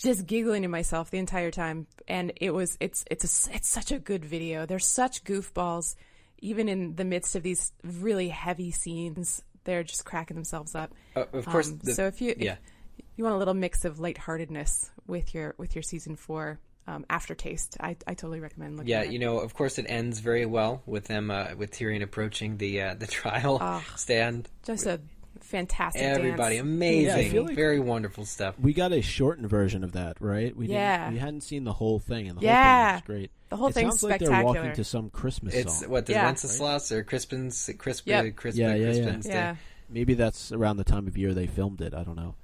just 0.00 0.26
giggling 0.26 0.62
to 0.62 0.68
myself 0.68 1.10
the 1.10 1.18
entire 1.18 1.50
time, 1.50 1.86
and 2.06 2.32
it 2.36 2.52
was 2.52 2.76
it's 2.80 3.04
it's 3.10 3.48
a, 3.48 3.54
it's 3.54 3.68
such 3.68 3.92
a 3.92 3.98
good 3.98 4.24
video. 4.24 4.66
They're 4.66 4.78
such 4.78 5.24
goofballs, 5.24 5.96
even 6.38 6.68
in 6.68 6.96
the 6.96 7.04
midst 7.04 7.36
of 7.36 7.42
these 7.42 7.72
really 7.82 8.28
heavy 8.28 8.70
scenes. 8.70 9.42
They're 9.64 9.82
just 9.82 10.04
cracking 10.04 10.36
themselves 10.36 10.74
up. 10.74 10.92
Uh, 11.14 11.24
of 11.32 11.46
course. 11.46 11.68
Um, 11.68 11.80
the- 11.82 11.94
so 11.94 12.06
if 12.06 12.20
you 12.20 12.34
yeah. 12.38 12.56
if 12.98 13.04
you 13.16 13.24
want 13.24 13.36
a 13.36 13.38
little 13.38 13.54
mix 13.54 13.84
of 13.84 13.98
lightheartedness 13.98 14.90
with 15.06 15.34
your 15.34 15.54
with 15.58 15.74
your 15.74 15.82
season 15.82 16.16
four 16.16 16.58
um, 16.90 17.04
aftertaste, 17.10 17.76
I 17.80 17.96
I 18.06 18.14
totally 18.14 18.40
recommend 18.40 18.76
looking. 18.76 18.90
Yeah, 18.90 19.00
at 19.00 19.06
it. 19.06 19.12
you 19.12 19.18
know, 19.18 19.38
of 19.40 19.54
course, 19.54 19.78
it 19.78 19.86
ends 19.88 20.20
very 20.20 20.46
well 20.46 20.82
with 20.86 21.04
them 21.04 21.30
uh, 21.30 21.48
with 21.56 21.70
Tyrion 21.72 22.02
approaching 22.02 22.56
the 22.58 22.82
uh, 22.82 22.94
the 22.94 23.06
trial 23.18 23.82
stand. 23.96 24.48
just 24.64 24.86
a 24.86 25.00
fantastic 25.40 26.02
Everybody, 26.02 26.56
dance. 26.56 26.66
amazing, 26.66 27.34
Yeah, 27.34 27.40
like- 27.42 27.56
very 27.56 27.80
wonderful 27.80 28.24
stuff. 28.24 28.54
we 28.60 28.72
got 28.72 28.92
a 28.92 29.00
shortened 29.00 29.48
version 29.48 29.82
of 29.84 29.92
that, 29.92 30.16
right? 30.20 30.54
We 30.54 30.66
Yeah. 30.68 30.98
didn't, 31.04 31.14
we 31.14 31.18
hadn't 31.20 31.40
seen 31.42 31.64
the 31.64 31.72
whole 31.72 31.98
thing, 31.98 32.28
and 32.28 32.38
the 32.38 32.42
Yeah. 32.42 32.62
whole 32.72 32.84
thing 32.90 32.94
was 32.94 33.02
great. 33.06 33.30
The 33.48 33.56
whole 33.56 33.68
it 33.68 33.72
thing's 33.74 34.00
sounds 34.00 34.02
like 34.04 34.20
they're 34.20 34.44
walking 34.44 34.72
to 34.74 34.84
some 34.84 35.10
Christmas 35.10 35.54
It's 35.54 35.80
song. 35.80 35.90
what 35.90 36.06
the 36.06 36.12
Yeah. 36.12 36.26
Wenceslas 36.26 36.92
or 36.92 37.02
Crispin's 37.04 37.70
Crisp 37.78 38.06
Yep. 38.06 38.36
Crisp 38.36 38.58
Yeah, 38.58 38.68
yeah, 38.68 38.74
yeah. 38.74 38.84
Crispin's 38.92 39.26
Day. 39.26 39.32
Yeah. 39.32 39.56
Maybe 39.88 40.14
that's 40.14 40.52
around 40.52 40.76
the 40.76 40.84
time 40.84 41.08
of 41.08 41.16
year 41.18 41.34
they 41.34 41.46
filmed 41.48 41.80
it. 41.80 41.94
I 41.94 42.04
don't 42.04 42.16
know. 42.16 42.34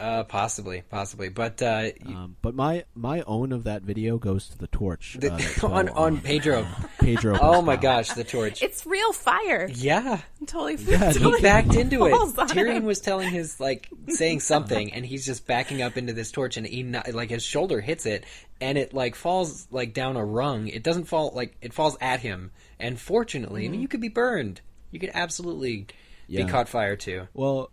Uh, 0.00 0.24
possibly, 0.24 0.82
possibly, 0.88 1.28
but 1.28 1.60
uh, 1.60 1.90
Um, 2.06 2.36
but 2.40 2.54
my 2.54 2.84
my 2.94 3.20
own 3.26 3.52
of 3.52 3.64
that 3.64 3.82
video 3.82 4.16
goes 4.16 4.48
to 4.48 4.56
the 4.58 4.66
torch 4.66 5.18
the, 5.20 5.30
uh, 5.32 5.36
that 5.36 5.42
fell 5.44 5.72
on 5.74 5.88
on 5.90 6.20
Pedro. 6.20 6.66
Pedro. 7.00 7.38
Oh 7.38 7.60
my 7.60 7.76
Pascal. 7.76 7.96
gosh, 7.98 8.08
the 8.12 8.24
torch. 8.24 8.62
It's 8.70 8.86
real 8.86 9.12
fire. 9.12 9.68
Yeah, 9.74 10.20
I'm 10.40 10.46
totally, 10.46 10.76
Yeah, 10.76 11.12
totally 11.12 11.36
he 11.36 11.42
backed 11.42 11.74
into 11.74 12.06
it. 12.06 12.12
Tyrion 12.12 12.76
him. 12.76 12.84
was 12.84 13.00
telling 13.00 13.28
his 13.30 13.60
like 13.60 13.88
saying 14.08 14.40
something, 14.40 14.92
and 14.94 15.04
he's 15.04 15.26
just 15.26 15.46
backing 15.46 15.82
up 15.82 15.98
into 15.98 16.14
this 16.14 16.30
torch, 16.32 16.56
and 16.56 16.66
he 16.66 16.82
not, 16.82 17.12
like 17.12 17.28
his 17.28 17.42
shoulder 17.44 17.80
hits 17.82 18.06
it, 18.06 18.24
and 18.60 18.78
it 18.78 18.94
like 18.94 19.14
falls 19.14 19.68
like 19.70 19.92
down 19.92 20.16
a 20.16 20.24
rung. 20.24 20.66
It 20.68 20.82
doesn't 20.82 21.04
fall 21.04 21.32
like 21.34 21.56
it 21.60 21.74
falls 21.74 21.98
at 22.00 22.20
him, 22.20 22.52
and 22.78 22.98
fortunately, 22.98 23.66
I 23.66 23.68
mean, 23.68 23.82
you 23.82 23.88
could 23.88 24.00
be 24.00 24.08
burned. 24.08 24.62
You 24.92 24.98
could 24.98 25.10
absolutely 25.12 25.88
Yeah. 26.26 26.46
be 26.46 26.50
caught 26.50 26.68
fire 26.70 26.96
too. 26.96 27.28
Well, 27.34 27.70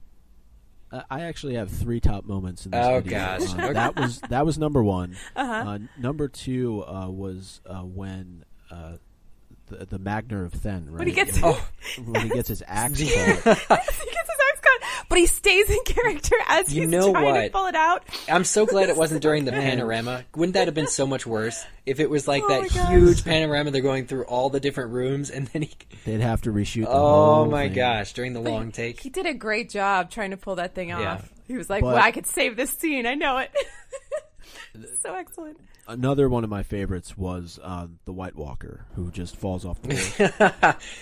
uh, 0.92 1.02
I 1.10 1.22
actually 1.22 1.56
have 1.56 1.70
three 1.70 2.00
top 2.00 2.26
moments 2.26 2.66
in 2.66 2.72
this 2.72 2.86
Oh, 2.86 3.00
video. 3.02 3.20
gosh. 3.20 3.42
Uh, 3.54 3.62
Okay. 3.64 3.74
that 3.74 3.96
was 3.96 4.22
that 4.30 4.46
was 4.46 4.58
number 4.58 4.84
one. 4.84 5.16
Uh-huh. 5.36 5.80
number 6.00 6.28
two 6.28 6.84
uh, 6.86 7.10
was 7.10 7.62
uh, 7.66 7.80
when 7.82 8.46
uh, 8.72 8.94
the 9.68 9.86
the 9.86 10.00
Magnar 10.00 10.46
of 10.46 10.54
Thenn, 10.54 10.86
right? 10.90 11.00
When 11.00 11.08
he 11.08 11.14
gets- 11.14 11.42
when, 11.42 11.54
Oh. 11.54 11.68
when 12.06 12.22
he 12.22 12.30
gets 12.30 12.48
his 12.50 12.64
axe 12.66 13.00
but 15.10 15.18
he 15.18 15.26
stays 15.26 15.70
in 15.70 15.80
character 15.86 16.36
as 16.48 16.74
You 16.74 16.82
he's 16.84 16.92
know 16.92 17.12
trying 17.12 17.44
to 17.44 17.50
pull 17.50 17.68
it 17.68 17.76
out. 17.76 18.04
I'm 18.30 18.44
so 18.44 18.66
glad 18.66 18.90
it 18.90 18.96
wasn't 18.98 19.22
during 19.22 19.46
the 19.46 19.52
panorama. 19.52 20.24
Wouldn't 20.36 20.54
that 20.56 20.68
have 20.68 20.76
been 20.76 20.88
so 20.88 21.06
much 21.08 21.26
worse 21.26 21.64
if 21.86 22.00
it 22.00 22.10
was 22.10 22.28
like 22.28 22.44
Oh 22.46 22.48
that 22.48 22.72
huge 22.90 23.24
panorama? 23.24 23.72
They're 23.72 23.82
going 23.82 24.08
through 24.08 24.26
all 24.26 24.50
the 24.50 24.60
different 24.60 24.92
rooms, 24.92 25.30
and 25.30 25.48
then 25.48 25.64
he. 25.64 25.72
They'd 26.06 26.22
have 26.22 26.42
to 26.44 26.52
reshoot. 26.52 26.84
The 26.86 26.90
Oh 26.90 27.36
whole 27.36 27.46
my 27.46 27.66
thing. 27.68 27.76
gosh! 27.76 28.14
During 28.14 28.34
the 28.34 28.42
long 28.42 28.72
take, 28.72 29.00
He 29.02 29.10
did 29.10 29.26
a 29.26 29.34
great 29.34 29.70
job 29.70 30.10
trying 30.12 30.32
to 30.32 30.38
pull 30.38 30.56
that 30.56 30.74
thing 30.76 30.90
Yeah. 30.90 31.14
off. 31.14 31.30
He 31.48 31.56
was 31.58 31.70
like, 31.70 31.82
But- 31.82 31.94
"Well, 31.96 32.04
I 32.04 32.12
could 32.12 32.26
save 32.28 32.56
this 32.58 32.72
scene. 32.72 33.06
I 33.06 33.14
know 33.16 33.38
it." 33.38 33.52
so 35.02 35.16
excellent. 35.16 35.60
Another 35.88 36.28
one 36.28 36.44
of 36.44 36.50
my 36.50 36.64
favorites 36.64 37.18
was 37.18 37.60
uh, 37.64 37.88
the 38.06 38.14
White 38.14 38.36
Walker 38.36 38.86
who 38.96 39.12
just 39.12 39.36
falls 39.36 39.66
off 39.66 39.82
the 39.82 39.96
horse. 39.96 40.20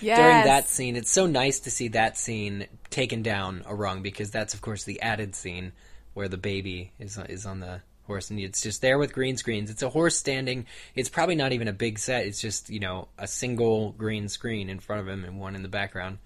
During 0.18 0.44
that 0.44 0.68
scene, 0.68 0.96
it's 0.96 1.10
so 1.10 1.26
nice 1.26 1.60
to 1.60 1.70
see 1.70 1.88
that 1.88 2.16
scene 2.16 2.66
taken 2.90 3.22
down 3.22 3.64
a 3.66 3.74
rung 3.74 4.02
because 4.02 4.30
that's 4.30 4.54
of 4.54 4.60
course 4.60 4.84
the 4.84 5.00
added 5.02 5.34
scene 5.34 5.72
where 6.14 6.28
the 6.28 6.38
baby 6.38 6.92
is 6.98 7.18
is 7.28 7.46
on 7.46 7.60
the 7.60 7.80
horse 8.06 8.30
and 8.30 8.38
it's 8.38 8.62
just 8.62 8.80
there 8.80 8.98
with 8.98 9.12
green 9.12 9.36
screens. 9.36 9.70
It's 9.70 9.82
a 9.82 9.90
horse 9.90 10.16
standing. 10.16 10.66
It's 10.94 11.08
probably 11.08 11.34
not 11.34 11.52
even 11.52 11.68
a 11.68 11.72
big 11.72 11.98
set. 11.98 12.26
It's 12.26 12.40
just 12.40 12.70
you 12.70 12.80
know 12.80 13.08
a 13.18 13.26
single 13.26 13.92
green 13.92 14.28
screen 14.28 14.70
in 14.70 14.78
front 14.78 15.00
of 15.02 15.08
him 15.08 15.24
and 15.24 15.40
one 15.40 15.56
in 15.56 15.62
the 15.62 15.68
background. 15.68 16.18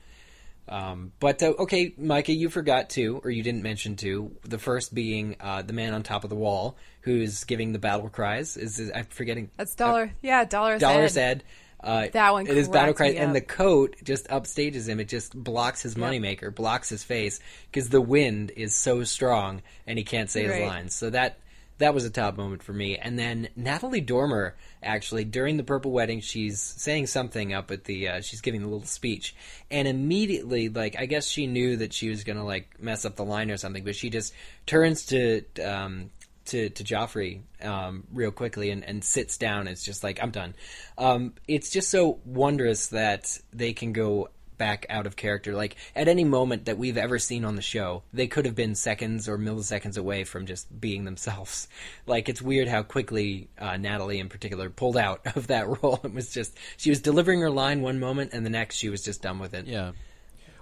Um, 0.70 1.12
but 1.18 1.42
uh, 1.42 1.54
okay, 1.58 1.92
Micah, 1.98 2.32
you 2.32 2.48
forgot 2.48 2.90
to, 2.90 3.20
or 3.24 3.30
you 3.30 3.42
didn't 3.42 3.62
mention 3.62 3.96
to. 3.96 4.30
The 4.44 4.58
first 4.58 4.94
being 4.94 5.36
uh, 5.40 5.62
the 5.62 5.72
man 5.72 5.94
on 5.94 6.04
top 6.04 6.22
of 6.22 6.30
the 6.30 6.36
wall 6.36 6.76
who's 7.00 7.42
giving 7.44 7.72
the 7.72 7.80
battle 7.80 8.08
cries. 8.08 8.56
Is, 8.56 8.78
is 8.78 8.92
I'm 8.94 9.06
forgetting 9.06 9.50
That's 9.56 9.74
dollar. 9.74 10.12
yeah, 10.22 10.44
dollar. 10.44 10.78
Dollar 10.78 11.08
said. 11.08 11.42
Uh, 11.82 12.08
That 12.12 12.32
one 12.32 12.46
It 12.46 12.56
is 12.58 12.68
battle 12.68 12.94
me 13.00 13.16
and 13.16 13.34
the 13.34 13.40
coat 13.40 13.96
just 14.04 14.28
upstages 14.28 14.86
him. 14.86 15.00
It 15.00 15.08
just 15.08 15.34
blocks 15.34 15.82
his 15.82 15.94
moneymaker, 15.94 16.54
blocks 16.54 16.90
his 16.90 17.02
face 17.02 17.40
because 17.70 17.88
the 17.88 18.02
wind 18.02 18.52
is 18.54 18.74
so 18.74 19.02
strong 19.04 19.62
and 19.86 19.98
he 19.98 20.04
can't 20.04 20.30
say 20.30 20.44
his 20.44 20.60
lines. 20.60 20.94
So 20.94 21.08
that 21.10 21.38
that 21.78 21.94
was 21.94 22.04
a 22.04 22.10
top 22.10 22.36
moment 22.36 22.62
for 22.62 22.74
me. 22.74 22.96
And 22.98 23.18
then 23.18 23.48
Natalie 23.56 24.02
Dormer, 24.02 24.54
actually 24.82 25.24
during 25.24 25.56
the 25.56 25.64
Purple 25.64 25.90
Wedding, 25.90 26.20
she's 26.20 26.60
saying 26.60 27.06
something 27.06 27.52
up 27.52 27.70
at 27.70 27.84
the. 27.84 28.08
Uh, 28.08 28.20
she's 28.20 28.40
giving 28.40 28.62
a 28.62 28.66
little 28.66 28.86
speech, 28.86 29.34
and 29.70 29.86
immediately, 29.86 30.68
like 30.68 30.96
I 30.98 31.06
guess 31.06 31.26
she 31.26 31.46
knew 31.46 31.76
that 31.78 31.92
she 31.92 32.08
was 32.08 32.24
gonna 32.24 32.44
like 32.44 32.80
mess 32.80 33.04
up 33.04 33.16
the 33.16 33.24
line 33.24 33.50
or 33.50 33.56
something, 33.56 33.84
but 33.84 33.96
she 33.96 34.10
just 34.10 34.32
turns 34.66 35.06
to. 35.06 35.42
Um, 35.64 36.10
to, 36.46 36.68
to 36.68 36.82
Joffrey 36.82 37.42
um, 37.62 38.04
real 38.12 38.32
quickly 38.32 38.70
and, 38.70 38.82
and 38.82 39.04
sits 39.04 39.38
down. 39.38 39.68
It's 39.68 39.84
just 39.84 40.02
like 40.02 40.20
I'm 40.20 40.30
done. 40.30 40.54
Um, 40.98 41.34
it's 41.46 41.70
just 41.70 41.90
so 41.90 42.18
wondrous 42.24 42.88
that 42.88 43.38
they 43.52 43.72
can 43.72 43.92
go 43.92 44.30
back 44.60 44.84
out 44.90 45.06
of 45.06 45.16
character. 45.16 45.54
Like 45.54 45.74
at 45.96 46.06
any 46.06 46.22
moment 46.22 46.66
that 46.66 46.76
we've 46.78 46.98
ever 46.98 47.18
seen 47.18 47.44
on 47.46 47.56
the 47.56 47.62
show, 47.62 48.02
they 48.12 48.26
could 48.26 48.44
have 48.44 48.54
been 48.54 48.74
seconds 48.74 49.26
or 49.26 49.38
milliseconds 49.38 49.96
away 49.96 50.22
from 50.24 50.44
just 50.46 50.80
being 50.80 51.04
themselves. 51.04 51.66
Like 52.06 52.28
it's 52.28 52.42
weird 52.42 52.68
how 52.68 52.82
quickly 52.82 53.48
uh, 53.58 53.76
Natalie, 53.76 54.18
in 54.18 54.28
particular, 54.28 54.68
pulled 54.68 54.96
out 54.96 55.20
of 55.36 55.46
that 55.46 55.66
role. 55.82 56.00
It 56.04 56.12
was 56.12 56.30
just 56.32 56.56
she 56.76 56.90
was 56.90 57.00
delivering 57.00 57.40
her 57.40 57.50
line 57.50 57.80
one 57.82 57.98
moment, 57.98 58.32
and 58.34 58.44
the 58.44 58.50
next 58.50 58.76
she 58.76 58.88
was 58.88 59.02
just 59.02 59.22
done 59.22 59.38
with 59.38 59.54
it. 59.54 59.66
yeah. 59.66 59.92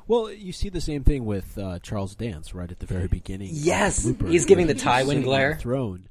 Well, 0.07 0.31
you 0.31 0.53
see 0.53 0.69
the 0.69 0.81
same 0.81 1.05
thing 1.05 1.25
with 1.27 1.59
uh, 1.59 1.81
Charles 1.81 2.15
Dance 2.15 2.55
right 2.55 2.71
at 2.71 2.79
the 2.79 2.87
very 2.87 3.09
beginning. 3.09 3.51
Yes, 3.53 4.09
he's 4.27 4.47
giving 4.47 4.67
the 4.67 4.75
Tywin 4.75 5.01
sitting 5.01 5.11
on 5.11 5.17
the 5.17 5.23
glare. 5.23 5.57
Throne. 5.57 6.09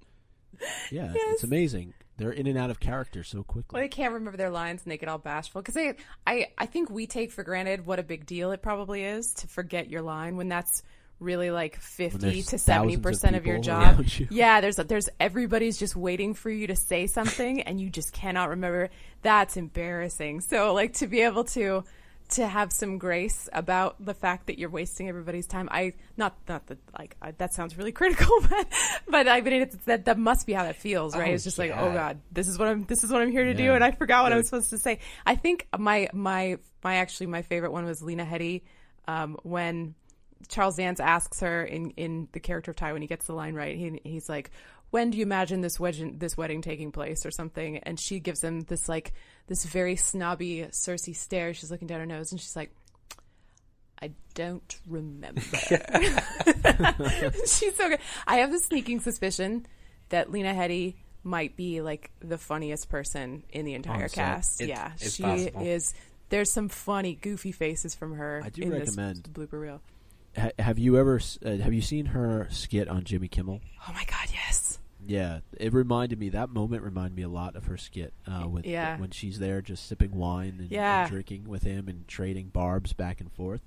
Yeah, 0.92 1.14
it's 1.16 1.44
amazing. 1.44 1.94
They're 2.18 2.32
in 2.32 2.48
and 2.48 2.58
out 2.58 2.70
of 2.70 2.80
character 2.80 3.24
so 3.24 3.44
quickly. 3.44 3.78
Well, 3.78 3.84
they 3.84 3.90
can't 3.90 4.14
remember 4.14 4.38
their 4.38 4.50
lines 4.50 4.82
and 4.84 4.92
they 4.92 4.98
get 4.98 5.08
all 5.08 5.20
bashful 5.20 5.62
because 5.62 5.78
I, 5.78 5.96
I, 6.26 6.48
I 6.58 6.66
think 6.66 6.90
we 6.90 7.08
take 7.08 7.32
for 7.32 7.44
granted 7.44 7.86
what 7.86 8.00
a 8.00 8.04
big 8.04 8.26
deal 8.26 8.52
it 8.52 8.62
probably 8.62 9.04
is 9.04 9.34
to 9.36 9.48
forget 9.48 9.90
your 9.90 10.02
line 10.02 10.36
when 10.36 10.50
that's 10.50 10.84
really 11.20 11.50
like 11.50 11.78
fifty 11.78 12.44
to 12.44 12.58
70 12.60 12.98
percent 12.98 13.36
of 13.36 13.46
your 13.46 13.60
job. 13.60 14.04
you. 14.08 14.28
Yeah, 14.30 14.62
there's 14.62 14.76
there's 14.76 15.10
everybody's 15.20 15.78
just 15.78 15.96
waiting 15.96 16.34
for 16.34 16.50
you 16.50 16.68
to 16.68 16.76
say 16.76 17.08
something 17.08 17.62
and 17.62 17.80
you 17.80 17.90
just 17.90 18.14
cannot 18.14 18.50
remember. 18.50 18.90
That's 19.22 19.58
embarrassing. 19.58 20.42
So 20.42 20.74
like 20.74 20.94
to 20.94 21.08
be 21.08 21.22
able 21.22 21.44
to 21.46 21.84
to 22.30 22.48
have 22.48 22.74
some 22.74 22.98
grace 22.98 23.48
about 23.54 23.96
the 24.04 24.14
fact 24.14 24.48
that 24.48 24.60
you're 24.60 24.70
wasting 24.70 25.08
everybody's 25.08 25.48
time. 25.48 25.70
I 25.72 25.94
not 26.18 26.36
not 26.48 26.68
that 26.68 26.78
like 26.98 27.16
I, 27.22 27.32
that 27.32 27.54
sounds 27.54 27.78
really 27.78 27.92
critical, 27.94 28.32
but 28.50 28.68
but 29.08 29.28
I 29.28 29.42
mean 29.42 29.62
it's 29.62 29.76
that 29.86 30.06
that 30.06 30.18
must 30.18 30.46
be 30.46 30.54
how 30.54 30.64
that 30.64 30.76
feels, 30.76 31.16
right? 31.16 31.32
Oh, 31.32 31.34
it's 31.34 31.44
just 31.44 31.58
like 31.58 31.72
oh 31.72 31.92
god, 31.94 32.20
this 32.32 32.48
is 32.48 32.58
what 32.58 32.68
I'm 32.68 32.86
this 32.86 33.04
is 33.04 33.12
what 33.12 33.22
I'm 33.22 33.32
here 33.32 33.46
to 33.46 33.54
do, 33.54 33.74
and 33.74 33.84
I 33.84 33.92
forgot 33.92 34.24
what 34.24 34.34
I 34.34 34.38
was 34.38 34.48
supposed 34.48 34.70
to 34.72 34.78
say. 34.78 35.00
I 35.26 35.36
think 35.36 35.68
my 35.78 36.10
my 36.14 36.58
my 36.84 36.96
actually 36.98 37.28
my 37.28 37.42
favorite 37.42 37.72
one 37.72 37.86
was 37.86 38.02
Lena 38.02 38.26
Headey 38.26 38.64
um, 39.08 39.38
when 39.44 39.96
Charles 40.48 40.76
Dance 40.76 41.00
asks 41.00 41.40
her 41.42 41.64
in 41.64 41.92
in 41.92 42.28
the 42.32 42.40
character 42.40 42.72
of 42.72 42.78
Tywin 42.78 43.02
he 43.02 43.08
gets 43.08 43.28
the 43.28 43.34
line 43.34 43.56
right. 43.56 43.76
He, 43.76 44.00
he's 44.04 44.30
like, 44.30 44.52
"When 44.92 45.10
do 45.12 45.18
you 45.18 45.24
imagine 45.24 45.62
this 45.62 45.80
wedding 45.80 46.18
this 46.20 46.36
wedding 46.38 46.62
taking 46.62 46.92
place 46.92 47.26
or 47.26 47.32
something?" 47.32 47.78
And 47.80 48.00
she 48.00 48.20
gives 48.20 48.44
him 48.44 48.62
this 48.62 48.88
like 48.90 49.14
this 49.48 49.64
very 49.66 49.96
snobby 49.96 50.68
Cersei 50.72 51.16
stare. 51.16 51.54
She's 51.54 51.72
looking 51.72 51.88
down 51.88 52.00
her 52.00 52.06
nose 52.06 52.32
and 52.32 52.40
she's 52.42 52.56
like. 52.56 52.72
I 54.00 54.12
don't 54.36 54.80
remember. 54.88 55.42
She's 57.48 57.76
so 57.76 57.90
good. 57.90 58.00
I 58.28 58.38
have 58.38 58.52
the 58.52 58.60
sneaking 58.60 59.00
suspicion 59.00 59.66
that 60.10 60.32
Lena 60.32 60.54
Headey 60.54 60.96
might 61.24 61.56
be 61.58 61.82
like 61.82 62.12
the 62.20 62.38
funniest 62.38 62.90
person 62.90 63.44
in 63.50 63.66
the 63.66 63.74
entire 63.74 64.04
On 64.04 64.10
set. 64.10 64.16
cast. 64.16 64.62
It's- 64.62 64.78
yeah, 64.78 64.92
it's 65.00 65.16
she 65.16 65.24
possible. 65.24 65.62
is. 65.66 65.94
There's 66.30 66.52
some 66.52 66.70
funny, 66.70 67.16
goofy 67.16 67.52
faces 67.52 67.96
from 67.96 68.14
her. 68.16 68.42
I 68.46 68.50
do 68.50 68.62
in 68.64 68.72
recommend- 68.72 69.24
this 69.24 69.34
blooper 69.34 69.60
reel. 69.60 69.82
Ha- 70.38 70.52
have 70.60 70.78
you 70.78 70.98
ever 71.00 71.20
uh, 71.44 71.56
have 71.58 71.74
you 71.74 71.82
seen 71.82 72.06
her 72.06 72.48
skit 72.52 72.88
on 72.88 73.04
Jimmy 73.04 73.28
Kimmel? 73.28 73.62
Oh 73.90 73.94
my 73.94 74.04
god. 74.06 74.27
Yeah, 75.08 75.40
it 75.58 75.74
reminded 75.74 76.20
me 76.20 76.30
that 76.30 76.50
moment 76.50 76.84
reminded 76.84 77.16
me 77.16 77.24
a 77.24 77.30
lot 77.30 77.56
of 77.56 77.66
her 77.66 77.78
skit 77.78 78.14
uh, 78.28 78.48
with 78.48 78.66
Yeah. 78.66 78.98
when 79.00 79.12
she's 79.12 79.40
there 79.40 79.62
just 79.62 79.88
sipping 79.88 80.12
wine 80.12 80.58
and, 80.60 80.72
and 80.72 81.10
drinking 81.10 81.48
with 81.48 81.64
him 81.64 81.88
and 81.88 82.08
trading 82.08 82.50
barbs 82.50 82.94
back 82.94 83.22
and 83.22 83.32
forth. 83.32 83.62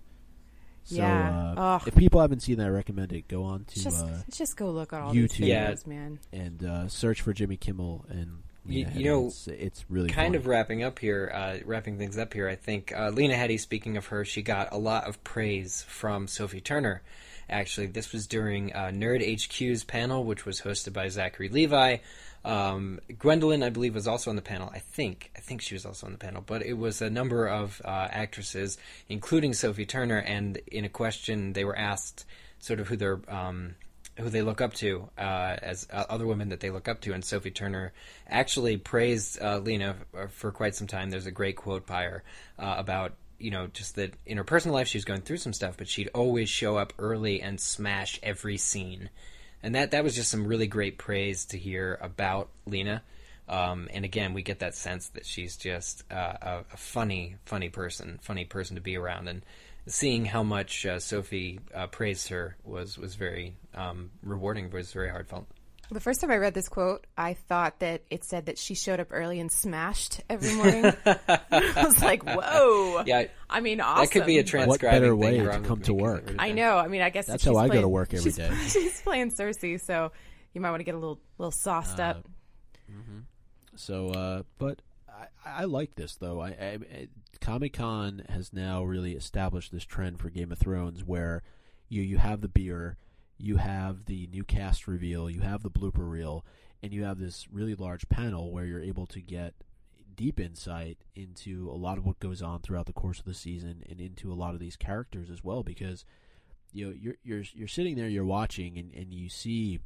So 0.85 0.97
Yeah. 0.97 1.53
uh, 1.57 1.81
if 1.87 1.95
people 1.95 2.21
haven't 2.21 2.41
seen 2.41 2.57
that, 2.59 2.67
I 2.67 2.71
recommend 2.71 3.13
it. 3.13 3.29
Go 3.29 3.43
on 3.45 3.65
to 3.65 3.81
Just 3.83 4.05
uh, 4.05 4.09
just 4.31 4.57
go 4.57 4.71
look 4.71 4.93
at 4.93 5.01
all 5.01 5.15
YouTube. 5.15 5.39
these 5.39 5.41
Yeah. 5.41 5.71
videos, 5.73 5.87
man. 5.87 6.19
and 6.33 6.65
uh, 6.65 6.89
search 6.89 7.21
for 7.23 7.33
Jimmy 7.33 7.57
Kimmel 7.57 8.05
and 8.09 8.43
You- 8.67 8.85
Lena 8.85 8.91
you 8.91 9.01
Headey. 9.01 9.05
know, 9.05 9.27
it's, 9.29 9.49
it's 9.49 9.85
really 9.89 10.09
kind 10.11 10.35
fun. 10.35 10.41
of 10.41 10.47
wrapping 10.47 10.83
up 10.83 10.99
here, 10.99 11.31
uh, 11.35 11.59
wrapping 11.65 11.97
things 11.99 12.19
up 12.19 12.33
here. 12.35 12.49
I 12.49 12.57
think 12.57 12.93
uh, 12.95 13.11
Lena 13.11 13.35
Headey. 13.35 13.59
Speaking 13.61 13.97
of 13.97 14.07
her, 14.07 14.25
she 14.25 14.43
got 14.43 14.73
a 14.73 14.77
lot 14.79 15.05
of 15.09 15.23
praise 15.25 15.83
from 15.89 16.27
Sophie 16.27 16.61
Turner. 16.61 17.03
Actually, 17.51 17.89
this 17.89 18.13
was 18.13 18.27
during 18.27 18.73
uh, 18.73 18.91
Nerd 18.93 19.21
HQ's 19.21 19.85
panel, 19.85 20.25
which 20.25 20.47
was 20.47 20.61
hosted 20.61 20.93
by 20.93 21.09
Zachary 21.09 21.49
Levi. 21.49 21.99
Um, 22.45 23.01
Gwendoline, 23.11 23.65
I 23.65 23.71
believe, 23.71 23.95
was 23.95 24.07
also 24.07 24.31
on 24.31 24.37
the 24.37 24.43
panel. 24.43 24.71
I 24.73 24.79
think, 24.79 25.31
I 25.37 25.41
think 25.41 25.61
she 25.61 25.75
was 25.75 25.85
also 25.85 26.07
on 26.07 26.13
the 26.13 26.19
panel, 26.19 26.43
but 26.47 26.65
it 26.65 26.75
was 26.75 27.03
a 27.03 27.11
number 27.11 27.47
of 27.47 27.83
uh, 27.85 28.09
actresses, 28.11 28.79
including 29.09 29.53
Sophie 29.53 29.85
Turner. 29.85 30.19
And 30.19 30.57
in 30.69 30.85
a 30.85 30.89
question, 30.89 31.53
they 31.53 31.65
were 31.65 31.77
asked 31.77 32.25
sort 32.61 32.81
of 32.81 32.89
who 32.89 32.97
their 32.97 33.21
um, 33.29 33.75
who 34.19 34.29
they 34.29 34.43
look 34.43 34.61
up 34.61 34.75
to 34.75 35.09
uh, 35.19 35.57
as 35.63 35.87
uh, 35.93 36.05
other 36.09 36.27
women 36.27 36.51
that 36.51 36.61
they 36.61 36.71
look 36.71 36.89
up 36.89 37.01
to, 37.03 37.13
and 37.13 37.25
Sophie 37.25 37.51
Turner 37.51 37.93
actually 38.29 38.77
praised 38.77 39.41
uh, 39.41 39.59
Lena 39.59 39.97
f- 40.15 40.33
for 40.33 40.53
quite 40.53 40.75
some 40.75 40.87
time. 40.87 41.11
There's 41.11 41.27
a 41.27 41.31
great 41.31 41.57
quote 41.57 41.87
by 41.87 42.05
her 42.05 42.23
uh, 42.59 42.75
about 42.79 43.15
you 43.41 43.51
know 43.51 43.69
just 43.69 43.97
that 43.97 44.15
in 44.27 44.37
her 44.37 44.45
personal 44.45 44.75
life 44.75 44.89
she 44.89 44.99
was 44.99 45.05
going 45.05 45.23
through 45.23 45.39
some 45.39 45.53
stuff, 45.53 45.77
but 45.77 45.89
she'd 45.89 46.11
always 46.15 46.49
show 46.49 46.77
up 46.77 46.93
early 46.99 47.41
and 47.41 47.61
smash 47.61 48.19
every 48.23 48.57
scene, 48.57 49.11
and 49.63 49.75
that 49.75 49.91
that 49.93 50.05
was 50.05 50.15
just 50.15 50.31
some 50.31 50.47
really 50.47 50.67
great 50.67 50.99
praise 50.99 51.45
to 51.47 51.59
hear 51.59 51.99
about 52.01 52.51
Lena. 52.67 53.03
Um, 53.49 53.89
and 53.93 54.05
again, 54.05 54.33
we 54.33 54.43
get 54.43 54.61
that 54.61 54.77
sense 54.77 55.09
that 55.09 55.27
she's 55.27 55.57
just 55.57 56.05
uh, 56.13 56.35
a, 56.41 56.65
a 56.73 56.77
funny, 56.77 57.35
funny 57.45 57.69
person, 57.69 58.21
funny 58.23 58.45
person 58.45 58.77
to 58.77 58.81
be 58.81 58.97
around, 58.97 59.27
and 59.27 59.45
seeing 59.87 60.25
how 60.25 60.45
much 60.45 60.87
uh, 60.87 61.01
Sophie 61.01 61.59
uh, 61.75 61.89
praised 61.89 62.29
her 62.29 62.57
was 62.65 62.97
was 62.97 63.17
very 63.17 63.55
um, 63.75 64.11
rewarding. 64.23 64.71
Was 64.71 64.93
very 64.93 65.11
heartfelt. 65.11 65.47
The 65.93 66.01
first 66.01 66.21
time 66.21 66.31
I 66.31 66.37
read 66.37 66.55
this 66.55 66.69
quote, 66.69 67.07
I 67.19 67.35
thought 67.35 67.81
that 67.81 68.03
it 68.11 68.23
said 68.25 68.47
that 68.47 68.59
she 68.59 68.75
showed 68.75 69.01
up 69.01 69.09
early 69.11 69.41
and 69.41 69.51
smashed 69.51 70.21
every 70.31 70.55
morning. 70.55 70.93
I 71.07 71.73
was 71.85 72.01
like, 72.01 72.23
"Whoa!" 72.25 73.03
Yeah, 73.07 73.25
I 73.49 73.61
mean, 73.61 73.81
awesome. 73.81 74.05
that 74.05 74.11
could 74.13 74.27
be 74.27 74.39
a 74.39 74.43
but- 74.43 74.49
transcribing 74.49 75.01
better 75.01 75.11
thing 75.11 75.19
way 75.19 75.39
to 75.53 75.61
come 75.61 75.81
to 75.83 75.95
work? 75.95 76.33
I 76.39 76.53
know. 76.53 76.77
I 76.77 76.87
mean, 76.87 77.03
I 77.03 77.11
guess 77.11 77.27
That's 77.27 77.43
she's 77.43 77.53
how 77.53 77.59
I 77.59 77.69
go 77.69 77.81
to 77.81 77.89
work 77.89 78.15
every 78.15 78.23
she's, 78.25 78.37
day. 78.37 78.55
She's 78.69 79.01
playing 79.03 79.33
Cersei, 79.33 79.81
so 79.81 80.13
you 80.53 80.61
might 80.61 80.71
want 80.71 80.81
to 80.81 80.85
get 80.85 80.95
a 80.95 80.99
little 80.99 81.21
little 81.39 81.51
sauced 81.51 81.99
Uh, 81.99 82.03
up. 82.05 82.29
So, 83.77 84.09
uh, 84.11 84.43
but 84.59 84.83
I, 85.09 85.63
I 85.63 85.65
like 85.65 85.95
this 85.95 86.17
though. 86.17 86.41
I, 86.41 86.49
I, 86.49 86.79
I 86.95 87.09
Comic 87.41 87.73
Con 87.75 88.23
has 88.29 88.53
now 88.53 88.85
really 88.85 89.13
established 89.13 89.73
this 89.73 89.85
trend 89.85 90.19
for 90.21 90.29
Game 90.29 90.53
of 90.53 90.59
Thrones, 90.59 91.05
where 91.05 91.43
you 91.89 92.03
you 92.03 92.19
have 92.19 92.41
the 92.43 92.49
beer, 92.49 92.97
you 93.41 93.57
have 93.57 94.05
the 94.07 94.27
new 94.29 94.45
cast 94.45 94.87
reveal, 94.87 95.31
you 95.31 95.41
have 95.41 95.63
the 95.63 95.71
blooper 95.71 96.09
reel, 96.09 96.45
and 96.83 96.93
you 96.93 97.05
have 97.05 97.19
this 97.19 97.47
really 97.51 97.75
large 97.75 98.09
panel 98.09 98.53
where 98.53 98.65
you're 98.65 98.83
able 98.83 99.07
to 99.07 99.21
get 99.21 99.55
deep 100.15 100.39
insight 100.39 100.99
into 101.15 101.71
a 101.71 101.77
lot 101.77 101.97
of 101.97 102.05
what 102.05 102.21
goes 102.21 102.43
on 102.43 102.61
throughout 102.61 102.87
the 102.87 102.93
course 102.93 103.19
of 103.19 103.25
the 103.25 103.35
season 103.35 103.83
and 103.89 104.01
into 104.01 104.31
a 104.31 104.35
lot 104.35 104.53
of 104.53 104.61
these 104.61 104.77
characters 104.77 105.31
as 105.31 105.43
well 105.43 105.63
because 105.63 106.05
you 106.73 106.87
know 106.87 106.95
you're 107.01 107.15
you're 107.23 107.43
you're 107.55 107.69
sitting 107.69 107.97
there 107.97 108.09
you're 108.09 108.25
watching 108.25 108.77
and, 108.77 108.93
and 108.93 109.15
you 109.15 109.31
see 109.31 109.79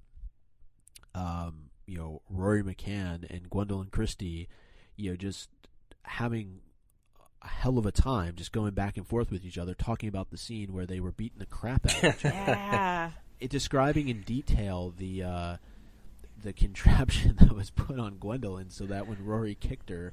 um 1.15 1.71
you 1.87 1.97
know 1.97 2.21
Rory 2.29 2.65
McCann 2.65 3.25
and 3.31 3.49
Gwendoline 3.49 3.93
Christie 3.93 4.49
you 4.97 5.11
know 5.11 5.17
just 5.17 5.49
having 6.03 6.61
a 7.43 7.49
hell 7.49 7.79
of 7.79 7.87
a 7.87 7.93
time 7.93 8.35
just 8.35 8.51
going 8.51 8.75
back 8.75 8.97
and 8.97 9.07
forth 9.07 9.31
with 9.31 9.45
each 9.45 9.59
other 9.59 9.75
talking 9.75 10.09
about 10.09 10.31
the 10.31 10.39
scene 10.39 10.73
where 10.73 10.87
they 10.87 10.99
were 10.99 11.13
beating 11.13 11.39
the 11.39 11.47
crap 11.47 11.87
out 11.87 12.03
of 12.03 12.05
each 12.17 12.25
other 12.25 12.35
Yeah. 12.35 13.11
It 13.45 13.51
describing 13.51 14.09
in 14.09 14.23
detail 14.23 14.93
the 14.97 15.23
uh, 15.23 15.57
the 16.43 16.53
contraption 16.53 17.37
that 17.41 17.55
was 17.55 17.71
put 17.71 17.99
on 17.99 18.17
Gwendoline 18.17 18.73
so 18.73 18.87
that 18.87 19.07
when 19.07 19.25
Rory 19.25 19.55
kicked 19.55 19.91
her, 19.91 20.13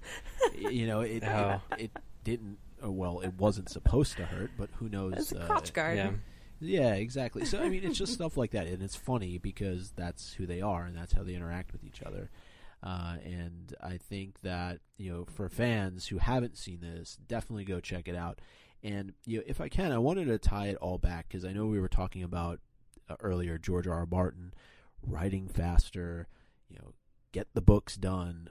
you 0.57 0.85
know, 0.87 1.01
it 1.01 1.23
Oh. 1.23 1.61
it, 1.77 1.83
it 1.85 1.91
didn't. 2.23 2.57
uh, 2.83 2.91
Well, 2.91 3.21
it 3.21 3.33
wasn't 3.37 3.69
supposed 3.69 4.17
to 4.17 4.25
hurt, 4.25 4.51
but 4.57 4.69
who 4.75 4.89
knows? 4.89 5.13
It's 5.17 5.31
a 5.31 5.41
uh, 5.51 5.59
guard. 5.73 5.97
Yeah. 5.97 6.11
yeah, 6.59 6.93
exactly. 6.95 7.45
So 7.45 7.59
I 7.61 7.69
mean, 7.69 7.83
it's 7.83 7.97
just 7.97 8.13
stuff 8.19 8.37
like 8.37 8.51
that, 8.51 8.67
and 8.67 8.81
it's 8.83 8.95
funny 8.95 9.37
because 9.37 9.91
that's 9.95 10.33
who 10.33 10.45
they 10.45 10.61
are 10.61 10.83
and 10.85 10.95
that's 10.95 11.13
how 11.13 11.23
they 11.23 11.33
interact 11.35 11.71
with 11.73 11.83
each 11.83 12.01
other. 12.03 12.29
Uh, 12.83 13.17
and 13.23 13.75
I 13.81 13.97
think 13.97 14.41
that 14.41 14.79
you 14.97 15.11
know, 15.11 15.25
for 15.25 15.47
fans 15.49 16.07
who 16.07 16.17
haven't 16.17 16.57
seen 16.57 16.79
this, 16.81 17.17
definitely 17.27 17.63
go 17.65 17.79
check 17.79 18.07
it 18.07 18.15
out. 18.15 18.39
And 18.83 19.13
you 19.25 19.37
know, 19.37 19.43
if 19.47 19.61
I 19.61 19.69
can, 19.69 19.91
I 19.91 19.99
wanted 19.99 20.25
to 20.25 20.37
tie 20.39 20.67
it 20.67 20.77
all 20.77 20.97
back 20.97 21.27
because 21.27 21.45
I 21.45 21.53
know 21.53 21.67
we 21.67 21.79
were 21.79 21.87
talking 21.87 22.23
about 22.23 22.55
uh, 22.55 22.59
earlier 23.19 23.57
George 23.57 23.87
R. 23.87 23.93
R. 23.99 24.07
Martin 24.09 24.53
writing 25.05 25.47
faster, 25.47 26.27
you 26.69 26.77
know, 26.77 26.93
get 27.31 27.47
the 27.53 27.61
books 27.61 27.95
done, 27.97 28.49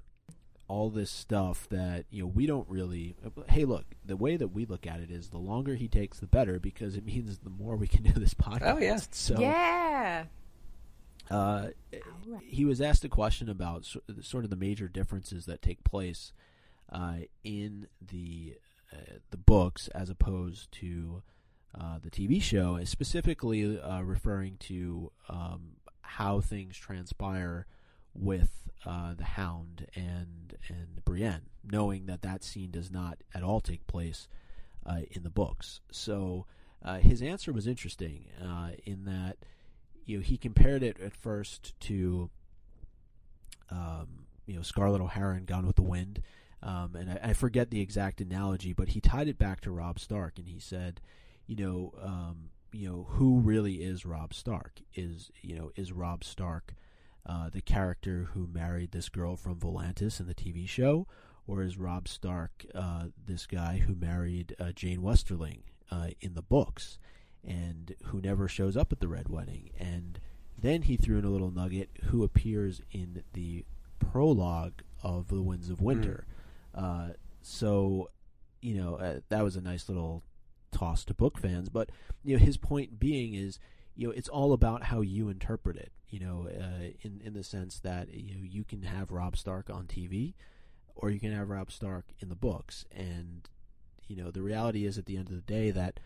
all 0.68 0.88
this 0.90 1.10
stuff 1.10 1.68
that 1.70 2.04
you 2.10 2.22
know 2.22 2.28
we 2.28 2.46
don't 2.46 2.68
really. 2.68 3.16
Hey, 3.48 3.64
look, 3.64 3.86
the 4.04 4.16
way 4.16 4.36
that 4.36 4.48
we 4.48 4.64
look 4.66 4.86
at 4.86 5.00
it 5.00 5.10
is 5.10 5.30
the 5.30 5.38
longer 5.38 5.74
he 5.74 5.88
takes, 5.88 6.18
the 6.20 6.26
better 6.26 6.58
because 6.60 6.96
it 6.96 7.04
means 7.04 7.38
the 7.38 7.50
more 7.50 7.76
we 7.76 7.88
can 7.88 8.02
do 8.02 8.12
this 8.12 8.34
podcast. 8.34 8.74
Oh, 8.74 8.78
yeah. 8.78 8.98
So 9.10 9.40
Yeah. 9.40 10.24
uh, 11.30 11.68
right. 12.26 12.42
he 12.44 12.64
was 12.64 12.80
asked 12.80 13.04
a 13.04 13.08
question 13.08 13.48
about 13.48 13.84
sort 14.22 14.44
of 14.44 14.50
the 14.50 14.56
major 14.56 14.88
differences 14.88 15.46
that 15.46 15.62
take 15.62 15.82
place 15.84 16.32
uh, 16.92 17.18
in 17.44 17.86
the 18.00 18.54
uh, 18.92 19.18
the 19.30 19.36
books 19.36 19.86
as 19.88 20.10
opposed 20.10 20.70
to 20.72 21.22
uh, 21.78 21.98
the 22.02 22.10
TV 22.10 22.42
show, 22.42 22.74
and 22.74 22.88
specifically 22.88 23.78
uh, 23.78 24.00
referring 24.02 24.56
to 24.58 25.12
um, 25.28 25.76
how 26.02 26.40
things 26.40 26.76
transpire 26.76 27.66
with 28.14 28.68
uh, 28.84 29.14
the 29.14 29.24
Hound 29.24 29.86
and 29.94 30.56
and 30.68 31.04
Brienne, 31.04 31.46
knowing 31.64 32.06
that 32.06 32.22
that 32.22 32.42
scene 32.42 32.70
does 32.70 32.90
not 32.90 33.18
at 33.34 33.42
all 33.42 33.60
take 33.60 33.86
place 33.86 34.26
uh, 34.84 35.00
in 35.10 35.22
the 35.22 35.30
books. 35.30 35.80
So 35.92 36.46
uh, 36.84 36.98
his 36.98 37.22
answer 37.22 37.52
was 37.52 37.66
interesting 37.66 38.26
in 38.84 39.04
that 39.04 39.36
you 40.04 40.18
know 40.18 40.22
he 40.22 40.36
compared 40.36 40.82
it 40.82 40.98
at 41.00 41.14
first 41.14 41.78
to 41.80 42.30
um, 43.70 44.26
you 44.46 44.56
know 44.56 44.62
Scarlett 44.62 45.00
O'Hara 45.00 45.36
in 45.36 45.44
Gone 45.44 45.66
with 45.66 45.76
the 45.76 45.82
Wind, 45.82 46.22
um, 46.62 46.96
and 46.96 47.10
I, 47.10 47.30
I 47.30 47.32
forget 47.32 47.70
the 47.70 47.80
exact 47.80 48.20
analogy, 48.20 48.72
but 48.72 48.88
he 48.88 49.00
tied 49.00 49.28
it 49.28 49.38
back 49.38 49.60
to 49.62 49.70
Rob 49.70 49.98
Stark, 49.98 50.38
and 50.38 50.48
he 50.48 50.58
said, 50.58 51.00
you 51.50 51.56
know, 51.56 51.92
um, 52.00 52.50
you 52.70 52.88
know, 52.88 53.06
who 53.10 53.40
really 53.40 53.82
is 53.82 54.06
Rob 54.06 54.32
Stark? 54.32 54.80
Is 54.94 55.32
you 55.42 55.56
know, 55.56 55.72
is 55.74 55.90
Rob 55.90 56.22
Stark 56.22 56.74
uh, 57.26 57.50
the 57.50 57.60
character 57.60 58.28
who 58.32 58.46
married 58.46 58.92
this 58.92 59.08
girl 59.08 59.34
from 59.34 59.56
Volantis 59.56 60.20
in 60.20 60.28
the 60.28 60.34
TV 60.34 60.68
show, 60.68 61.08
or 61.48 61.62
is 61.62 61.76
Rob 61.76 62.06
Stark 62.06 62.64
uh, 62.72 63.06
this 63.26 63.46
guy 63.46 63.78
who 63.78 63.96
married 63.96 64.54
uh, 64.60 64.70
Jane 64.70 65.00
Westerling 65.00 65.62
uh, 65.90 66.10
in 66.20 66.34
the 66.34 66.42
books, 66.42 67.00
and 67.44 67.96
who 68.04 68.20
never 68.20 68.46
shows 68.46 68.76
up 68.76 68.92
at 68.92 69.00
the 69.00 69.08
Red 69.08 69.28
Wedding? 69.28 69.70
And 69.76 70.20
then 70.56 70.82
he 70.82 70.96
threw 70.96 71.18
in 71.18 71.24
a 71.24 71.30
little 71.30 71.50
nugget 71.50 71.90
who 72.04 72.22
appears 72.22 72.80
in 72.92 73.24
the 73.32 73.64
prologue 73.98 74.82
of 75.02 75.26
The 75.26 75.42
Winds 75.42 75.68
of 75.68 75.80
Winter. 75.80 76.26
Uh, 76.72 77.08
so, 77.42 78.10
you 78.62 78.74
know, 78.74 78.94
uh, 78.94 79.18
that 79.30 79.42
was 79.42 79.56
a 79.56 79.60
nice 79.60 79.88
little 79.88 80.22
toss 80.72 81.04
to 81.06 81.14
book 81.14 81.38
fans. 81.38 81.68
But 81.68 81.90
you 82.24 82.36
know, 82.38 82.44
his 82.44 82.56
point 82.56 82.98
being 82.98 83.34
is, 83.34 83.58
you 83.94 84.06
know, 84.08 84.12
it's 84.14 84.28
all 84.28 84.52
about 84.52 84.84
how 84.84 85.00
you 85.00 85.28
interpret 85.28 85.76
it. 85.76 85.92
You 86.08 86.20
know, 86.20 86.48
uh, 86.48 86.90
in 87.02 87.20
in 87.24 87.34
the 87.34 87.44
sense 87.44 87.78
that 87.80 88.12
you 88.14 88.34
know 88.34 88.42
you 88.42 88.64
can 88.64 88.82
have 88.82 89.10
Rob 89.10 89.36
Stark 89.36 89.70
on 89.70 89.86
TV, 89.86 90.34
or 90.94 91.10
you 91.10 91.20
can 91.20 91.32
have 91.32 91.48
Rob 91.50 91.70
Stark 91.70 92.06
in 92.18 92.28
the 92.28 92.34
books, 92.34 92.84
and 92.90 93.48
you 94.08 94.16
know 94.16 94.30
the 94.30 94.42
reality 94.42 94.84
is 94.86 94.98
at 94.98 95.06
the 95.06 95.16
end 95.16 95.28
of 95.28 95.34
the 95.36 95.40
day 95.52 95.70
that 95.70 96.00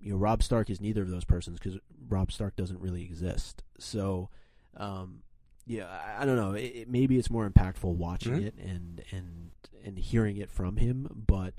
you 0.00 0.12
know 0.12 0.16
Rob 0.16 0.42
Stark 0.44 0.70
is 0.70 0.80
neither 0.80 1.02
of 1.02 1.10
those 1.10 1.24
persons 1.24 1.58
because 1.58 1.78
Rob 2.08 2.30
Stark 2.30 2.54
doesn't 2.54 2.80
really 2.80 3.02
exist. 3.02 3.64
So, 3.78 4.28
um, 4.76 5.22
yeah, 5.66 5.86
I, 5.88 6.22
I 6.22 6.24
don't 6.24 6.36
know. 6.36 6.52
It, 6.52 6.62
it, 6.64 6.88
maybe 6.88 7.18
it's 7.18 7.30
more 7.30 7.48
impactful 7.50 7.96
watching 7.96 8.34
Mhm. 8.34 8.46
it 8.46 8.54
and 8.58 9.02
and 9.10 9.50
and 9.84 9.98
hearing 9.98 10.36
it 10.36 10.50
from 10.50 10.76
him, 10.76 11.24
but 11.26 11.54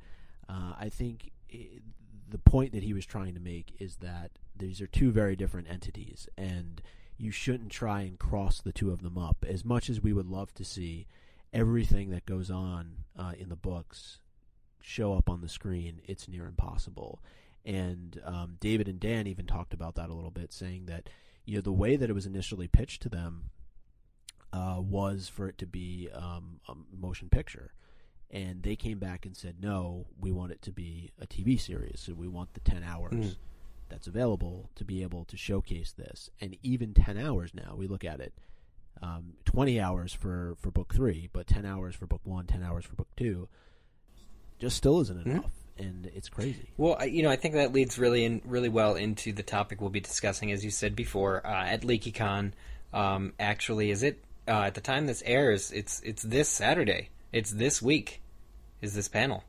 uh, 0.48 0.74
I 0.80 0.88
think 0.90 1.32
i 1.54 1.68
the 2.30 2.38
point 2.38 2.74
that 2.74 2.84
he 2.84 2.94
was 2.94 3.06
trying 3.06 3.34
to 3.34 3.40
make 3.40 3.76
is 3.80 3.98
that 3.98 4.32
these 4.56 4.82
are 4.82 4.88
two 4.88 5.12
very 5.12 5.36
different 5.36 5.70
entities, 5.70 6.28
and 6.38 6.82
you 7.18 7.32
shouldn't 7.32 7.72
try 7.72 8.02
and 8.02 8.20
cross 8.20 8.62
the 8.62 8.72
two 8.72 8.92
of 8.92 9.02
them 9.02 9.18
up. 9.18 9.46
As 9.48 9.64
much 9.64 9.90
as 9.90 10.02
we 10.02 10.14
would 10.14 10.28
love 10.28 10.54
to 10.56 10.66
see 10.66 11.08
everything 11.54 12.10
that 12.10 12.26
goes 12.26 12.52
on 12.52 13.04
uh, 13.18 13.34
in 13.38 13.50
the 13.50 13.56
books 13.56 14.20
show 14.82 15.14
up 15.14 15.30
on 15.30 15.42
the 15.42 15.50
screen, 15.50 16.02
it's 16.06 16.28
near 16.28 16.46
impossible. 16.46 17.22
And 17.66 18.22
um, 18.24 18.56
David 18.60 18.88
and 18.88 19.00
Dan 19.00 19.28
even 19.28 19.46
talked 19.46 19.74
about 19.74 19.96
that 19.96 20.10
a 20.10 20.14
little 20.14 20.32
bit, 20.32 20.54
saying 20.54 20.86
that 20.86 21.10
you 21.46 21.56
know 21.56 21.62
the 21.62 21.72
way 21.72 21.96
that 21.96 22.10
it 22.10 22.14
was 22.14 22.26
initially 22.26 22.68
pitched 22.68 23.02
to 23.04 23.10
them 23.10 23.50
uh, 24.54 24.78
was 24.80 25.28
for 25.28 25.48
it 25.48 25.58
to 25.58 25.66
be 25.66 26.10
um, 26.14 26.60
a 26.68 26.74
motion 26.96 27.30
picture, 27.30 27.74
and 28.32 28.62
they 28.64 28.76
came 28.76 29.00
back 29.00 29.26
and 29.26 29.36
said, 29.38 29.56
"No, 29.62 30.06
we 30.20 30.32
want 30.32 30.52
it 30.52 30.62
to 30.64 30.72
be 30.72 31.12
a 31.20 31.26
TV 31.28 31.58
series. 31.60 32.00
So 32.02 32.14
we 32.14 32.28
want 32.28 32.54
the 32.54 32.60
ten 32.60 32.84
hours 32.84 33.14
Mm. 33.14 33.36
that's 33.90 34.08
available 34.08 34.70
to 34.76 34.84
be 34.84 35.02
able 35.04 35.24
to 35.26 35.38
showcase 35.38 35.92
this. 35.94 36.30
And 36.42 36.58
even 36.64 36.94
ten 36.94 37.18
hours 37.18 37.54
now, 37.54 37.76
we 37.78 37.88
look 37.88 38.04
at 38.04 38.20
it, 38.20 38.34
um, 39.02 39.34
twenty 39.46 39.80
hours 39.80 40.12
for 40.14 40.56
for 40.60 40.72
book 40.72 40.94
three, 40.94 41.30
but 41.32 41.48
ten 41.48 41.66
hours 41.66 41.96
for 41.96 42.06
book 42.06 42.22
one, 42.26 42.46
10 42.48 42.64
hours 42.64 42.84
for 42.86 42.96
book 42.96 43.08
two, 43.16 43.48
just 44.60 44.76
still 44.78 45.00
isn't 45.02 45.24
Mhm. 45.24 45.26
enough, 45.32 45.52
and 45.78 46.08
it's 46.08 46.30
crazy. 46.30 46.70
Well, 46.78 47.06
you 47.08 47.24
know, 47.24 47.30
I 47.30 47.36
think 47.36 47.54
that 47.54 47.72
leads 47.72 47.98
really 47.98 48.26
in 48.26 48.42
really 48.44 48.70
well 48.70 48.96
into 48.96 49.32
the 49.32 49.44
topic 49.44 49.80
we'll 49.80 49.90
be 49.90 50.00
discussing, 50.02 50.52
as 50.52 50.66
you 50.66 50.72
said 50.72 50.96
before, 50.96 51.46
uh, 51.46 51.66
at 51.66 51.82
LeakyCon. 51.84 52.54
Um, 52.94 53.34
actually, 53.40 53.92
is 53.92 54.04
it 54.04 54.24
uh, 54.48 54.64
at 54.64 54.74
the 54.74 54.82
time 54.82 55.06
this 55.06 55.22
airs? 55.26 55.72
It's 55.72 56.02
it's 56.02 56.24
this 56.24 56.50
Saturday. 56.50 57.10
It's 57.32 57.52
this 57.52 57.82
week. 57.82 58.22
Is 58.82 58.94
this 58.94 59.08
panel 59.08 59.44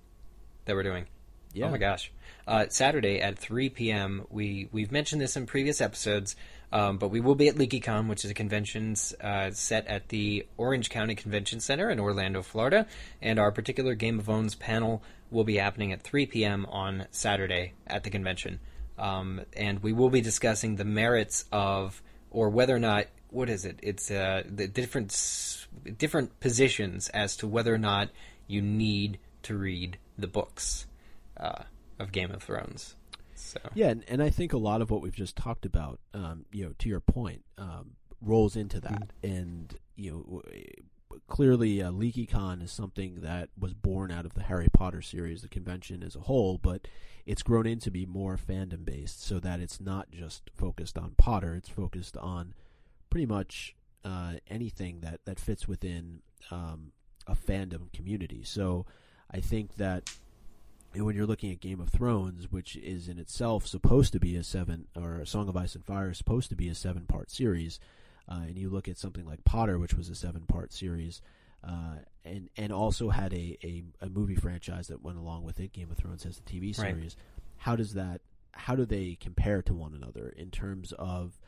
that 0.64 0.74
we're 0.74 0.82
doing? 0.82 1.06
Yeah. 1.52 1.66
Oh 1.66 1.70
my 1.70 1.78
gosh! 1.78 2.10
Uh, 2.46 2.66
Saturday 2.68 3.20
at 3.20 3.38
3 3.38 3.68
p.m. 3.70 4.26
We 4.30 4.68
we've 4.72 4.90
mentioned 4.90 5.20
this 5.20 5.36
in 5.36 5.46
previous 5.46 5.80
episodes, 5.80 6.34
um, 6.72 6.98
but 6.98 7.08
we 7.08 7.20
will 7.20 7.34
be 7.34 7.48
at 7.48 7.54
LeakyCon, 7.54 8.08
which 8.08 8.24
is 8.24 8.30
a 8.30 8.34
convention 8.34 8.96
uh, 9.20 9.50
set 9.52 9.86
at 9.86 10.08
the 10.08 10.46
Orange 10.56 10.90
County 10.90 11.14
Convention 11.14 11.60
Center 11.60 11.88
in 11.88 12.00
Orlando, 12.00 12.42
Florida, 12.42 12.86
and 13.22 13.38
our 13.38 13.52
particular 13.52 13.94
Game 13.94 14.18
of 14.18 14.26
Thrones 14.26 14.54
panel 14.54 15.02
will 15.30 15.44
be 15.44 15.56
happening 15.56 15.92
at 15.92 16.02
3 16.02 16.26
p.m. 16.26 16.66
on 16.66 17.06
Saturday 17.10 17.74
at 17.86 18.02
the 18.02 18.10
convention, 18.10 18.58
um, 18.98 19.40
and 19.56 19.82
we 19.82 19.92
will 19.92 20.10
be 20.10 20.20
discussing 20.20 20.76
the 20.76 20.84
merits 20.84 21.44
of 21.52 22.02
or 22.30 22.50
whether 22.50 22.74
or 22.74 22.80
not 22.80 23.06
what 23.30 23.48
is 23.48 23.64
it? 23.64 23.78
It's 23.82 24.10
uh, 24.10 24.42
the 24.46 24.68
different 24.68 25.66
different 25.96 26.40
positions 26.40 27.08
as 27.10 27.36
to 27.38 27.46
whether 27.46 27.72
or 27.74 27.78
not 27.78 28.10
you 28.46 28.62
need 28.62 29.18
to 29.42 29.56
read 29.56 29.98
the 30.18 30.26
books 30.26 30.86
uh, 31.36 31.62
of 31.98 32.12
Game 32.12 32.30
of 32.30 32.42
Thrones. 32.42 32.96
So 33.34 33.60
Yeah, 33.74 33.88
and, 33.88 34.04
and 34.08 34.22
I 34.22 34.30
think 34.30 34.52
a 34.52 34.58
lot 34.58 34.82
of 34.82 34.90
what 34.90 35.00
we've 35.00 35.14
just 35.14 35.36
talked 35.36 35.64
about, 35.64 36.00
um, 36.12 36.44
you 36.52 36.64
know, 36.64 36.74
to 36.78 36.88
your 36.88 37.00
point, 37.00 37.44
um, 37.56 37.92
rolls 38.20 38.56
into 38.56 38.80
that. 38.80 39.10
And 39.22 39.74
you 39.96 40.10
know, 40.10 40.42
clearly, 41.28 41.82
uh, 41.82 41.90
LeakyCon 41.90 42.62
is 42.62 42.72
something 42.72 43.20
that 43.20 43.50
was 43.58 43.74
born 43.74 44.10
out 44.10 44.24
of 44.24 44.34
the 44.34 44.42
Harry 44.42 44.68
Potter 44.72 45.02
series, 45.02 45.42
the 45.42 45.48
convention 45.48 46.02
as 46.02 46.16
a 46.16 46.20
whole, 46.20 46.58
but 46.58 46.88
it's 47.26 47.42
grown 47.42 47.66
into 47.66 47.90
be 47.90 48.06
more 48.06 48.36
fandom 48.36 48.84
based, 48.84 49.22
so 49.22 49.38
that 49.38 49.60
it's 49.60 49.80
not 49.80 50.10
just 50.10 50.50
focused 50.56 50.96
on 50.96 51.14
Potter; 51.16 51.54
it's 51.54 51.68
focused 51.68 52.16
on 52.16 52.54
pretty 53.10 53.26
much 53.26 53.74
uh, 54.04 54.34
anything 54.48 55.00
that 55.00 55.20
that 55.24 55.38
fits 55.40 55.66
within 55.68 56.20
um, 56.50 56.92
a 57.26 57.34
fandom 57.34 57.92
community. 57.92 58.42
So, 58.44 58.86
I 59.30 59.40
think 59.40 59.76
that 59.76 60.10
when 60.94 61.14
you're 61.14 61.26
looking 61.26 61.52
at 61.52 61.60
Game 61.60 61.80
of 61.80 61.90
Thrones, 61.90 62.50
which 62.50 62.74
is 62.76 63.08
in 63.08 63.18
itself 63.18 63.66
supposed 63.66 64.12
to 64.14 64.18
be 64.20 64.36
a 64.36 64.42
seven, 64.42 64.86
or 64.96 65.24
Song 65.26 65.48
of 65.48 65.56
Ice 65.56 65.74
and 65.74 65.84
Fire 65.84 66.10
is 66.10 66.18
supposed 66.18 66.48
to 66.48 66.56
be 66.56 66.68
a 66.68 66.74
seven 66.74 67.04
part 67.06 67.30
series, 67.30 67.78
uh, 68.28 68.40
and 68.46 68.56
you 68.56 68.70
look 68.70 68.88
at 68.88 68.96
something 68.98 69.26
like 69.26 69.44
Potter, 69.44 69.78
which 69.78 69.94
was 69.94 70.08
a 70.08 70.14
seven 70.14 70.42
part 70.42 70.72
series, 70.72 71.20
uh, 71.62 71.96
and 72.24 72.48
and 72.56 72.72
also 72.72 73.10
had 73.10 73.32
a, 73.34 73.58
a, 73.62 73.82
a 74.00 74.08
movie 74.08 74.34
franchise 74.36 74.88
that 74.88 75.02
went 75.02 75.18
along 75.18 75.44
with 75.44 75.60
it. 75.60 75.72
Game 75.72 75.90
of 75.90 75.98
Thrones 75.98 76.24
has 76.24 76.38
a 76.38 76.42
TV 76.42 76.76
Right. 76.78 76.88
series. 76.88 77.16
How 77.58 77.76
does 77.76 77.94
that? 77.94 78.22
How 78.52 78.74
do 78.74 78.84
they 78.86 79.16
compare 79.20 79.60
to 79.62 79.74
one 79.74 79.92
another 79.94 80.30
in 80.36 80.50
terms 80.50 80.92
of, 80.98 81.38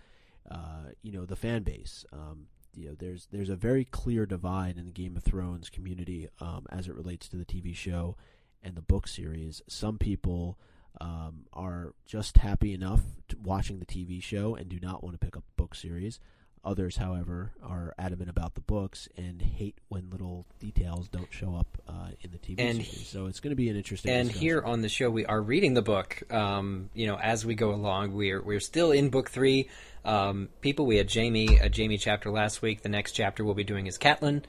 uh, 0.51 0.91
you 1.03 1.13
know, 1.13 1.25
the 1.25 1.37
fan 1.37 1.63
base? 1.63 2.05
Um, 2.13 2.47
you 2.75 2.89
know, 2.89 2.95
there's 2.99 3.27
there's 3.33 3.51
a 3.51 3.57
very 3.57 3.85
clear 3.85 4.27
divide 4.27 4.77
in 4.77 4.87
the 4.87 4.93
Game 4.93 5.17
of 5.17 5.23
Thrones 5.23 5.71
community 5.71 6.29
um, 6.41 6.67
as 6.71 6.87
it 6.87 6.95
relates 6.95 7.29
to 7.29 7.37
the 7.37 7.45
TV 7.45 7.75
show 7.75 8.17
and 8.63 8.75
the 8.75 8.83
book 8.83 9.09
series. 9.09 9.63
Some 9.69 9.99
people 9.99 10.59
um, 11.01 11.47
are 11.53 11.95
just 12.07 12.39
happy 12.39 12.75
enough 12.75 13.03
watching 13.43 13.79
the 13.79 13.87
TV 13.87 14.23
show 14.23 14.55
and 14.55 14.69
do 14.69 14.79
not 14.81 15.03
want 15.03 15.15
to 15.15 15.25
pick 15.25 15.37
up 15.37 15.45
the 15.47 15.63
book 15.63 15.75
series. 15.75 16.21
Others, 16.63 16.97
however, 16.99 17.53
are 17.63 17.95
adamant 17.99 18.29
about 18.29 18.55
the 18.55 18.61
books 18.61 19.09
and 19.17 19.41
hate 19.41 19.79
when 19.89 20.11
little 20.11 20.45
details 20.59 21.09
don't 21.09 21.33
show 21.33 21.57
up 21.57 21.79
uh, 21.89 22.09
in 22.21 22.33
the 22.33 22.39
TV 22.39 22.57
And 22.59 22.85
series. 22.85 23.09
So 23.09 23.27
it's 23.27 23.41
going 23.41 23.53
to 23.53 23.57
be 23.57 23.71
an 23.71 23.77
interesting. 23.77 24.13
And 24.13 24.29
discussion. 24.29 24.47
here 24.47 24.63
on 24.63 24.83
the 24.83 24.91
show, 24.91 25.09
we 25.09 25.25
are 25.25 25.41
reading 25.41 25.73
the 25.73 25.81
book. 25.81 26.23
Um, 26.31 26.91
you 26.93 27.07
know, 27.07 27.17
as 27.17 27.47
we 27.47 27.55
go 27.55 27.73
along, 27.73 28.13
we're 28.13 28.43
we're 28.43 28.61
still 28.61 28.91
in 28.91 29.09
book 29.09 29.31
three. 29.31 29.71
Um, 30.05 30.51
people, 30.61 30.85
we 30.85 30.97
had 30.97 31.11
Jaime 31.11 31.57
a 31.57 31.71
Jaime 31.75 31.97
chapter 31.97 32.31
last 32.31 32.61
week. 32.61 32.83
The 32.83 32.91
next 32.91 33.13
chapter 33.13 33.43
we'll 33.43 33.55
be 33.55 33.65
doing 33.65 33.87
is 33.87 33.97
Catelyn. 33.97 34.45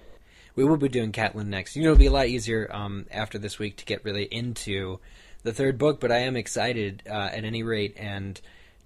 We 0.57 0.65
will 0.65 0.75
be 0.75 0.89
doing 0.89 1.13
Catelyn 1.13 1.47
next. 1.47 1.77
You 1.77 1.83
know, 1.83 1.91
it'll 1.91 1.99
be 1.99 2.07
a 2.07 2.11
lot 2.11 2.27
easier 2.27 2.69
um, 2.73 3.05
after 3.09 3.37
this 3.37 3.57
week 3.57 3.77
to 3.77 3.85
get 3.85 4.03
really 4.03 4.25
into 4.25 4.99
the 5.43 5.53
third 5.53 5.77
book. 5.77 6.01
But 6.01 6.11
I 6.11 6.19
am 6.19 6.35
excited 6.35 7.03
uh, 7.09 7.29
at 7.31 7.45
any 7.45 7.63
rate, 7.63 7.95
and 7.97 8.39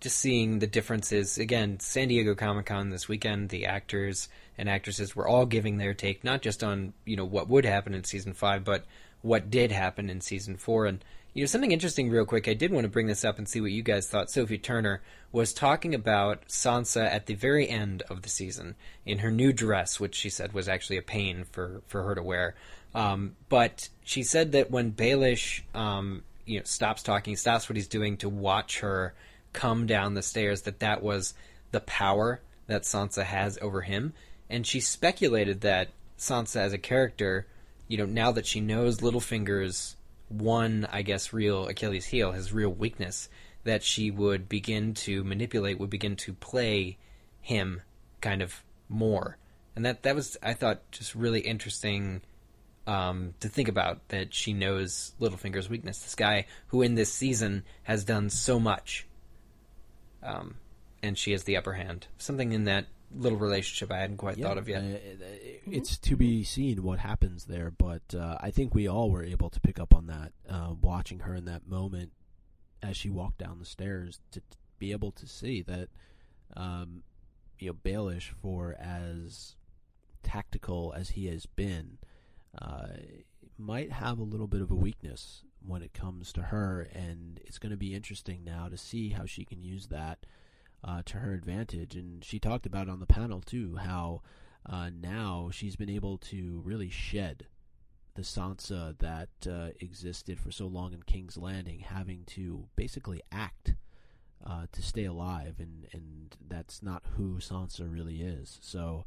just 0.05 0.19
seeing 0.19 0.59
the 0.59 0.67
differences. 0.67 1.39
Again, 1.39 1.79
San 1.79 2.09
Diego 2.09 2.35
Comic 2.35 2.67
Con 2.67 2.91
this 2.91 3.07
weekend, 3.07 3.49
the 3.49 3.65
actors 3.65 4.29
and 4.55 4.69
actresses 4.69 5.15
were 5.15 5.27
all 5.27 5.47
giving 5.47 5.77
their 5.77 5.95
take, 5.95 6.23
not 6.23 6.43
just 6.43 6.63
on 6.63 6.93
you 7.05 7.15
know 7.15 7.25
what 7.25 7.49
would 7.49 7.65
happen 7.65 7.95
in 7.95 8.03
season 8.03 8.33
five, 8.33 8.63
but 8.63 8.85
what 9.23 9.49
did 9.49 9.71
happen 9.71 10.07
in 10.07 10.21
season 10.21 10.57
four. 10.57 10.85
And 10.85 11.03
you 11.33 11.41
know 11.41 11.47
something 11.47 11.71
interesting, 11.71 12.11
real 12.11 12.23
quick. 12.23 12.47
I 12.47 12.53
did 12.53 12.71
want 12.71 12.83
to 12.83 12.89
bring 12.89 13.07
this 13.07 13.25
up 13.25 13.39
and 13.39 13.49
see 13.49 13.59
what 13.59 13.71
you 13.71 13.81
guys 13.81 14.07
thought. 14.07 14.29
Sophie 14.29 14.59
Turner 14.59 15.01
was 15.31 15.53
talking 15.53 15.95
about 15.95 16.47
Sansa 16.49 17.11
at 17.11 17.25
the 17.25 17.33
very 17.33 17.67
end 17.67 18.03
of 18.07 18.21
the 18.21 18.29
season 18.29 18.75
in 19.07 19.17
her 19.17 19.31
new 19.31 19.51
dress, 19.51 19.99
which 19.99 20.13
she 20.13 20.29
said 20.29 20.53
was 20.53 20.69
actually 20.69 20.97
a 20.97 21.01
pain 21.01 21.45
for 21.51 21.81
for 21.87 22.03
her 22.03 22.13
to 22.13 22.21
wear. 22.21 22.53
Um, 22.93 23.37
but 23.49 23.89
she 24.03 24.21
said 24.21 24.51
that 24.51 24.69
when 24.69 24.91
Baelish, 24.91 25.63
um, 25.73 26.21
you 26.45 26.59
know, 26.59 26.63
stops 26.63 27.01
talking, 27.01 27.35
stops 27.35 27.67
what 27.67 27.75
he's 27.75 27.87
doing 27.87 28.17
to 28.17 28.29
watch 28.29 28.81
her 28.81 29.15
come 29.55 29.87
down 29.87 30.13
the 30.13 30.21
stairs, 30.21 30.63
that 30.63 30.81
that 30.81 31.01
was 31.01 31.33
the 31.71 31.79
power 31.79 32.41
that 32.67 32.83
Sansa 32.83 33.23
has 33.23 33.57
over 33.61 33.81
him. 33.81 34.13
And 34.49 34.67
she 34.67 34.79
speculated 34.79 35.61
that 35.61 35.89
Sansa 36.19 36.57
as 36.57 36.73
a 36.73 36.77
character, 36.77 37.47
you 37.87 37.97
know, 37.97 38.05
now 38.05 38.31
that 38.33 38.45
she 38.45 38.59
knows 38.59 38.99
Littlefinger's 38.99 39.95
one, 40.29 40.87
I 40.91 41.01
guess, 41.01 41.33
real 41.33 41.67
Achilles 41.67 42.05
heel, 42.05 42.33
his 42.33 42.53
real 42.53 42.69
weakness, 42.69 43.29
that 43.63 43.81
she 43.81 44.11
would 44.11 44.47
begin 44.49 44.93
to 44.93 45.23
manipulate, 45.23 45.79
would 45.79 45.89
begin 45.89 46.15
to 46.17 46.33
play 46.33 46.97
him 47.41 47.81
kind 48.21 48.41
of 48.41 48.63
more. 48.89 49.37
And 49.75 49.85
that, 49.85 50.03
that 50.03 50.15
was, 50.15 50.37
I 50.43 50.53
thought, 50.53 50.91
just 50.91 51.15
really 51.15 51.41
interesting 51.41 52.21
um, 52.87 53.33
to 53.39 53.49
think 53.49 53.67
about 53.67 54.07
that 54.09 54.33
she 54.33 54.53
knows 54.53 55.13
Littlefinger's 55.19 55.69
weakness. 55.69 55.99
This 55.99 56.15
guy 56.15 56.45
who 56.67 56.81
in 56.81 56.95
this 56.95 57.11
season 57.11 57.63
has 57.83 58.03
done 58.03 58.29
so 58.29 58.59
much, 58.59 59.07
um, 60.25 60.55
and 61.03 61.17
she 61.17 61.31
has 61.31 61.43
the 61.43 61.57
upper 61.57 61.73
hand. 61.73 62.07
Something 62.17 62.51
in 62.53 62.65
that 62.65 62.87
little 63.13 63.37
relationship 63.37 63.91
I 63.91 63.99
hadn't 63.99 64.17
quite 64.17 64.37
Yeah, 64.37 64.47
thought 64.47 64.57
of 64.57 64.67
yet. 64.67 64.83
it's 65.67 65.97
to 65.99 66.15
be 66.17 66.43
seen 66.43 66.83
what 66.83 66.99
happens 66.99 67.45
there, 67.45 67.71
but 67.71 68.01
uh, 68.13 68.37
I 68.41 68.51
think 68.51 68.73
we 68.75 68.87
all 68.87 69.09
were 69.11 69.23
able 69.23 69.49
to 69.51 69.59
pick 69.61 69.79
up 69.79 69.93
on 69.93 70.07
that, 70.07 70.33
uh, 70.49 70.73
watching 70.81 71.19
her 71.19 71.35
in 71.35 71.45
that 71.45 71.67
moment 71.67 72.11
as 72.81 72.97
she 72.97 73.09
walked 73.09 73.37
down 73.37 73.59
the 73.59 73.65
stairs 73.65 74.19
to 74.31 74.39
t- 74.41 74.45
be 74.79 74.91
able 74.91 75.11
to 75.13 75.27
see 75.27 75.61
that, 75.61 75.87
um, 76.57 77.03
you 77.59 77.67
know, 77.69 77.73
Baelish, 77.73 78.31
for 78.41 78.75
as 78.79 79.55
tactical 80.23 80.93
as 80.95 81.11
he 81.11 81.27
has 81.27 81.45
been, 81.45 81.97
uh, 82.61 82.87
might 83.57 83.91
have 83.91 84.19
a 84.19 84.23
little 84.23 84.47
bit 84.47 84.61
of 84.61 84.71
a 84.71 84.75
weakness 84.75 85.43
when 85.67 85.81
it 85.81 85.93
comes 85.93 86.31
to 86.33 86.43
her, 86.43 86.87
and 86.93 87.39
it's 87.45 87.57
going 87.57 87.71
to 87.71 87.77
be 87.77 87.93
interesting 87.93 88.43
now 88.43 88.67
to 88.67 88.77
see 88.77 89.09
how 89.09 89.25
she 89.25 89.45
can 89.45 89.61
use 89.61 89.87
that 89.87 90.25
uh, 90.83 91.01
to 91.05 91.17
her 91.17 91.33
advantage. 91.33 91.95
And 91.95 92.23
she 92.23 92.39
talked 92.39 92.65
about 92.65 92.89
on 92.89 92.99
the 92.99 93.05
panel 93.05 93.41
too 93.41 93.77
how 93.77 94.21
uh, 94.65 94.89
now 94.89 95.49
she's 95.51 95.75
been 95.75 95.89
able 95.89 96.17
to 96.17 96.61
really 96.63 96.89
shed 96.89 97.47
the 98.15 98.21
Sansa 98.21 98.97
that 98.99 99.29
uh, 99.47 99.71
existed 99.79 100.39
for 100.39 100.51
so 100.51 100.67
long 100.67 100.93
in 100.93 101.03
King's 101.03 101.37
Landing, 101.37 101.79
having 101.79 102.23
to 102.27 102.67
basically 102.75 103.21
act 103.31 103.73
uh, 104.45 104.67
to 104.71 104.81
stay 104.81 105.05
alive, 105.05 105.55
and 105.59 105.87
and 105.91 106.35
that's 106.47 106.81
not 106.81 107.03
who 107.17 107.39
Sansa 107.39 107.91
really 107.91 108.21
is. 108.21 108.57
So, 108.61 109.05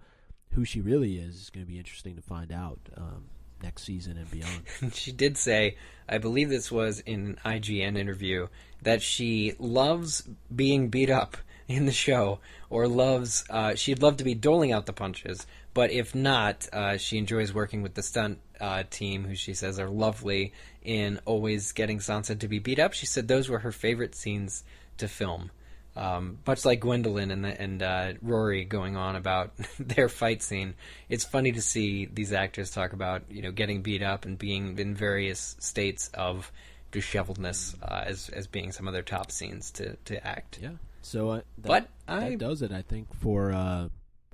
who 0.50 0.64
she 0.64 0.80
really 0.80 1.16
is 1.16 1.36
is 1.36 1.50
going 1.50 1.64
to 1.64 1.72
be 1.72 1.78
interesting 1.78 2.16
to 2.16 2.22
find 2.22 2.52
out 2.52 2.80
um, 2.96 3.28
next 3.62 3.84
season 3.84 4.16
and 4.16 4.30
beyond. 4.30 4.62
she 4.94 5.12
did 5.12 5.36
say, 5.36 5.76
I 6.08 6.18
believe 6.18 6.48
this 6.48 6.70
was 6.70 7.00
in 7.00 7.38
an 7.44 7.60
IGN 7.60 7.96
interview, 7.96 8.48
that 8.82 9.02
she 9.02 9.54
loves 9.58 10.28
being 10.54 10.88
beat 10.88 11.10
up 11.10 11.36
in 11.68 11.84
the 11.84 11.92
show, 11.92 12.38
or 12.70 12.88
loves, 12.88 13.44
uh, 13.50 13.74
she'd 13.74 14.02
love 14.02 14.16
to 14.16 14.24
be 14.24 14.34
doling 14.34 14.72
out 14.72 14.86
the 14.86 14.92
punches, 14.92 15.46
but 15.74 15.92
if 15.92 16.14
not, 16.14 16.66
uh, 16.72 16.96
she 16.96 17.18
enjoys 17.18 17.52
working 17.52 17.82
with 17.82 17.94
the 17.94 18.02
stunt 18.02 18.38
uh, 18.60 18.84
team, 18.90 19.24
who 19.24 19.34
she 19.34 19.54
says 19.54 19.78
are 19.78 19.90
lovely 19.90 20.52
in 20.82 21.20
always 21.26 21.72
getting 21.72 21.98
Sansa 21.98 22.38
to 22.38 22.48
be 22.48 22.58
beat 22.58 22.78
up. 22.78 22.94
She 22.94 23.06
said 23.06 23.28
those 23.28 23.48
were 23.48 23.58
her 23.60 23.72
favorite 23.72 24.14
scenes 24.14 24.64
to 24.96 25.06
film. 25.08 25.50
Um, 25.98 26.38
much 26.46 26.64
like 26.64 26.80
Gwendoline 26.80 27.32
and 27.32 27.44
the, 27.44 27.60
and 27.60 27.82
uh, 27.82 28.12
Rory 28.22 28.64
going 28.64 28.96
on 28.96 29.16
about 29.16 29.52
their 29.78 30.08
fight 30.08 30.42
scene, 30.42 30.74
it's 31.08 31.24
funny 31.24 31.52
to 31.52 31.60
see 31.60 32.06
these 32.06 32.32
actors 32.32 32.70
talk 32.70 32.92
about 32.92 33.22
you 33.30 33.42
know 33.42 33.50
getting 33.50 33.82
beat 33.82 34.02
up 34.02 34.24
and 34.24 34.38
being 34.38 34.78
in 34.78 34.94
various 34.94 35.56
states 35.58 36.08
of 36.14 36.52
disheveledness 36.92 37.74
uh, 37.82 38.04
as 38.06 38.28
as 38.30 38.46
being 38.46 38.72
some 38.72 38.86
of 38.86 38.92
their 38.94 39.02
top 39.02 39.30
scenes 39.30 39.70
to 39.72 39.96
to 40.04 40.26
act. 40.26 40.58
Yeah. 40.62 40.70
So, 41.02 41.30
uh, 41.30 41.36
that, 41.58 41.68
But 41.68 41.88
I- 42.06 42.30
that 42.30 42.38
does 42.38 42.60
it, 42.62 42.72
I 42.72 42.82
think, 42.82 43.14
for 43.14 43.52
uh, 43.52 43.88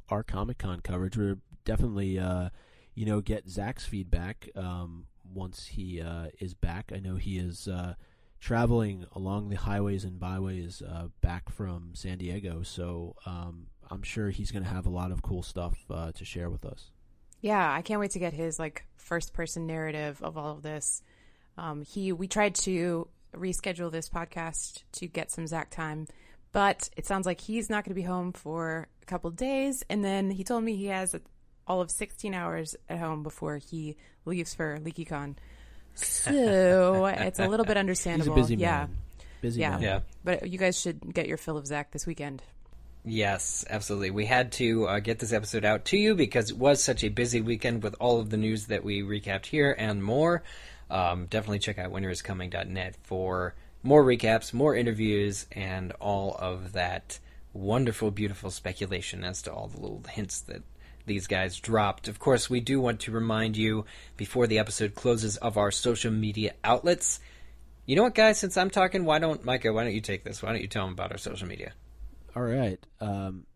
our 0.08 0.22
Comic 0.22 0.58
Con 0.58 0.80
coverage. 0.80 1.16
We're 1.16 1.38
definitely, 1.64 2.18
uh, 2.18 2.48
you 2.94 3.06
know, 3.06 3.20
get 3.20 3.48
Zach's 3.48 3.84
feedback 3.84 4.48
um, 4.56 5.06
once 5.32 5.66
he 5.66 6.00
uh, 6.00 6.28
is 6.40 6.54
back. 6.54 6.90
I 6.94 6.98
know 6.98 7.16
he 7.16 7.38
is 7.38 7.68
uh, 7.68 7.94
traveling 8.44 9.06
along 9.14 9.48
the 9.48 9.56
highways 9.56 10.04
and 10.04 10.20
byways 10.20 10.82
uh, 10.82 11.08
back 11.22 11.50
from 11.50 11.92
San 11.94 12.18
Diego, 12.18 12.62
so 12.62 13.16
um, 13.24 13.68
I'm 13.90 14.02
sure 14.02 14.28
he's 14.28 14.50
going 14.50 14.62
to 14.62 14.68
have 14.68 14.84
a 14.84 14.90
lot 14.90 15.10
of 15.10 15.22
cool 15.22 15.42
stuff 15.42 15.78
uh, 15.88 16.12
to 16.12 16.26
share 16.26 16.50
with 16.50 16.66
us. 16.66 16.90
Yeah, 17.40 17.72
I 17.72 17.80
can't 17.80 18.00
wait 18.00 18.10
to 18.10 18.18
get 18.18 18.34
his 18.34 18.58
like 18.58 18.84
first 18.96 19.32
person 19.32 19.66
narrative 19.66 20.22
of 20.22 20.36
all 20.36 20.52
of 20.52 20.62
this. 20.62 21.02
Um, 21.56 21.82
he 21.82 22.12
we 22.12 22.28
tried 22.28 22.54
to 22.56 23.08
reschedule 23.34 23.90
this 23.90 24.10
podcast 24.10 24.82
to 24.92 25.06
get 25.06 25.30
some 25.30 25.46
Zach 25.46 25.70
time, 25.70 26.06
but 26.52 26.90
it 26.98 27.06
sounds 27.06 27.24
like 27.24 27.40
he's 27.40 27.70
not 27.70 27.84
going 27.84 27.92
to 27.92 28.00
be 28.00 28.02
home 28.02 28.32
for 28.32 28.88
a 29.02 29.06
couple 29.06 29.30
days. 29.30 29.82
And 29.88 30.04
then 30.04 30.30
he 30.30 30.44
told 30.44 30.64
me 30.64 30.76
he 30.76 30.86
has 30.86 31.16
all 31.66 31.80
of 31.80 31.90
16 31.90 32.34
hours 32.34 32.76
at 32.90 32.98
home 32.98 33.22
before 33.22 33.56
he 33.56 33.96
leaves 34.26 34.54
for 34.54 34.78
LeakyCon. 34.78 35.36
So 35.94 37.06
it's 37.06 37.38
a 37.38 37.46
little 37.48 37.64
bit 37.66 37.76
He's 37.76 37.80
understandable. 37.80 38.32
a 38.32 38.36
busy 38.36 38.56
yeah, 38.56 38.70
man. 38.78 38.96
Busy 39.40 39.60
Yeah. 39.60 39.70
man. 39.70 39.82
Yeah. 39.82 40.00
but 40.24 40.48
you 40.48 40.58
guys 40.58 40.78
should 40.80 41.14
get 41.14 41.26
your 41.28 41.36
fill 41.36 41.56
of 41.56 41.66
Zach 41.66 41.90
this 41.92 42.06
weekend. 42.06 42.42
Yes, 43.04 43.64
absolutely. 43.68 44.10
We 44.10 44.24
had 44.26 44.52
to 44.52 44.86
uh, 44.88 44.98
get 45.00 45.18
this 45.18 45.32
episode 45.32 45.64
out 45.64 45.84
to 45.86 45.98
you 45.98 46.14
because 46.14 46.50
it 46.50 46.56
was 46.56 46.82
such 46.82 47.04
a 47.04 47.10
busy 47.10 47.40
weekend 47.42 47.82
with 47.82 47.94
all 48.00 48.18
of 48.18 48.30
the 48.30 48.38
news 48.38 48.66
that 48.66 48.82
we 48.82 49.02
recapped 49.02 49.46
here 49.46 49.74
and 49.78 50.02
more. 50.02 50.42
Um, 50.90 51.26
definitely 51.26 51.58
check 51.58 51.78
out 51.78 51.92
winteriscoming.net 51.92 52.96
for 53.02 53.54
more 53.82 54.02
recaps, 54.02 54.54
more 54.54 54.74
interviews, 54.74 55.46
and 55.52 55.92
all 56.00 56.34
of 56.38 56.72
that 56.72 57.18
wonderful, 57.52 58.10
beautiful 58.10 58.50
speculation 58.50 59.22
as 59.22 59.42
to 59.42 59.52
all 59.52 59.68
the 59.68 59.80
little 59.80 60.02
hints 60.08 60.40
that 60.42 60.62
these 61.06 61.26
guys 61.26 61.58
dropped. 61.58 62.08
Of 62.08 62.18
course, 62.18 62.48
we 62.48 62.60
do 62.60 62.80
want 62.80 63.00
to 63.00 63.12
remind 63.12 63.56
you 63.56 63.84
before 64.16 64.46
the 64.46 64.58
episode 64.58 64.94
closes 64.94 65.36
of 65.36 65.56
our 65.56 65.70
social 65.70 66.10
media 66.10 66.54
outlets. 66.62 67.20
You 67.86 67.96
know 67.96 68.04
what, 68.04 68.14
guys? 68.14 68.38
Since 68.38 68.56
I'm 68.56 68.70
talking, 68.70 69.04
why 69.04 69.18
don't 69.18 69.44
Micah? 69.44 69.72
Why 69.72 69.84
don't 69.84 69.94
you 69.94 70.00
take 70.00 70.24
this? 70.24 70.42
Why 70.42 70.52
don't 70.52 70.62
you 70.62 70.68
tell 70.68 70.84
them 70.84 70.94
about 70.94 71.12
our 71.12 71.18
social 71.18 71.46
media? 71.46 71.72
All 72.34 72.42
right. 72.42 72.84
Um, 73.00 73.46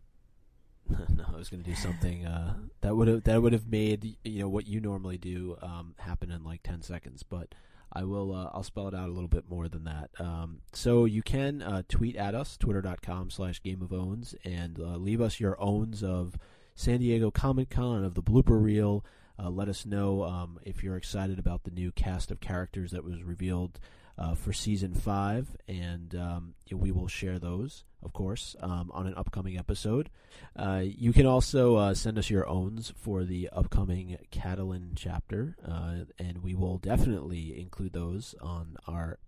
no, 0.89 1.25
I 1.33 1.37
was 1.37 1.49
going 1.49 1.63
to 1.63 1.69
do 1.69 1.75
something 1.75 2.25
uh, 2.25 2.55
that 2.81 2.95
would 2.95 3.07
have 3.07 3.23
that 3.23 3.41
would 3.41 3.53
have 3.53 3.67
made 3.67 4.17
you 4.23 4.39
know 4.41 4.49
what 4.49 4.67
you 4.67 4.79
normally 4.79 5.17
do 5.17 5.57
um, 5.61 5.95
happen 5.97 6.31
in 6.31 6.43
like 6.43 6.63
ten 6.63 6.81
seconds, 6.81 7.23
but 7.23 7.53
I 7.91 8.03
will. 8.03 8.33
Uh, 8.33 8.49
I'll 8.53 8.63
spell 8.63 8.87
it 8.87 8.93
out 8.93 9.09
a 9.09 9.11
little 9.11 9.27
bit 9.27 9.49
more 9.49 9.67
than 9.67 9.85
that. 9.85 10.09
Um, 10.19 10.61
so 10.73 11.05
you 11.05 11.21
can 11.21 11.61
uh, 11.61 11.83
tweet 11.87 12.15
at 12.15 12.35
us, 12.35 12.57
twitter.com 12.57 13.29
slash 13.29 13.61
Game 13.61 13.81
of 13.81 13.91
Owns, 13.91 14.35
and 14.43 14.79
uh, 14.79 14.97
leave 14.97 15.21
us 15.21 15.39
your 15.39 15.59
owns 15.61 16.03
of 16.03 16.37
San 16.79 17.01
Diego 17.01 17.29
Comic 17.29 17.69
Con 17.69 18.05
of 18.05 18.13
the 18.13 18.23
blooper 18.23 18.63
reel. 18.63 19.03
Uh, 19.37 19.49
let 19.49 19.67
us 19.67 19.85
know 19.85 20.23
um, 20.23 20.57
if 20.63 20.81
you're 20.81 20.95
excited 20.95 21.37
about 21.37 21.65
the 21.65 21.71
new 21.71 21.91
cast 21.91 22.31
of 22.31 22.39
characters 22.39 22.91
that 22.91 23.03
was 23.03 23.21
revealed 23.21 23.81
uh, 24.17 24.33
for 24.33 24.53
season 24.53 24.93
five, 24.93 25.57
and 25.67 26.15
um, 26.15 26.53
we 26.71 26.89
will 26.89 27.09
share 27.09 27.37
those, 27.37 27.83
of 28.01 28.13
course, 28.13 28.55
um, 28.61 28.89
on 28.93 29.07
an 29.07 29.13
upcoming 29.15 29.57
episode. 29.57 30.09
Uh, 30.55 30.81
you 30.85 31.11
can 31.11 31.25
also 31.25 31.75
uh, 31.75 31.93
send 31.93 32.17
us 32.17 32.29
your 32.29 32.47
owns 32.47 32.93
for 32.95 33.25
the 33.25 33.49
upcoming 33.51 34.17
Catelyn 34.31 34.91
chapter, 34.95 35.57
uh, 35.67 36.05
and 36.17 36.37
we 36.41 36.55
will 36.55 36.77
definitely 36.77 37.59
include 37.59 37.91
those 37.91 38.35
on 38.39 38.77
our 38.87 39.19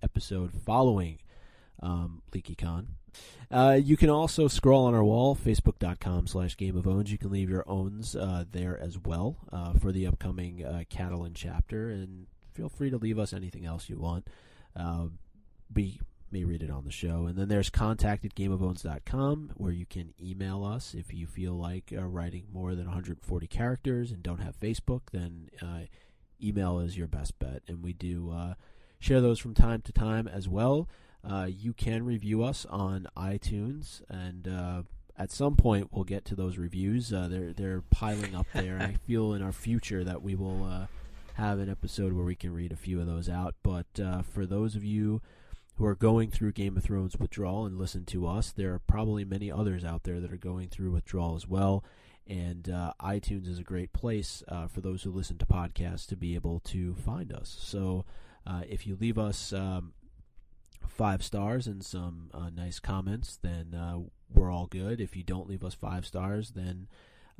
episode 0.00 0.52
following 0.52 1.18
um, 1.82 2.22
LeakyCon. 2.32 2.86
Uh, 3.50 3.78
you 3.80 3.96
can 3.96 4.10
also 4.10 4.48
scroll 4.48 4.86
on 4.86 4.94
our 4.94 5.04
wall, 5.04 5.36
facebook.com 5.36 6.26
slash 6.26 6.56
Game 6.56 6.76
of 6.76 6.86
Owns. 6.86 7.12
You 7.12 7.18
can 7.18 7.30
leave 7.30 7.48
your 7.48 7.64
owns 7.66 8.16
uh, 8.16 8.44
there 8.50 8.78
as 8.78 8.98
well 8.98 9.36
uh, 9.52 9.74
for 9.74 9.92
the 9.92 10.06
upcoming 10.06 10.64
uh, 10.64 10.82
Catelyn 10.90 11.32
chapter, 11.34 11.90
and 11.90 12.26
feel 12.52 12.68
free 12.68 12.90
to 12.90 12.96
leave 12.96 13.18
us 13.18 13.32
anything 13.32 13.64
else 13.64 13.88
you 13.88 13.98
want. 13.98 14.26
Uh, 14.74 15.06
we 15.72 16.00
may 16.34 16.44
read 16.44 16.62
it 16.62 16.70
on 16.70 16.84
the 16.84 16.90
show. 16.90 17.26
And 17.26 17.38
then 17.38 17.48
there's 17.48 17.70
contact 17.70 18.24
at 18.24 18.34
gameofowns.com 18.34 19.52
where 19.56 19.72
you 19.72 19.86
can 19.86 20.12
email 20.20 20.64
us 20.64 20.92
if 20.92 21.14
you 21.14 21.26
feel 21.26 21.54
like 21.54 21.94
uh, 21.96 22.02
writing 22.02 22.46
more 22.52 22.74
than 22.74 22.86
140 22.86 23.46
characters 23.46 24.10
and 24.10 24.22
don't 24.22 24.40
have 24.40 24.58
Facebook, 24.58 25.02
then 25.12 25.48
uh, 25.62 25.82
email 26.42 26.80
is 26.80 26.98
your 26.98 27.06
best 27.06 27.38
bet. 27.38 27.62
And 27.68 27.84
we 27.84 27.92
do 27.92 28.32
uh, 28.32 28.54
share 28.98 29.20
those 29.20 29.38
from 29.38 29.54
time 29.54 29.80
to 29.82 29.92
time 29.92 30.26
as 30.26 30.48
well. 30.48 30.88
Uh, 31.28 31.46
you 31.46 31.72
can 31.72 32.04
review 32.04 32.42
us 32.42 32.66
on 32.68 33.08
iTunes, 33.16 34.02
and 34.08 34.46
uh, 34.46 34.82
at 35.16 35.32
some 35.32 35.56
point 35.56 35.88
we'll 35.90 36.04
get 36.04 36.24
to 36.26 36.34
those 36.34 36.58
reviews. 36.58 37.12
Uh, 37.12 37.28
they're 37.28 37.52
they're 37.52 37.82
piling 37.90 38.34
up 38.34 38.46
there. 38.52 38.78
I 38.80 38.92
feel 39.06 39.32
in 39.32 39.42
our 39.42 39.52
future 39.52 40.04
that 40.04 40.22
we 40.22 40.34
will 40.34 40.64
uh, 40.64 40.86
have 41.34 41.58
an 41.58 41.70
episode 41.70 42.12
where 42.12 42.26
we 42.26 42.34
can 42.34 42.52
read 42.52 42.72
a 42.72 42.76
few 42.76 43.00
of 43.00 43.06
those 43.06 43.28
out. 43.28 43.54
But 43.62 43.86
uh, 44.02 44.22
for 44.22 44.44
those 44.44 44.76
of 44.76 44.84
you 44.84 45.22
who 45.76 45.86
are 45.86 45.94
going 45.94 46.30
through 46.30 46.52
Game 46.52 46.76
of 46.76 46.84
Thrones 46.84 47.16
withdrawal 47.16 47.64
and 47.64 47.78
listen 47.78 48.04
to 48.06 48.26
us, 48.26 48.52
there 48.52 48.74
are 48.74 48.80
probably 48.80 49.24
many 49.24 49.50
others 49.50 49.84
out 49.84 50.04
there 50.04 50.20
that 50.20 50.32
are 50.32 50.36
going 50.36 50.68
through 50.68 50.92
withdrawal 50.92 51.36
as 51.36 51.48
well. 51.48 51.82
And 52.26 52.70
uh, 52.70 52.92
iTunes 53.00 53.48
is 53.48 53.58
a 53.58 53.64
great 53.64 53.92
place 53.92 54.42
for 54.72 54.80
those 54.80 55.02
who 55.02 55.10
listen 55.10 55.36
to 55.38 55.46
podcasts 55.46 56.06
to 56.08 56.16
be 56.16 56.34
able 56.36 56.60
to 56.60 56.94
find 56.94 57.32
us. 57.32 57.54
So 57.60 58.04
if 58.46 58.86
you 58.86 58.96
leave 58.98 59.18
us 59.18 59.52
um, 59.52 59.92
five 60.88 61.22
stars 61.22 61.66
and 61.66 61.84
some 61.84 62.30
uh, 62.32 62.50
nice 62.54 62.78
comments, 62.80 63.38
then 63.42 63.74
uh, 63.74 63.98
we're 64.32 64.50
all 64.50 64.66
good. 64.66 65.00
If 65.00 65.16
you 65.16 65.22
don't 65.22 65.48
leave 65.48 65.64
us 65.64 65.74
five 65.74 66.06
stars, 66.06 66.50
then 66.50 66.88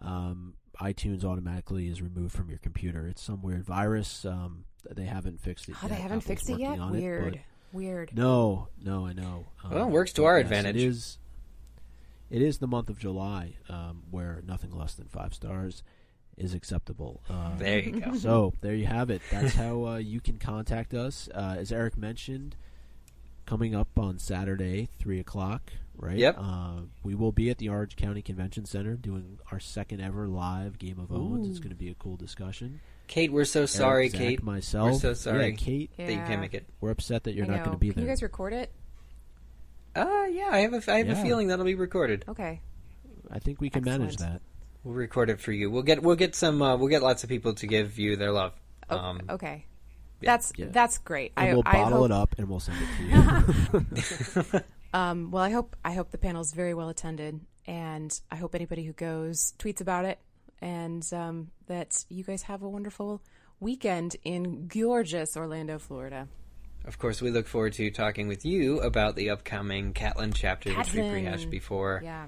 um, 0.01 0.55
iTunes 0.81 1.25
automatically 1.25 1.89
is 1.89 2.03
removed 2.03 2.35
from 2.35 2.49
your 2.49 2.59
computer. 2.59 3.07
It's 3.07 3.23
some 3.23 3.43
weird 3.43 3.65
virus. 3.65 4.25
Um, 4.25 4.65
they 4.91 5.05
haven't 5.05 5.41
fixed 5.41 5.69
it. 5.69 5.77
Oh, 5.77 5.87
yet. 5.87 5.91
they 5.91 5.95
haven't 6.03 6.19
Apple's 6.19 6.27
fixed 6.27 6.51
it 6.51 6.59
yet. 6.59 6.79
Weird. 6.91 7.35
It, 7.37 7.41
Weird. 7.73 8.11
no, 8.17 8.69
no, 8.81 9.07
I 9.07 9.13
know. 9.15 9.47
Well, 9.65 9.73
it 9.79 9.83
Um, 9.87 9.91
works 9.91 10.13
to 10.13 10.25
our 10.27 10.39
yes, 10.39 10.45
advantage. 10.47 10.77
It 10.77 10.83
is. 10.87 11.19
It 12.31 12.41
is 12.43 12.59
the 12.59 12.67
month 12.69 12.89
of 12.89 12.99
July, 12.99 13.57
um, 13.69 14.05
where 14.11 14.43
nothing 14.47 14.71
less 14.71 14.95
than 14.95 15.07
five 15.09 15.35
stars 15.35 15.83
is 16.37 16.55
acceptable. 16.55 17.23
Uh, 17.29 17.57
There 17.57 17.79
you 17.81 18.01
go. 18.01 18.15
so 18.15 18.53
there 18.61 18.75
you 18.75 18.87
have 18.87 19.11
it. 19.11 19.23
That's 19.31 19.55
how 19.55 19.87
uh, 19.87 19.97
you 19.97 20.21
can 20.21 20.39
contact 20.39 20.95
us. 20.95 21.29
Uh, 21.35 21.57
as 21.59 21.71
Eric 21.73 21.97
mentioned, 21.97 22.57
coming 23.55 23.73
up 23.77 23.97
on 23.97 24.19
Saturday, 24.19 24.89
three 24.99 25.21
o'clock. 25.21 25.73
Right. 25.97 26.17
Yep. 26.19 26.37
Uh, 26.41 26.73
we 27.05 27.15
will 27.15 27.31
be 27.31 27.51
at 27.51 27.59
the 27.59 27.69
Orange 27.69 27.95
County 27.95 28.21
Convention 28.21 28.65
Center 28.67 28.95
doing 28.95 29.39
our 29.53 29.61
second 29.61 30.01
ever 30.01 30.27
live 30.27 30.77
Game 30.77 30.99
of 30.99 31.13
Owns. 31.13 31.49
It's 31.49 31.61
going 31.61 31.71
to 31.71 31.77
be 31.77 31.89
a 31.89 31.95
cool 31.95 32.17
discussion. 32.17 32.81
Kate, 33.07 33.31
we're 33.33 33.45
so 33.45 33.65
sorry, 33.65 34.05
Eric, 34.07 34.11
Zach, 34.13 34.21
Kate, 34.21 34.43
myself. 34.43 34.93
We're 34.95 34.99
so 34.99 35.15
sorry. 35.15 35.51
Yeah, 35.51 35.57
Kate. 35.57 35.91
that 35.97 36.11
you 36.11 36.17
can't 36.19 36.41
make 36.41 36.53
it. 36.55 36.67
We're 36.81 36.91
upset 36.91 37.23
that 37.25 37.35
you're 37.35 37.45
I 37.45 37.49
not 37.49 37.59
going 37.65 37.77
to 37.77 37.79
be 37.79 37.91
Can 37.91 37.97
there. 38.01 38.07
you 38.07 38.11
guys 38.11 38.23
record 38.25 38.55
it? 38.55 38.73
Uh, 39.95 40.25
yeah, 40.33 40.49
I 40.51 40.59
have 40.61 40.75
a, 40.75 40.93
I 40.93 40.99
have 41.05 41.11
a 41.11 41.23
feeling 41.23 41.47
that'll 41.47 41.65
be 41.65 41.77
recorded. 41.77 42.25
Okay. 42.29 42.61
I 43.31 43.39
think 43.39 43.61
we 43.61 43.71
can 43.71 43.85
manage 43.85 44.17
that. 44.17 44.41
We'll 44.83 44.95
record 44.95 45.31
it 45.31 45.41
for 45.41 45.53
you. 45.53 45.71
We'll 45.71 45.85
get 45.85 46.03
we'll 46.03 46.17
get 46.17 46.35
some 46.35 46.61
uh, 46.61 46.77
we'll 46.77 46.89
get 46.89 47.03
lots 47.03 47.23
of 47.23 47.29
people 47.31 47.55
to 47.55 47.67
give 47.69 47.99
you 48.01 48.17
their 48.17 48.33
love. 48.33 48.53
Oh, 48.91 48.99
Um, 48.99 49.21
okay. 49.31 49.65
Yeah. 50.25 50.33
That's 50.33 50.53
Yeah. 50.57 50.67
that's 50.71 50.99
great. 50.99 51.33
And 51.37 51.51
I, 51.51 51.53
we'll 51.55 51.63
I 51.67 51.73
bottle 51.73 51.99
hope, 51.99 52.05
it 52.07 52.13
up 52.13 52.35
and 52.39 52.49
we'll 52.49 52.61
send 52.61 52.79
it 52.81 52.89
to 54.35 54.43
you. 54.55 54.61
Um, 54.95 55.33
well, 55.33 55.43
I 55.43 55.51
hope 55.51 55.75
I 55.85 55.93
hope 55.93 56.13
the 56.13 56.19
panel's 56.19 56.53
very 56.53 56.73
well 56.73 56.89
attended, 56.89 57.41
and 57.67 58.17
I 58.31 58.37
hope 58.37 58.55
anybody 58.55 58.85
who 58.85 58.93
goes 58.93 59.53
tweets 59.59 59.81
about 59.81 60.05
it, 60.05 60.21
and 60.61 61.05
um, 61.13 61.51
that 61.67 62.05
you 62.09 62.23
guys 62.23 62.43
have 62.43 62.63
a 62.63 62.69
wonderful 62.69 63.21
weekend 63.59 64.15
in 64.23 64.69
gorgeous 64.69 65.37
Orlando, 65.37 65.81
Florida. 65.81 66.29
Of 66.85 66.99
course, 67.01 67.21
we 67.21 67.33
look 67.33 67.49
forward 67.49 67.73
to 67.73 67.91
talking 67.91 68.29
with 68.29 68.45
you 68.45 68.79
about 68.83 69.17
the 69.17 69.31
upcoming 69.31 69.95
Catelyn 69.95 70.33
chapter, 70.33 70.73
which 70.73 70.93
we 70.93 71.01
Catelyn. 71.01 71.13
rehashed 71.15 71.51
before. 71.51 72.01
Yeah, 72.05 72.27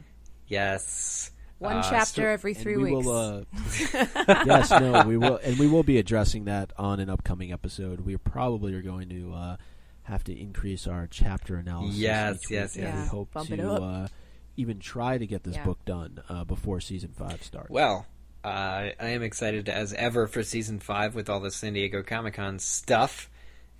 Yes. 0.48 1.30
One 1.58 1.76
Uh, 1.78 1.82
chapter 1.82 2.06
sto- 2.22 2.24
every 2.26 2.52
And 2.52 2.60
three 2.62 2.76
we 2.76 2.92
weeks. 2.94 3.06
Will, 3.06 3.16
uh, 3.16 3.44
yes, 4.46 4.70
no, 4.70 5.04
we 5.06 5.16
will, 5.16 5.36
and 5.42 5.58
we 5.58 5.66
will 5.66 5.82
be 5.82 5.98
addressing 5.98 6.44
that 6.46 6.72
on 6.78 7.00
an 7.00 7.08
upcoming 7.08 7.52
episode. 7.52 8.00
We 8.00 8.16
probably 8.16 8.74
are 8.74 8.82
going 8.82 9.08
to 9.08 9.32
uh, 9.32 9.56
have 10.04 10.22
to 10.24 10.38
increase 10.38 10.86
our 10.86 11.06
chapter 11.10 11.56
analysis. 11.56 11.96
Yes, 11.96 12.36
each 12.44 12.50
yes, 12.50 12.76
week, 12.76 12.84
and 12.84 12.94
yes. 12.94 13.04
We 13.04 13.08
hope 13.08 13.32
Bump 13.32 13.50
it 13.50 13.56
to 13.56 13.70
up. 13.72 13.82
uh, 13.82 14.08
even 14.56 14.78
try 14.80 15.18
to 15.18 15.26
get 15.26 15.44
this 15.44 15.56
Yeah. 15.56 15.64
book 15.64 15.84
done 15.84 16.22
uh, 16.28 16.44
before 16.44 16.80
season 16.80 17.12
five 17.16 17.42
starts. 17.42 17.70
Well, 17.70 18.06
uh, 18.44 18.48
I 18.48 18.94
am 19.08 19.22
excited 19.22 19.68
as 19.68 19.92
ever 19.94 20.26
for 20.26 20.42
season 20.42 20.78
five 20.80 21.14
with 21.14 21.28
all 21.28 21.40
the 21.40 21.50
San 21.50 21.72
Diego 21.72 22.02
Comic 22.02 22.34
Con 22.34 22.58
stuff, 22.58 23.28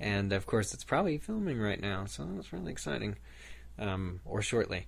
and 0.01 0.33
of 0.33 0.47
course, 0.47 0.75
it's 0.75 0.85
probably 0.85 1.19
filming 1.19 1.59
right 1.61 1.81
now, 1.81 2.05
so 2.07 2.27
that's 2.35 2.53
really 2.53 2.73
exciting. 2.73 3.17
Um, 3.79 4.21
or 4.25 4.41
shortly, 4.43 4.87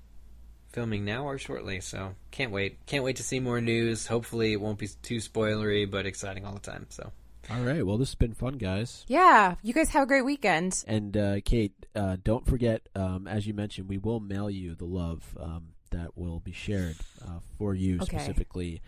filming 0.70 1.04
now 1.04 1.24
or 1.24 1.38
shortly. 1.38 1.80
So 1.80 2.14
can't 2.30 2.52
wait. 2.52 2.84
Can't 2.86 3.04
wait 3.04 3.16
to 3.16 3.22
see 3.22 3.40
more 3.40 3.60
news. 3.60 4.06
Hopefully, 4.06 4.52
it 4.52 4.60
won't 4.60 4.78
be 4.78 4.88
too 5.02 5.16
spoilery, 5.18 5.90
but 5.90 6.06
exciting 6.06 6.44
all 6.44 6.54
the 6.54 6.60
time. 6.60 6.86
So 6.90 7.12
all 7.50 7.60
right. 7.62 7.84
Well, 7.86 7.96
this 7.98 8.08
has 8.10 8.14
been 8.14 8.34
fun, 8.34 8.54
guys. 8.58 9.04
yeah, 9.08 9.54
you 9.62 9.72
guys 9.72 9.88
have 9.90 10.02
a 10.02 10.06
great 10.06 10.24
weekend. 10.24 10.84
And 10.86 11.16
uh, 11.16 11.40
Kate, 11.44 11.72
uh, 11.96 12.16
don't 12.22 12.46
forget, 12.46 12.82
um, 12.94 13.26
as 13.26 13.46
you 13.46 13.54
mentioned, 13.54 13.88
we 13.88 13.96
will 13.96 14.20
mail 14.20 14.50
you 14.50 14.74
the 14.74 14.84
love 14.84 15.22
um, 15.40 15.68
that 15.90 16.16
will 16.18 16.40
be 16.40 16.52
shared 16.52 16.96
uh, 17.24 17.38
for 17.56 17.74
you 17.74 18.00
Okay. 18.02 18.18
specifically 18.18 18.82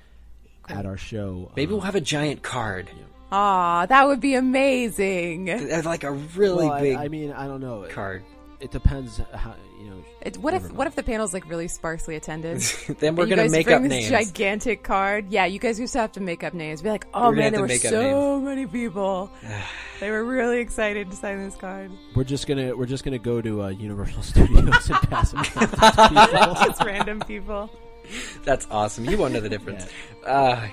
at 0.69 0.85
our 0.85 0.99
show. 0.99 1.51
maybe 1.57 1.71
um, 1.71 1.79
we'll 1.79 1.87
have 1.87 1.95
a 1.95 2.01
giant 2.03 2.43
card, 2.43 2.91
Aw, 3.33 3.87
that 3.87 4.07
would 4.09 4.21
be 4.21 4.35
amazing. 4.35 5.47
Like 5.85 6.05
a 6.05 6.11
really 6.13 6.67
well, 6.67 6.73
I- 6.73 6.81
big 6.83 6.97
I, 6.97 7.09
mean, 7.09 7.33
I 7.33 7.47
don't 7.47 7.61
know. 7.61 7.87
card. 7.89 8.23
It 8.61 8.71
depends 8.71 9.19
how 9.35 9.55
you 9.81 9.89
know. 9.89 10.05
It, 10.21 10.37
what 10.37 10.53
if 10.53 10.71
what 10.73 10.87
if 10.87 10.95
the 10.95 11.03
panel's 11.03 11.33
like 11.33 11.49
really 11.49 11.67
sparsely 11.67 12.17
attended? 12.17 12.59
then 12.99 13.17
we're 13.17 13.27
gonna 13.27 13.49
make 13.49 13.71
up 13.71 13.81
this 13.83 13.91
names. 13.91 14.11
gigantic 14.11 14.83
card. 14.83 15.31
Yeah, 15.31 15.47
you 15.47 15.59
guys 15.59 15.81
used 15.81 15.95
to 15.95 16.01
have 16.01 16.13
to 16.13 16.21
make 16.21 16.45
up 16.45 16.53
names. 16.53 16.83
Be 16.83 16.91
like, 16.91 17.07
oh 17.15 17.31
We're 17.31 17.37
man, 17.37 17.53
there 17.53 17.63
were 17.63 17.69
so 17.69 18.39
many 18.39 18.67
people. 18.67 19.31
they 20.01 20.11
were 20.11 20.25
really 20.25 20.59
excited 20.61 21.11
to 21.11 21.17
sign 21.17 21.43
this 21.43 21.57
card. 21.57 21.91
We're 22.15 22.25
just 22.25 22.47
gonna 22.47 22.77
we're 22.77 22.87
just 22.87 23.03
gonna 23.03 23.19
go 23.19 23.41
to 23.41 23.63
uh, 23.63 23.69
Universal 23.69 24.23
Studios 24.25 24.91
and 24.91 25.01
pass 25.09 25.31
them 25.31 25.39
out 25.39 25.47
to 25.47 26.09
people. 26.29 26.55
Just 26.67 26.85
random 26.85 27.21
people. 27.21 27.71
That's 28.45 28.67
awesome. 28.71 29.07
You 29.07 29.17
won't 29.17 29.33
know 29.33 29.41
the 29.41 29.49
difference. 29.49 29.87
Uh, 30.27 30.69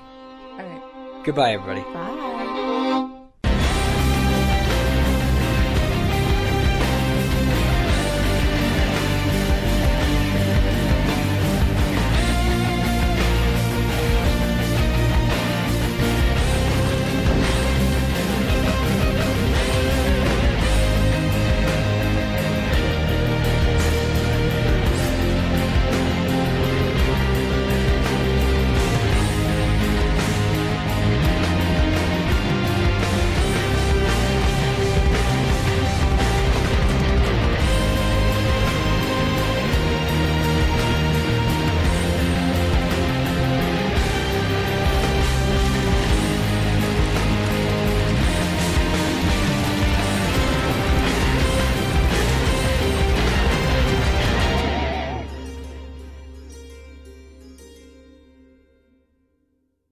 All 0.52 0.58
right. 0.58 1.22
goodbye, 1.24 1.52
everybody. 1.52 1.80
Bye. 1.92 2.34